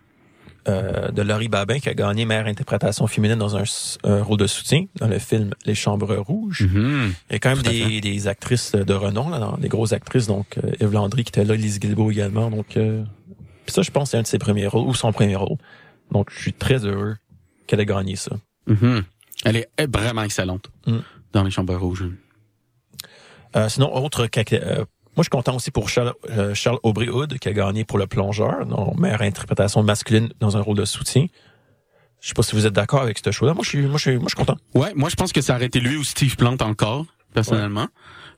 euh, 0.68 1.10
de 1.10 1.22
Laurie 1.22 1.48
Babin 1.48 1.78
qui 1.80 1.88
a 1.88 1.94
gagné 1.94 2.24
meilleure 2.24 2.46
interprétation 2.46 3.06
féminine 3.06 3.38
dans 3.38 3.56
un, 3.56 3.64
rôle 4.22 4.38
de 4.38 4.46
soutien 4.46 4.84
dans 4.96 5.08
le 5.08 5.18
film 5.18 5.50
Les 5.66 5.74
Chambres 5.74 6.14
Rouges. 6.16 6.62
Mhm. 6.62 7.14
Il 7.30 7.32
y 7.32 7.36
a 7.36 7.38
quand 7.40 7.50
même 7.54 7.62
des, 7.62 8.00
des 8.00 8.28
actrices 8.28 8.72
de 8.72 8.94
renom, 8.94 9.28
là, 9.28 9.38
dans- 9.38 9.56
des 9.56 9.68
grosses 9.68 9.92
actrices, 9.92 10.26
donc 10.28 10.58
euh, 10.58 10.70
Eve 10.80 10.92
Landry 10.92 11.24
qui 11.24 11.30
était 11.30 11.44
là, 11.44 11.56
Lise 11.56 11.80
Guilbeault 11.80 12.10
également. 12.12 12.50
Donc, 12.50 12.76
euh, 12.76 13.02
puis 13.66 13.72
ça, 13.74 13.82
je 13.82 13.90
pense, 13.90 14.10
c'est 14.10 14.18
un 14.18 14.22
de 14.22 14.26
ses 14.26 14.38
premiers 14.38 14.66
rôles 14.68 14.86
ou 14.88 14.94
son 14.94 15.12
premier 15.12 15.36
rôle. 15.36 15.56
Donc, 16.12 16.30
je 16.30 16.40
suis 16.40 16.52
très 16.52 16.84
heureux 16.84 17.16
qu'elle 17.66 17.80
ait 17.80 17.86
gagné 17.86 18.16
ça. 18.16 18.36
Mhm. 18.66 19.02
Elle 19.44 19.56
est 19.56 19.68
vraiment 19.92 20.22
excellente 20.22 20.70
Mm. 20.86 20.98
dans 21.32 21.42
les 21.42 21.50
chambres 21.50 21.74
rouges. 21.74 22.04
Euh, 23.56 23.68
sinon, 23.68 23.94
autre 23.94 24.28
moi, 25.16 25.18
je 25.18 25.22
suis 25.24 25.30
content 25.30 25.54
aussi 25.56 25.70
pour 25.70 25.88
Charles, 25.88 26.14
euh, 26.30 26.54
Charles 26.54 26.78
Aubry 26.82 27.08
Hood 27.08 27.38
qui 27.38 27.48
a 27.48 27.52
gagné 27.52 27.84
pour 27.84 27.98
Le 27.98 28.06
Plongeur, 28.06 28.64
dans 28.66 28.94
meilleure 28.96 29.22
interprétation 29.22 29.82
masculine 29.82 30.30
dans 30.40 30.56
un 30.56 30.60
rôle 30.60 30.76
de 30.76 30.84
soutien. 30.84 31.26
Je 32.20 32.28
sais 32.28 32.34
pas 32.34 32.42
si 32.42 32.54
vous 32.54 32.66
êtes 32.66 32.72
d'accord 32.72 33.02
avec 33.02 33.18
ce 33.22 33.30
choix-là. 33.30 33.52
Moi, 33.54 33.64
je 33.64 33.68
suis, 33.70 33.82
moi, 33.82 33.98
je 33.98 34.02
suis, 34.10 34.16
moi, 34.16 34.26
je 34.28 34.36
suis 34.36 34.36
content. 34.46 34.56
Ouais, 34.74 34.92
moi 34.94 35.08
je 35.08 35.16
pense 35.16 35.32
que 35.32 35.40
ça 35.40 35.56
aurait 35.56 35.66
été 35.66 35.80
lui 35.80 35.96
ou 35.96 36.04
Steve 36.04 36.36
Plante 36.36 36.62
encore, 36.62 37.04
personnellement. 37.34 37.88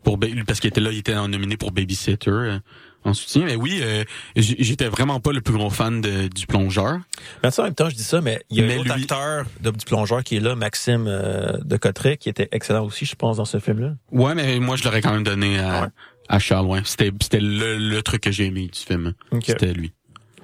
Pour 0.02 0.18
parce 0.46 0.60
qu'il 0.60 0.68
était 0.68 0.80
là, 0.80 0.90
il 0.90 0.98
était 0.98 1.14
nominé 1.14 1.56
pour 1.56 1.70
Babysitter 1.72 2.30
euh, 2.30 2.58
en 3.04 3.14
soutien. 3.14 3.44
Mais 3.46 3.56
oui, 3.56 3.80
euh, 3.82 4.04
j'étais 4.36 4.86
vraiment 4.88 5.18
pas 5.20 5.32
le 5.32 5.40
plus 5.40 5.54
gros 5.54 5.70
fan 5.70 6.00
de, 6.02 6.28
du 6.28 6.46
plongeur. 6.46 6.98
Mais 7.42 7.58
en 7.58 7.62
même 7.62 7.74
temps, 7.74 7.88
je 7.88 7.94
dis 7.94 8.02
ça, 8.04 8.20
mais 8.20 8.42
il 8.50 8.58
y 8.58 8.62
a 8.62 8.66
Mais 8.66 8.74
un 8.74 8.78
autre 8.80 8.94
lui- 8.94 9.02
acteur 9.02 9.46
de, 9.62 9.70
du 9.70 9.84
plongeur 9.86 10.22
qui 10.24 10.36
est 10.36 10.40
là, 10.40 10.56
Maxime 10.56 11.06
euh, 11.08 11.56
de 11.64 11.76
Cotteret, 11.78 12.16
qui 12.18 12.28
était 12.28 12.48
excellent 12.52 12.84
aussi, 12.84 13.06
je 13.06 13.14
pense, 13.14 13.38
dans 13.38 13.44
ce 13.46 13.58
film-là. 13.60 13.94
Ouais, 14.12 14.34
mais 14.34 14.58
moi 14.60 14.76
je 14.76 14.84
l'aurais 14.84 15.00
quand 15.00 15.12
même 15.12 15.24
donné 15.24 15.58
à, 15.58 15.82
Ouais. 15.82 15.88
À 16.28 16.38
Charles. 16.38 16.66
Ouais. 16.66 16.80
C'était 16.84 17.10
c'était 17.20 17.40
le, 17.40 17.76
le 17.78 18.02
truc 18.02 18.22
que 18.22 18.30
j'ai 18.32 18.46
aimé 18.46 18.68
du 18.72 18.78
film. 18.78 19.14
Ok. 19.30 19.44
C'était 19.46 19.72
lui. 19.72 19.92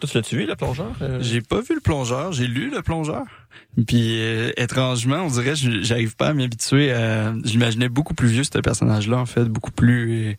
Toi, 0.01 0.09
tu 0.09 0.17
l'as-tu 0.17 0.37
vu, 0.39 0.47
le 0.47 0.57
plongeur? 0.57 0.93
Euh, 1.03 1.19
J'ai 1.21 1.43
pas 1.43 1.61
vu 1.61 1.75
le 1.75 1.81
plongeur, 1.83 2.33
j'ai 2.33 2.47
lu 2.47 2.71
le 2.71 2.81
plongeur. 2.81 3.25
Puis 3.87 4.19
euh, 4.21 4.51
étrangement, 4.57 5.17
on 5.25 5.29
dirait 5.29 5.55
je- 5.55 5.83
j'arrive 5.83 6.17
pas 6.17 6.29
à 6.29 6.33
m'habituer 6.35 6.91
à 6.91 7.35
j'imaginais 7.45 7.91
beaucoup 7.91 8.15
plus 8.15 8.29
vieux 8.29 8.45
ce 8.45 8.59
personnage-là 8.59 9.19
en 9.19 9.27
fait, 9.27 9.45
beaucoup 9.45 9.73
plus 9.73 10.31
euh, 10.31 10.35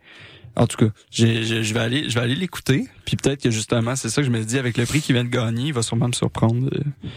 en 0.56 0.66
tout 0.66 0.78
cas, 0.78 0.92
j'ai- 1.12 1.44
j'ai- 1.44 1.64
je 1.64 1.74
vais 1.76 1.80
aller 1.80 2.10
je 2.10 2.16
vais 2.16 2.22
aller 2.22 2.34
l'écouter, 2.36 2.88
puis 3.06 3.18
peut-être 3.18 3.44
que 3.44 3.52
justement, 3.52 3.96
c'est 3.96 4.10
ça 4.10 4.22
que 4.22 4.26
je 4.28 4.32
me 4.32 4.44
dis 4.44 4.58
avec 4.58 4.78
le 4.78 4.86
prix 4.88 5.00
qu'il 5.00 5.14
vient 5.14 5.24
de 5.24 5.30
gagner, 5.30 5.68
il 5.68 5.74
va 5.74 5.84
sûrement 5.84 6.08
me 6.08 6.14
surprendre 6.14 6.68
euh, 6.74 7.10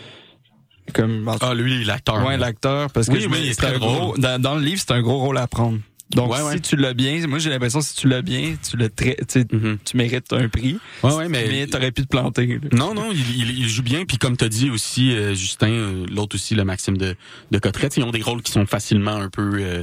comme 0.93 1.27
en 1.29 1.39
tout 1.39 1.47
Ah, 1.49 1.55
lui, 1.55 1.83
l'acteur. 1.85 2.25
Ouais, 2.27 2.37
l'acteur, 2.37 2.91
parce 2.93 3.07
que 3.09 3.13
Oui, 3.15 3.21
je 3.23 3.27
oui, 3.29 3.33
me- 3.33 3.39
il 3.39 3.49
est 3.51 3.55
c'est 3.55 3.65
un 3.67 3.71
très 3.71 3.79
gros, 3.79 4.17
dans, 4.19 4.39
dans 4.41 4.55
le 4.57 4.61
livre, 4.63 4.81
c'est 4.87 4.93
un 4.93 5.01
gros 5.01 5.19
rôle 5.19 5.39
à 5.39 5.47
prendre. 5.47 5.79
Donc, 6.15 6.31
Ouais, 6.31 6.39
si 6.39 6.45
ouais. 6.45 6.61
tu 6.61 6.77
l'as 6.77 6.95
bien, 6.95 7.27
moi 7.27 7.39
j'ai 7.39 7.51
l'impression 7.51 7.81
que 7.81 7.85
si 7.85 7.95
tu 7.97 8.09
l'as 8.09 8.23
bien, 8.23 8.55
tu 8.69 8.77
le 8.77 8.89
tu 8.89 9.15
sais, 9.29 9.45
Mhm. 9.53 9.79
tu 9.85 9.97
mérites 9.97 10.33
un 10.33 10.49
prix, 10.49 10.79
Ouais, 11.03 11.13
ouais, 11.15 11.29
mais. 11.29 11.47
mais 11.49 11.67
t'aurais 11.67 11.91
pu 11.93 12.03
te 12.03 12.09
planter. 12.09 12.47
là. 12.47 12.69
Non, 12.73 12.95
non, 12.95 13.11
il, 13.13 13.19
il, 13.37 13.59
il 13.59 13.69
joue 13.69 13.83
bien. 13.83 14.05
Puis 14.05 14.19
comme 14.19 14.37
t'as 14.37 14.49
dit 14.49 14.71
aussi, 14.71 15.15
euh, 15.15 15.35
Justin, 15.35 15.71
euh, 15.71 16.07
l'autre 16.11 16.37
aussi, 16.37 16.55
le 16.55 16.65
Maxime 16.65 16.97
de, 16.97 17.17
de 17.51 17.61
ils 17.97 18.03
ont 18.05 18.11
des 18.11 18.23
rôles 18.23 18.43
qui 18.43 18.53
sont 18.53 18.67
facilement 18.67 19.17
un 19.17 19.29
peu 19.29 19.51
euh, 19.61 19.83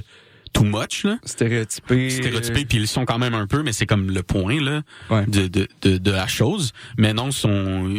too 0.53 0.63
much, 0.63 1.03
là. 1.03 1.17
Stéréotypé. 1.25 2.09
Stéréotypés, 2.09 2.65
puis 2.65 2.77
ils 2.79 2.87
sont 2.87 3.05
quand 3.05 3.17
même 3.19 3.33
un 3.33 3.47
peu, 3.47 3.63
mais 3.63 3.71
c'est 3.73 3.85
comme 3.85 4.09
le 4.11 4.23
point 4.23 4.61
là 4.61 4.81
Ouais. 5.09 5.25
de, 5.25 5.47
de, 5.47 5.67
de, 5.81 5.97
de 5.97 6.11
la 6.11 6.27
chose. 6.27 6.71
Mais 6.97 7.13
non, 7.13 7.31
son, 7.31 7.89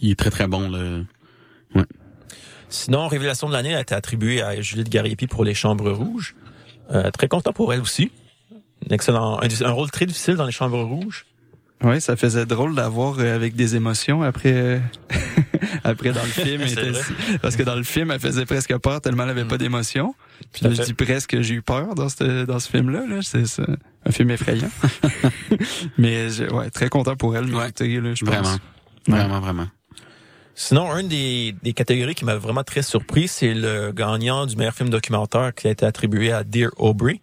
il 0.00 0.10
est 0.10 0.18
très 0.18 0.30
très 0.30 0.46
bon 0.48 0.68
là. 0.70 1.00
Sinon, 2.70 3.08
Révélation 3.08 3.48
de 3.48 3.54
l'année 3.54 3.74
a 3.74 3.80
été 3.80 3.94
attribuée 3.94 4.42
à 4.42 4.60
Juliette 4.60 4.90
Gariepi 4.90 5.26
pour 5.26 5.42
Les 5.44 5.54
Chambres 5.54 5.90
Rouges. 5.90 6.34
Euh, 6.90 7.10
très 7.10 7.28
content 7.28 7.52
pour 7.52 7.72
elle 7.72 7.80
aussi. 7.80 8.10
Un 8.90 8.94
excellent, 8.94 9.38
un, 9.42 9.66
un 9.66 9.70
rôle 9.70 9.90
très 9.90 10.06
difficile 10.06 10.34
dans 10.36 10.46
Les 10.46 10.52
Chambres 10.52 10.82
Rouges. 10.82 11.26
Ouais, 11.82 12.00
ça 12.00 12.16
faisait 12.16 12.44
drôle 12.46 12.74
d'avoir 12.74 13.18
euh, 13.20 13.36
avec 13.36 13.54
des 13.54 13.76
émotions 13.76 14.22
après 14.22 14.52
euh, 14.52 14.78
après 15.84 16.12
dans 16.12 16.22
le 16.24 16.28
film 16.44 16.62
était- 16.62 16.90
parce 17.40 17.54
que 17.54 17.62
dans 17.62 17.76
le 17.76 17.84
film 17.84 18.10
elle 18.10 18.18
faisait 18.18 18.46
presque 18.46 18.76
peur 18.78 19.00
tellement 19.00 19.22
elle 19.24 19.30
avait 19.30 19.44
pas 19.44 19.58
d'émotion. 19.58 20.14
Puis 20.52 20.64
là, 20.64 20.72
je 20.74 20.82
dis 20.82 20.94
presque 20.94 21.40
j'ai 21.40 21.54
eu 21.54 21.62
peur 21.62 21.94
dans 21.94 22.08
ce 22.08 22.44
dans 22.46 22.58
ce 22.58 22.68
film 22.68 22.90
là 22.90 23.06
là, 23.06 23.18
c'est 23.22 23.44
un 24.04 24.10
film 24.10 24.30
effrayant. 24.30 24.70
mais 25.98 26.30
je- 26.30 26.44
ouais, 26.52 26.70
très 26.70 26.88
content 26.88 27.14
pour 27.16 27.36
elle 27.36 27.44
Ouais. 27.54 27.66
là, 27.80 28.14
je 28.14 28.24
pense. 28.24 28.34
Vraiment, 28.34 28.48
Ouais. 29.08 29.18
vraiment, 29.20 29.40
vraiment. 29.40 29.66
Sinon, 30.60 30.90
une 30.96 31.06
des, 31.06 31.54
des 31.62 31.72
catégories 31.72 32.16
qui 32.16 32.24
m'a 32.24 32.34
vraiment 32.34 32.64
très 32.64 32.82
surpris, 32.82 33.28
c'est 33.28 33.54
le 33.54 33.92
gagnant 33.92 34.44
du 34.44 34.56
meilleur 34.56 34.74
film 34.74 34.90
documentaire 34.90 35.54
qui 35.54 35.68
a 35.68 35.70
été 35.70 35.86
attribué 35.86 36.32
à 36.32 36.42
Dear 36.42 36.70
Aubrey 36.78 37.20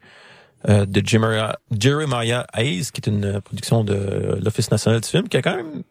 euh, 0.70 0.86
de 0.86 1.06
Jeremiah, 1.06 1.60
Jeremiah 1.78 2.48
Hayes, 2.54 2.86
qui 2.94 3.02
est 3.02 3.08
une 3.08 3.42
production 3.42 3.84
de 3.84 4.40
l'Office 4.42 4.72
national 4.72 5.02
du 5.02 5.10
film, 5.10 5.28
qui 5.28 5.36
a 5.36 5.42
quand 5.42 5.58
même 5.58 5.84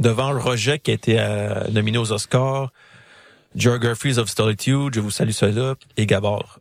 devant 0.00 0.32
le 0.32 0.38
rejet 0.38 0.78
qui 0.78 0.90
a 0.90 0.94
été 0.94 1.16
euh, 1.18 1.66
nominé 1.70 1.96
aux 1.96 2.12
Oscars, 2.12 2.70
Geographies 3.56 4.18
of 4.18 4.28
Solitude, 4.28 4.94
Je 4.94 5.00
vous 5.00 5.10
salue 5.10 5.30
cela, 5.30 5.76
et 5.96 6.04
Gabor. 6.04 6.58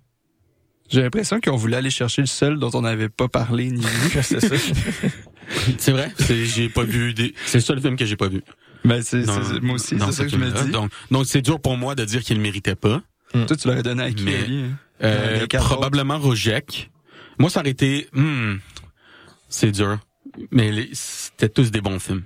J'ai 0.88 1.02
l'impression 1.02 1.42
qu'on 1.42 1.58
voulait 1.58 1.76
aller 1.76 1.90
chercher 1.90 2.22
le 2.22 2.28
seul 2.28 2.58
dont 2.58 2.72
on 2.74 2.84
n'avait 2.84 3.10
pas 3.10 3.28
parlé 3.28 3.70
ni 3.70 3.82
vu. 3.86 4.24
c'est 4.24 4.40
ça. 4.40 4.56
C'est 5.78 5.92
vrai, 5.92 6.10
j'ai 6.20 6.70
pas 6.70 6.84
vu 6.84 7.14
des. 7.14 7.34
C'est 7.46 7.58
le 7.58 7.64
seul 7.64 7.82
film 7.82 7.98
que 7.98 8.06
j'ai 8.06 8.16
pas 8.16 8.30
vu. 8.30 8.42
Ben 8.84 9.02
c'est 9.04 9.26
moi 9.62 9.76
aussi, 9.76 9.90
c'est 9.90 10.00
ça 10.00 10.12
ce 10.12 10.22
que 10.24 10.30
je 10.30 10.38
me 10.38 10.50
dis. 10.52 10.72
Donc, 10.72 10.92
donc 11.12 11.26
c'est 11.28 11.42
dur 11.42 11.60
pour 11.60 11.78
moi 11.78 11.94
de 11.96 12.04
dire 12.06 12.22
qu'il 12.22 12.38
le 12.38 12.44
méritait 12.44 12.76
pas. 12.76 13.02
Toi, 13.34 13.56
tu 13.56 13.68
l'aurais 13.68 13.84
donné 13.84 14.04
à 14.04 14.12
qui, 14.12 14.24
Mais- 14.24 14.40
hein? 14.50 14.70
Euh, 15.04 15.48
probablement 15.48 16.20
Rojek. 16.20 16.90
Moi, 17.40 17.50
ça 17.50 17.62
aurait 17.62 17.70
été. 17.72 18.08
hmm, 18.14 18.56
c'est 19.50 19.72
dur. 19.72 19.98
Mais 20.52 20.72
les- 20.72 20.90
c'était 20.94 21.50
tous 21.50 21.72
des 21.72 21.82
bons 21.82 22.00
films. 22.00 22.24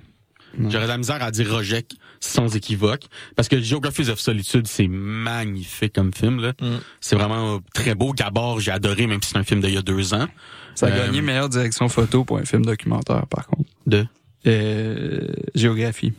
J'aurais 0.68 0.84
de 0.84 0.88
la 0.88 0.96
misère 0.98 1.22
à 1.22 1.30
dire 1.30 1.50
rejet 1.52 1.84
sans 2.18 2.56
équivoque. 2.56 3.02
Parce 3.34 3.46
que 3.48 3.60
Geographies 3.60 4.08
of 4.08 4.18
Solitude, 4.18 4.66
c'est 4.66 4.88
magnifique 4.88 5.92
comme 5.94 6.14
film. 6.14 6.40
là. 6.40 6.52
Mm. 6.60 6.76
C'est 7.00 7.14
vraiment 7.16 7.60
très 7.74 7.94
beau. 7.94 8.12
Gabor, 8.14 8.58
j'ai 8.60 8.70
adoré, 8.70 9.06
même 9.06 9.22
si 9.22 9.30
c'est 9.30 9.38
un 9.38 9.44
film 9.44 9.60
d'il 9.60 9.74
y 9.74 9.76
a 9.76 9.82
deux 9.82 10.14
ans. 10.14 10.26
Ça 10.74 10.86
a 10.86 10.90
Euh, 10.90 11.06
gagné 11.06 11.20
meilleure 11.20 11.50
direction 11.50 11.88
photo 11.90 12.24
pour 12.24 12.38
un 12.38 12.44
film 12.46 12.64
documentaire, 12.64 13.26
par 13.26 13.46
contre. 13.46 13.68
De? 13.86 14.06
Euh, 14.46 15.26
géographie, 15.54 16.12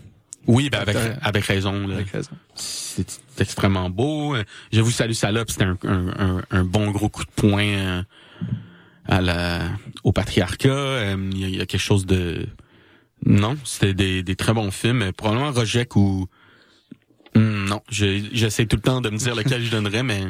Oui, 0.48 0.70
ben 0.70 0.80
avec, 0.80 0.96
raison. 0.96 1.90
avec 1.92 2.10
raison. 2.10 2.32
C'est 2.56 3.06
extrêmement 3.40 3.90
beau. 3.90 4.36
Je 4.72 4.82
vous 4.82 4.92
salue 4.92 5.12
salope, 5.12 5.52
c'était 5.52 5.66
un, 5.66 5.78
un, 5.84 6.42
un, 6.50 6.64
bon 6.64 6.90
gros 6.92 7.10
coup 7.10 7.24
de 7.26 7.30
poing 7.36 7.64
euh, 7.68 8.04
à 9.06 9.22
la 9.22 9.62
au 10.04 10.12
patriarcat. 10.14 10.70
Euh, 10.70 11.30
Il 11.34 11.38
y, 11.40 11.44
a- 11.46 11.48
il 11.50 11.56
y 11.58 11.62
a 11.62 11.66
quelque 11.66 11.82
chose 11.82 12.06
de 12.06 12.48
non, 13.26 13.58
c'était 13.66 13.94
des, 13.94 14.24
des 14.24 14.36
très 14.36 14.54
bons 14.54 14.72
films. 14.72 15.02
Euh, 15.02 15.12
Probablement 15.12 15.52
Rojek 15.52 15.96
ou 15.96 16.28
Hmm, 17.36 17.66
non, 17.66 17.82
je- 17.90 18.24
j'essaie 18.32 18.66
tout 18.66 18.78
le 18.78 18.82
temps 18.82 19.02
de 19.02 19.10
me 19.10 19.18
dire 19.18 19.36
lequel 19.36 19.62
je 19.64 19.70
donnerais, 19.70 20.02
mais 20.02 20.24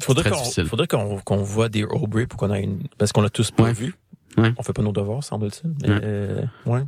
Faudrait 0.00 0.30
qu'on, 0.30 0.64
faudrait 0.66 0.86
qu'on, 0.86 1.18
qu'on 1.20 1.38
voit 1.42 1.68
des 1.70 1.82
Aubrey 1.82 2.26
pour 2.26 2.38
qu'on 2.38 2.52
ait 2.52 2.62
une, 2.62 2.82
parce 2.98 3.10
qu'on 3.12 3.22
l'a 3.22 3.30
tous 3.30 3.50
pas 3.50 3.62
Ouais. 3.64 3.72
vu. 3.72 3.94
Ouais. 4.36 4.52
On 4.58 4.62
fait 4.62 4.74
pas 4.74 4.82
nos 4.82 4.92
devoirs, 4.92 5.24
semble-t-il. 5.24 5.70
Mais, 5.82 5.88
Ouais. 5.88 6.00
euh, 6.04 6.42
ouais. 6.66 6.82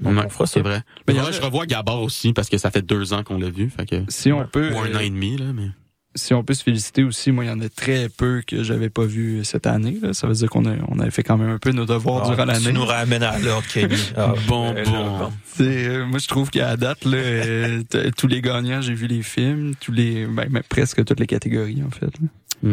Donc, 0.00 0.16
ouais, 0.18 0.22
on 0.26 0.28
fera 0.28 0.46
ça. 0.46 0.54
c'est 0.54 0.60
vrai. 0.60 0.82
Mais 1.08 1.14
je 1.14 1.40
revois 1.40 1.66
Gabor 1.66 2.02
aussi 2.02 2.32
parce 2.32 2.48
que 2.48 2.58
ça 2.58 2.70
fait 2.70 2.82
deux 2.82 3.12
ans 3.12 3.22
qu'on 3.24 3.38
l'a 3.38 3.50
vu, 3.50 3.70
fait 3.70 3.86
que 3.86 3.96
Si 4.08 4.32
on 4.32 4.46
peut, 4.46 4.72
ou 4.72 4.78
un 4.78 4.86
euh, 4.90 4.96
an 4.96 5.00
et 5.00 5.10
demi 5.10 5.36
là, 5.36 5.46
mais 5.54 5.68
si 6.14 6.32
on 6.32 6.42
peut 6.42 6.54
se 6.54 6.62
féliciter 6.62 7.04
aussi, 7.04 7.30
moi, 7.30 7.44
il 7.44 7.48
y 7.48 7.50
en 7.50 7.60
a 7.60 7.68
très 7.68 8.08
peu 8.08 8.42
que 8.46 8.62
j'avais 8.62 8.88
pas 8.88 9.04
vu 9.04 9.44
cette 9.44 9.66
année. 9.66 9.98
Là. 10.00 10.14
Ça 10.14 10.26
veut 10.26 10.32
dire 10.32 10.48
qu'on 10.48 10.64
a, 10.64 10.74
on 10.88 10.98
avait 10.98 11.10
fait 11.10 11.22
quand 11.22 11.36
même 11.36 11.50
un 11.50 11.58
peu 11.58 11.72
nos 11.72 11.84
devoirs 11.84 12.22
Ah, 12.24 12.30
durant 12.34 12.44
Tu 12.44 12.64
l'année. 12.64 12.72
nous 12.72 12.86
ramènes 12.86 13.22
à 13.22 13.38
l'ordre, 13.38 13.66
Kenny. 13.70 13.96
Ah, 14.16 14.32
bon 14.48 14.74
euh, 14.74 14.82
bon. 14.84 15.30
euh, 15.60 16.06
moi, 16.06 16.18
je 16.18 16.26
trouve 16.26 16.48
qu'à 16.48 16.68
la 16.68 16.76
date, 16.78 17.04
là, 17.04 17.18
euh, 17.18 17.82
tous 18.16 18.28
les 18.28 18.40
gagnants, 18.40 18.80
j'ai 18.80 18.94
vu 18.94 19.06
les 19.08 19.22
films, 19.22 19.74
tous 19.78 19.92
les, 19.92 20.24
ben, 20.26 20.46
ben, 20.50 20.62
presque 20.66 21.04
toutes 21.04 21.20
les 21.20 21.26
catégories, 21.26 21.82
en 21.86 21.90
fait. 21.90 22.08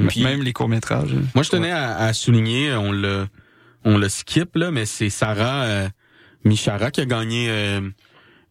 Puis- 0.07 0.24
Même 0.24 0.41
les 0.41 0.53
courts-métrages. 0.53 1.13
Moi, 1.36 1.43
je 1.43 1.49
tenais 1.49 1.71
à, 1.71 1.97
à 1.97 2.13
souligner, 2.13 2.74
on 2.74 2.93
le, 2.93 3.28
on 3.84 3.97
le 3.97 4.07
skip 4.07 4.55
là, 4.55 4.71
mais 4.71 4.86
c'est 4.86 5.09
Sarah 5.09 5.63
euh, 5.63 5.89
Michara 6.46 6.91
qui 6.91 7.02
a 7.02 7.06
gagné 7.06 7.48
euh, 7.50 7.82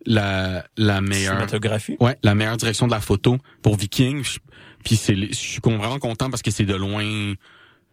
la 0.07 0.65
la 0.77 1.01
meilleure, 1.01 1.35
Cinématographie. 1.35 1.97
ouais, 2.01 2.17
la 2.23 2.35
meilleure 2.35 2.57
direction 2.57 2.87
de 2.87 2.93
la 2.93 3.01
photo 3.01 3.39
pour 3.63 3.77
Viking. 3.77 4.25
Je- 4.25 4.39
Puis 4.85 4.97
c'est, 4.97 5.15
je 5.15 5.33
suis 5.33 5.61
vraiment 5.65 5.99
content 5.99 6.29
parce 6.31 6.43
que 6.43 6.51
c'est 6.51 6.65
de 6.65 6.75
loin, 6.75 7.35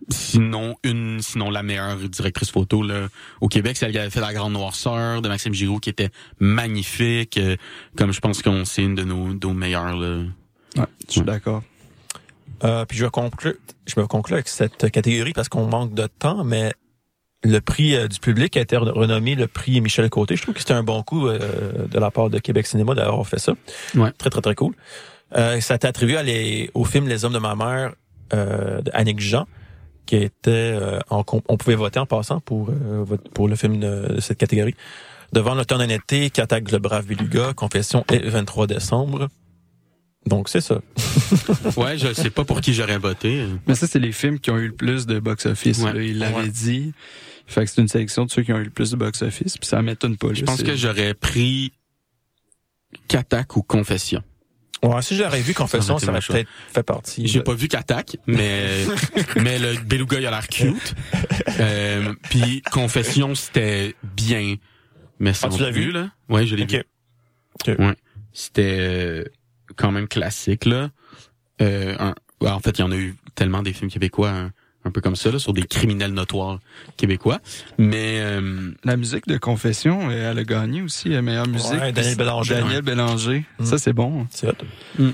sinon 0.09 0.75
une, 0.83 1.19
sinon 1.21 1.49
la 1.51 1.61
meilleure 1.61 1.97
directrice 1.97 2.49
photo 2.51 2.81
là 2.81 3.07
au 3.41 3.47
Québec. 3.47 3.77
C'est 3.77 3.85
elle 3.85 3.91
qui 3.91 3.99
avait 3.99 4.09
fait 4.09 4.21
la 4.21 4.33
Grande 4.33 4.53
Noirceur 4.53 5.21
de 5.21 5.27
Maxime 5.29 5.53
Giroux 5.53 5.79
qui 5.79 5.89
était 5.89 6.09
magnifique. 6.39 7.37
euh, 7.37 7.55
comme 7.97 8.11
je 8.11 8.19
pense 8.19 8.41
qu'on 8.41 8.65
c'est 8.65 8.83
une 8.83 8.95
de 8.95 9.03
nos, 9.03 9.33
de 9.33 9.45
nos 9.47 9.53
meilleures. 9.53 9.95
Là. 9.95 10.23
Ouais, 10.77 10.83
je 11.07 11.11
suis 11.11 11.19
Ouais. 11.21 11.25
d'accord. 11.27 11.63
Euh, 12.63 12.85
puis 12.85 12.97
je 12.97 13.05
vais 13.05 13.11
conclure, 13.11 13.53
je 13.85 13.99
me 13.99 14.05
conclure 14.07 14.35
avec 14.35 14.47
cette 14.49 14.89
catégorie 14.91 15.31
parce 15.33 15.47
qu'on 15.47 15.67
manque 15.67 15.93
de 15.93 16.07
temps, 16.07 16.43
mais 16.43 16.73
le 17.43 17.59
prix 17.59 17.95
euh, 17.95 18.07
du 18.07 18.19
public 18.19 18.57
a 18.57 18.61
été 18.61 18.75
re- 18.75 18.89
renommé 18.91 19.35
le 19.35 19.47
prix 19.47 19.79
Michel 19.81 20.09
Côté. 20.09 20.35
Je 20.35 20.41
trouve 20.41 20.53
que 20.53 20.59
c'était 20.59 20.73
un 20.73 20.83
bon 20.83 21.03
coup 21.03 21.27
euh, 21.27 21.87
de 21.89 21.99
la 21.99 22.11
part 22.11 22.29
de 22.29 22.39
Québec 22.39 22.67
Cinéma 22.67 22.95
d'avoir 22.95 23.25
fait 23.27 23.39
ça. 23.39 23.53
Ouais. 23.95 24.11
Très, 24.17 24.29
très, 24.29 24.41
très 24.41 24.55
cool. 24.55 24.73
Euh, 25.37 25.61
ça 25.61 25.73
a 25.73 25.77
été 25.77 25.87
attribué 25.87 26.17
à 26.17 26.23
les- 26.23 26.69
au 26.73 26.83
film 26.85 27.07
Les 27.07 27.23
Hommes 27.23 27.33
de 27.33 27.39
ma 27.39 27.55
mère 27.55 27.93
euh, 28.33 28.81
Jean, 29.17 29.47
qui 30.05 30.15
était 30.17 30.49
euh, 30.49 30.99
en 31.09 31.23
on 31.47 31.55
pouvait 31.57 31.75
voter 31.75 31.99
en 31.99 32.05
passant 32.05 32.39
pour 32.41 32.69
euh, 32.69 33.05
pour 33.33 33.47
le 33.47 33.55
film 33.55 33.79
de, 33.79 34.15
de 34.15 34.19
cette 34.19 34.37
catégorie. 34.37 34.75
Devant 35.31 35.53
l'automne 35.53 35.81
honnêteté, 35.81 36.31
qui 36.31 36.41
attaque 36.41 36.71
le 36.71 36.79
brave 36.79 37.05
Beluga, 37.05 37.53
Confession 37.53 38.03
et 38.11 38.17
23 38.17 38.65
décembre. 38.67 39.29
Donc 40.25 40.49
c'est 40.49 40.61
ça. 40.61 40.81
Ouais, 41.77 41.97
je 41.97 42.11
sais 42.13 42.29
pas 42.31 42.43
pour 42.43 42.61
qui 42.61 42.73
j'aurais 42.73 42.97
voté. 42.97 43.45
Mais 43.67 43.75
ça, 43.75 43.85
c'est 43.87 43.99
les 43.99 44.11
films 44.11 44.39
qui 44.39 44.49
ont 44.51 44.57
eu 44.57 44.67
le 44.67 44.73
plus 44.73 45.05
de 45.05 45.19
box-office. 45.19 45.79
Ouais. 45.83 46.07
Il 46.07 46.19
l'avait 46.19 46.35
Ouais. 46.35 46.47
dit. 46.47 46.93
Fait 47.49 47.65
que 47.65 47.71
c'est 47.71 47.81
une 47.81 47.87
sélection 47.87 48.25
de 48.25 48.31
ceux 48.31 48.43
qui 48.43 48.53
ont 48.53 48.57
eu 48.59 48.63
le 48.63 48.69
plus 48.69 48.91
de 48.91 48.95
box-office. 48.95 49.57
Puis 49.57 49.67
ça 49.67 49.81
m'étonne 49.81 50.17
pas. 50.17 50.33
Je 50.33 50.45
pense 50.45 50.61
que 50.63 50.75
j'aurais 50.75 51.13
pris 51.15 51.73
Katak 53.07 53.55
ou 53.55 53.63
Confession. 53.63 54.23
Ouais, 54.81 55.01
si 55.01 55.17
j'aurais 55.17 55.41
vu 55.41 55.53
Confession, 55.53 55.97
Ça 55.99 56.11
été 56.15 56.21
peut-être 56.27 56.49
fait 56.71 56.83
partie. 56.83 57.27
J'ai 57.27 57.39
de- 57.39 57.43
pas 57.43 57.53
vu 57.53 57.67
Katak, 57.67 58.15
mais 58.27 58.85
mais 59.35 59.59
le 59.59 59.77
beluga 59.83 60.19
il 60.19 60.25
a 60.25 60.31
l'air 60.31 60.47
cute. 60.47 60.95
Euh, 61.59 62.13
Puis 62.29 62.61
Confession 62.71 63.35
c'était 63.35 63.93
bien, 64.15 64.55
mais 65.19 65.33
sans 65.33 65.47
Ah, 65.47 65.57
tu 65.57 65.61
l'as 65.63 65.71
vu? 65.71 65.91
là? 65.91 66.11
Ouais, 66.29 66.45
je 66.47 66.55
l'ai 66.55 66.65
vu. 66.65 66.77
Ok. 67.67 67.75
Ouais, 67.77 67.95
c'était 68.31 68.77
euh, 68.79 69.23
quand 69.75 69.91
même 69.91 70.07
classique 70.07 70.63
là. 70.65 70.91
Euh, 71.61 71.95
un- 71.99 72.15
ouais, 72.39 72.49
en 72.49 72.59
fait, 72.61 72.77
il 72.77 72.81
y 72.81 72.83
en 72.85 72.91
a 72.91 72.95
eu 72.95 73.15
tellement 73.35 73.63
des 73.63 73.73
films 73.73 73.91
québécois 73.91 74.29
un, 74.29 74.51
un 74.85 74.91
peu 74.91 75.01
comme 75.01 75.15
ça 75.15 75.31
là, 75.31 75.39
sur 75.39 75.53
des 75.53 75.63
criminels 75.63 76.13
notoires 76.13 76.59
québécois. 76.97 77.39
Mais 77.77 78.19
euh, 78.21 78.71
La 78.83 78.95
musique 78.97 79.27
de 79.27 79.37
Confession, 79.37 80.09
euh, 80.09 80.31
elle 80.31 80.39
a 80.39 80.43
gagné 80.43 80.81
aussi 80.81 81.09
la 81.09 81.21
meilleure 81.21 81.47
musique. 81.47 81.71
Ouais, 81.71 81.91
Daniel 81.91 82.15
Bélanger. 82.15 82.55
Daniel 82.55 82.81
Bélanger. 82.81 83.45
Mm. 83.59 83.65
Ça, 83.65 83.77
c'est 83.77 83.93
bon. 83.93 84.25
C'est. 84.31 84.47
Mm. 84.97 85.09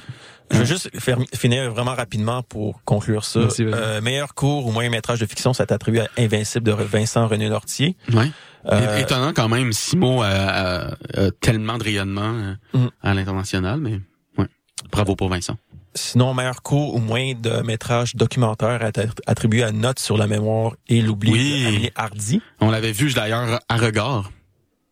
Je 0.51 0.57
vais 0.59 0.66
juste 0.68 0.91
faire, 0.99 1.18
finir 1.34 1.72
vraiment 1.72 1.95
rapidement 1.95 2.43
pour 2.43 2.84
conclure 2.84 3.26
ça. 3.26 3.39
Euh, 3.59 3.99
meilleur 4.01 4.36
court 4.36 4.68
ou 4.68 4.72
moyen 4.72 4.91
métrage 4.91 5.20
de 5.20 5.26
fiction, 5.26 5.53
ça 5.53 5.63
est 5.63 5.72
attribué 5.72 6.01
à 6.01 6.07
Invincible 6.20 6.63
de 6.66 6.72
Vincent 6.72 7.28
René 7.28 7.49
Lortier. 7.49 7.97
ouais. 8.13 8.30
Euh, 8.72 8.97
Étonnant 8.97 9.32
quand 9.34 9.47
même, 9.49 9.72
Simo 9.74 10.22
a, 10.24 10.28
a- 10.28 10.88
a 11.16 11.32
tellement 11.39 11.78
de 11.80 11.84
rayonnement 11.84 12.34
euh, 12.34 12.53
Mm. 12.74 12.88
à 13.03 13.13
l'international, 13.16 13.80
mais 13.80 13.99
ouais. 14.38 14.45
Bravo 14.91 15.16
pour 15.16 15.30
Vincent. 15.30 15.55
Sinon, 15.98 16.34
meilleur 16.34 16.62
court 16.62 16.93
ou 16.96 17.00
moyen 17.00 17.36
de 17.36 17.62
métrage 17.62 18.16
documentaire 18.16 18.91
attribué 19.28 19.64
à 19.64 19.72
Notes 19.72 20.00
sur 20.00 20.18
la 20.18 20.28
mémoire 20.28 20.74
et 20.89 21.02
l'oubli 21.02 21.32
Oui. 21.32 21.89
Hardy. 21.96 22.41
On 22.60 22.70
l'avait 22.70 22.91
vu 22.91 23.14
d'ailleurs 23.14 23.62
à 23.70 23.78
regard. 23.78 24.30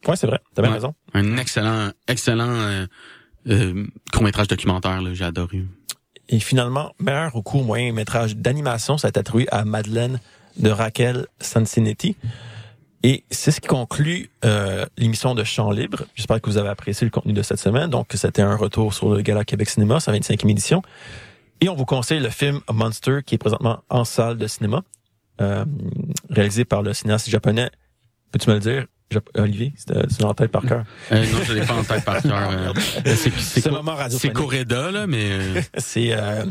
Ouais, 0.08 0.16
c'est 0.16 0.28
vrai. 0.28 0.39
T'as 0.56 0.62
bien 0.62 0.72
Ouais. 0.72 0.78
raison. 0.78 0.93
Un 1.14 1.38
excellent, 1.38 1.89
excellent 2.08 2.47
euh, 2.49 2.88
euh, 3.49 3.86
court-métrage 4.14 4.47
documentaire, 4.47 5.01
là, 5.01 5.14
j'ai 5.14 5.26
adoré. 5.26 5.64
Et 6.30 6.39
finalement, 6.39 6.93
meilleur 6.99 7.36
ou 7.36 7.41
court 7.41 7.64
moyen 7.66 7.91
métrage 7.91 8.38
d'animation, 8.38 8.97
ça 8.97 9.10
est 9.10 9.18
attribué 9.18 9.45
à 9.51 9.66
Madeleine 9.66 10.20
de 10.58 10.70
Raquel 10.70 11.28
Sansinetti. 11.41 12.16
Et 13.06 13.26
c'est 13.30 13.51
ce 13.51 13.60
qui 13.60 13.68
conclut 13.68 14.30
euh, 14.45 14.86
l'émission 14.97 15.36
de 15.36 15.43
Champ 15.43 15.72
Libre. 15.72 16.04
J'espère 16.16 16.39
que 16.41 16.49
vous 16.49 16.58
avez 16.58 16.70
apprécié 16.70 17.04
le 17.06 17.12
contenu 17.12 17.34
de 17.34 17.41
cette 17.41 17.60
semaine. 17.60 17.89
Donc, 17.89 18.08
c'était 18.14 18.41
un 18.41 18.56
retour 18.56 18.93
sur 18.93 19.14
le 19.14 19.22
Gala 19.22 19.43
Québec 19.43 19.70
Cinéma, 19.70 19.99
sa 19.99 20.14
25e 20.14 20.49
édition. 20.49 20.82
Et 21.60 21.68
on 21.68 21.76
vous 21.76 21.86
conseille 21.86 22.22
le 22.22 22.30
film 22.30 22.62
Monster, 22.72 23.20
qui 23.26 23.36
est 23.36 23.38
présentement 23.38 23.82
en 23.89 24.06
salle 24.06 24.38
de 24.38 24.47
cinéma, 24.47 24.84
euh, 25.41 25.66
réalisé 26.30 26.64
par 26.64 26.82
le 26.82 26.93
cinéaste 26.93 27.30
japonais. 27.30 27.70
Peux-tu 28.32 28.49
me 28.49 28.56
le 28.56 28.60
dire, 28.62 28.86
Olivier? 29.36 29.74
C'est 29.76 29.91
euh, 29.95 30.04
c'est 30.10 30.24
en 30.24 30.34
tête 30.34 30.51
par 30.51 30.64
cœur. 30.64 30.86
Euh, 31.12 31.26
non, 31.32 31.39
je 31.43 31.54
l'ai 31.54 31.66
pas 31.66 31.76
en 31.76 31.84
tête 31.84 32.04
par 32.06 32.22
cœur. 32.22 32.49
euh. 32.51 32.74
c'est 33.06 33.16
c'est 33.16 33.62
C'est 33.62 33.72
moment 33.72 33.95
c'est 33.95 34.01
radiophonique. 34.04 34.34
Coreda, 34.36 34.91
là, 34.91 35.08
mais 35.08 35.30
euh, 35.30 35.62
C'est 35.78 36.14
euh, 36.14 36.45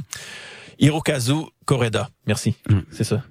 Hirokazu 0.78 1.46
Koreda. 1.64 2.08
Merci. 2.26 2.54
Mm. 2.68 2.80
C'est 2.90 3.04
ça. 3.04 3.22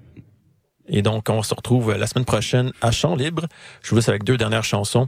Et 0.93 1.01
donc, 1.01 1.29
on 1.29 1.41
se 1.41 1.53
retrouve 1.55 1.93
la 1.93 2.05
semaine 2.05 2.25
prochaine 2.25 2.71
à 2.81 2.91
Champ 2.91 3.15
Libre. 3.15 3.47
Je 3.81 3.89
vous 3.89 3.95
laisse 3.95 4.09
avec 4.09 4.23
deux 4.25 4.35
dernières 4.37 4.65
chansons. 4.65 5.07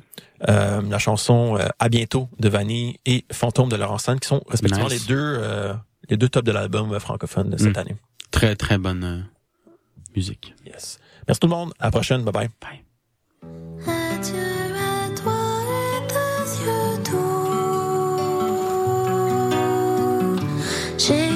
Euh, 0.50 0.82
la 0.90 0.98
chanson 0.98 1.58
euh, 1.60 1.68
À 1.78 1.90
bientôt 1.90 2.30
de 2.40 2.48
Vanille 2.50 2.98
et 3.06 3.26
Fantôme 3.32 3.68
de 3.70 3.76
Laurent 3.76 3.98
Sand, 3.98 4.20
qui 4.20 4.28
sont 4.30 4.42
respectivement 4.50 4.88
Nice. 4.90 5.02
les 5.02 5.08
deux 5.14 5.36
euh, 5.40 5.74
les 6.10 6.18
deux 6.18 6.28
tops 6.30 6.46
de 6.46 6.52
l'album 6.52 6.92
euh, 6.94 7.00
francophone 7.00 7.50
de 7.50 7.58
cette 7.58 7.76
Mm. 7.76 7.80
année. 7.80 7.96
très, 8.32 8.56
très 8.56 8.78
bonne 8.78 9.04
euh, 9.04 9.20
musique. 10.16 10.54
Yes. 10.66 11.00
Merci 11.28 11.40
tout 11.42 11.48
le 11.48 11.54
monde. 11.54 11.74
À 11.80 11.86
la 11.86 11.92
prochaine. 11.92 12.24
Bye 12.24 12.34
bye. 12.34 12.50
Bye. 12.62 12.82
Adieu 13.88 14.76
à 14.78 15.10
toi 15.16 15.34
et 15.98 16.08
tes 16.08 16.66
yeux 16.66 16.98
doux. 17.06 17.50
J'ai 20.98 21.33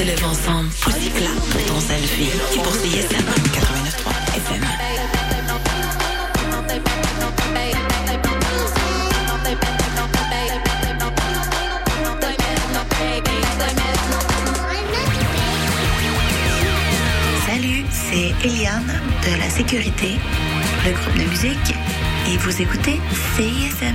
ensemble. 0.00 0.70
Poussy 0.80 1.08
clap 1.10 1.36
pour 1.50 1.62
ton 1.66 1.80
selfie. 1.80 2.28
C'est 2.50 2.58
pour 2.58 2.74
CISM 2.74 3.22
89.3 3.52 4.36
FM. 4.36 4.64
Salut, 17.46 17.84
c'est 17.90 18.46
Eliane 18.46 19.00
de 19.22 19.38
la 19.38 19.48
sécurité, 19.48 20.18
le 20.84 20.92
groupe 20.92 21.16
de 21.16 21.30
musique, 21.30 21.74
et 22.32 22.36
vous 22.38 22.60
écoutez 22.60 23.00
CISM. 23.36 23.94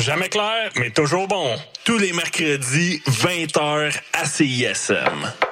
jamais 0.00 0.28
clair, 0.28 0.70
mais 0.76 0.90
toujours 0.90 1.28
bon. 1.28 1.56
Tous 1.84 1.98
les 1.98 2.12
mercredis, 2.12 3.02
20h 3.06 3.92
à 4.12 4.24
CISM. 4.24 5.51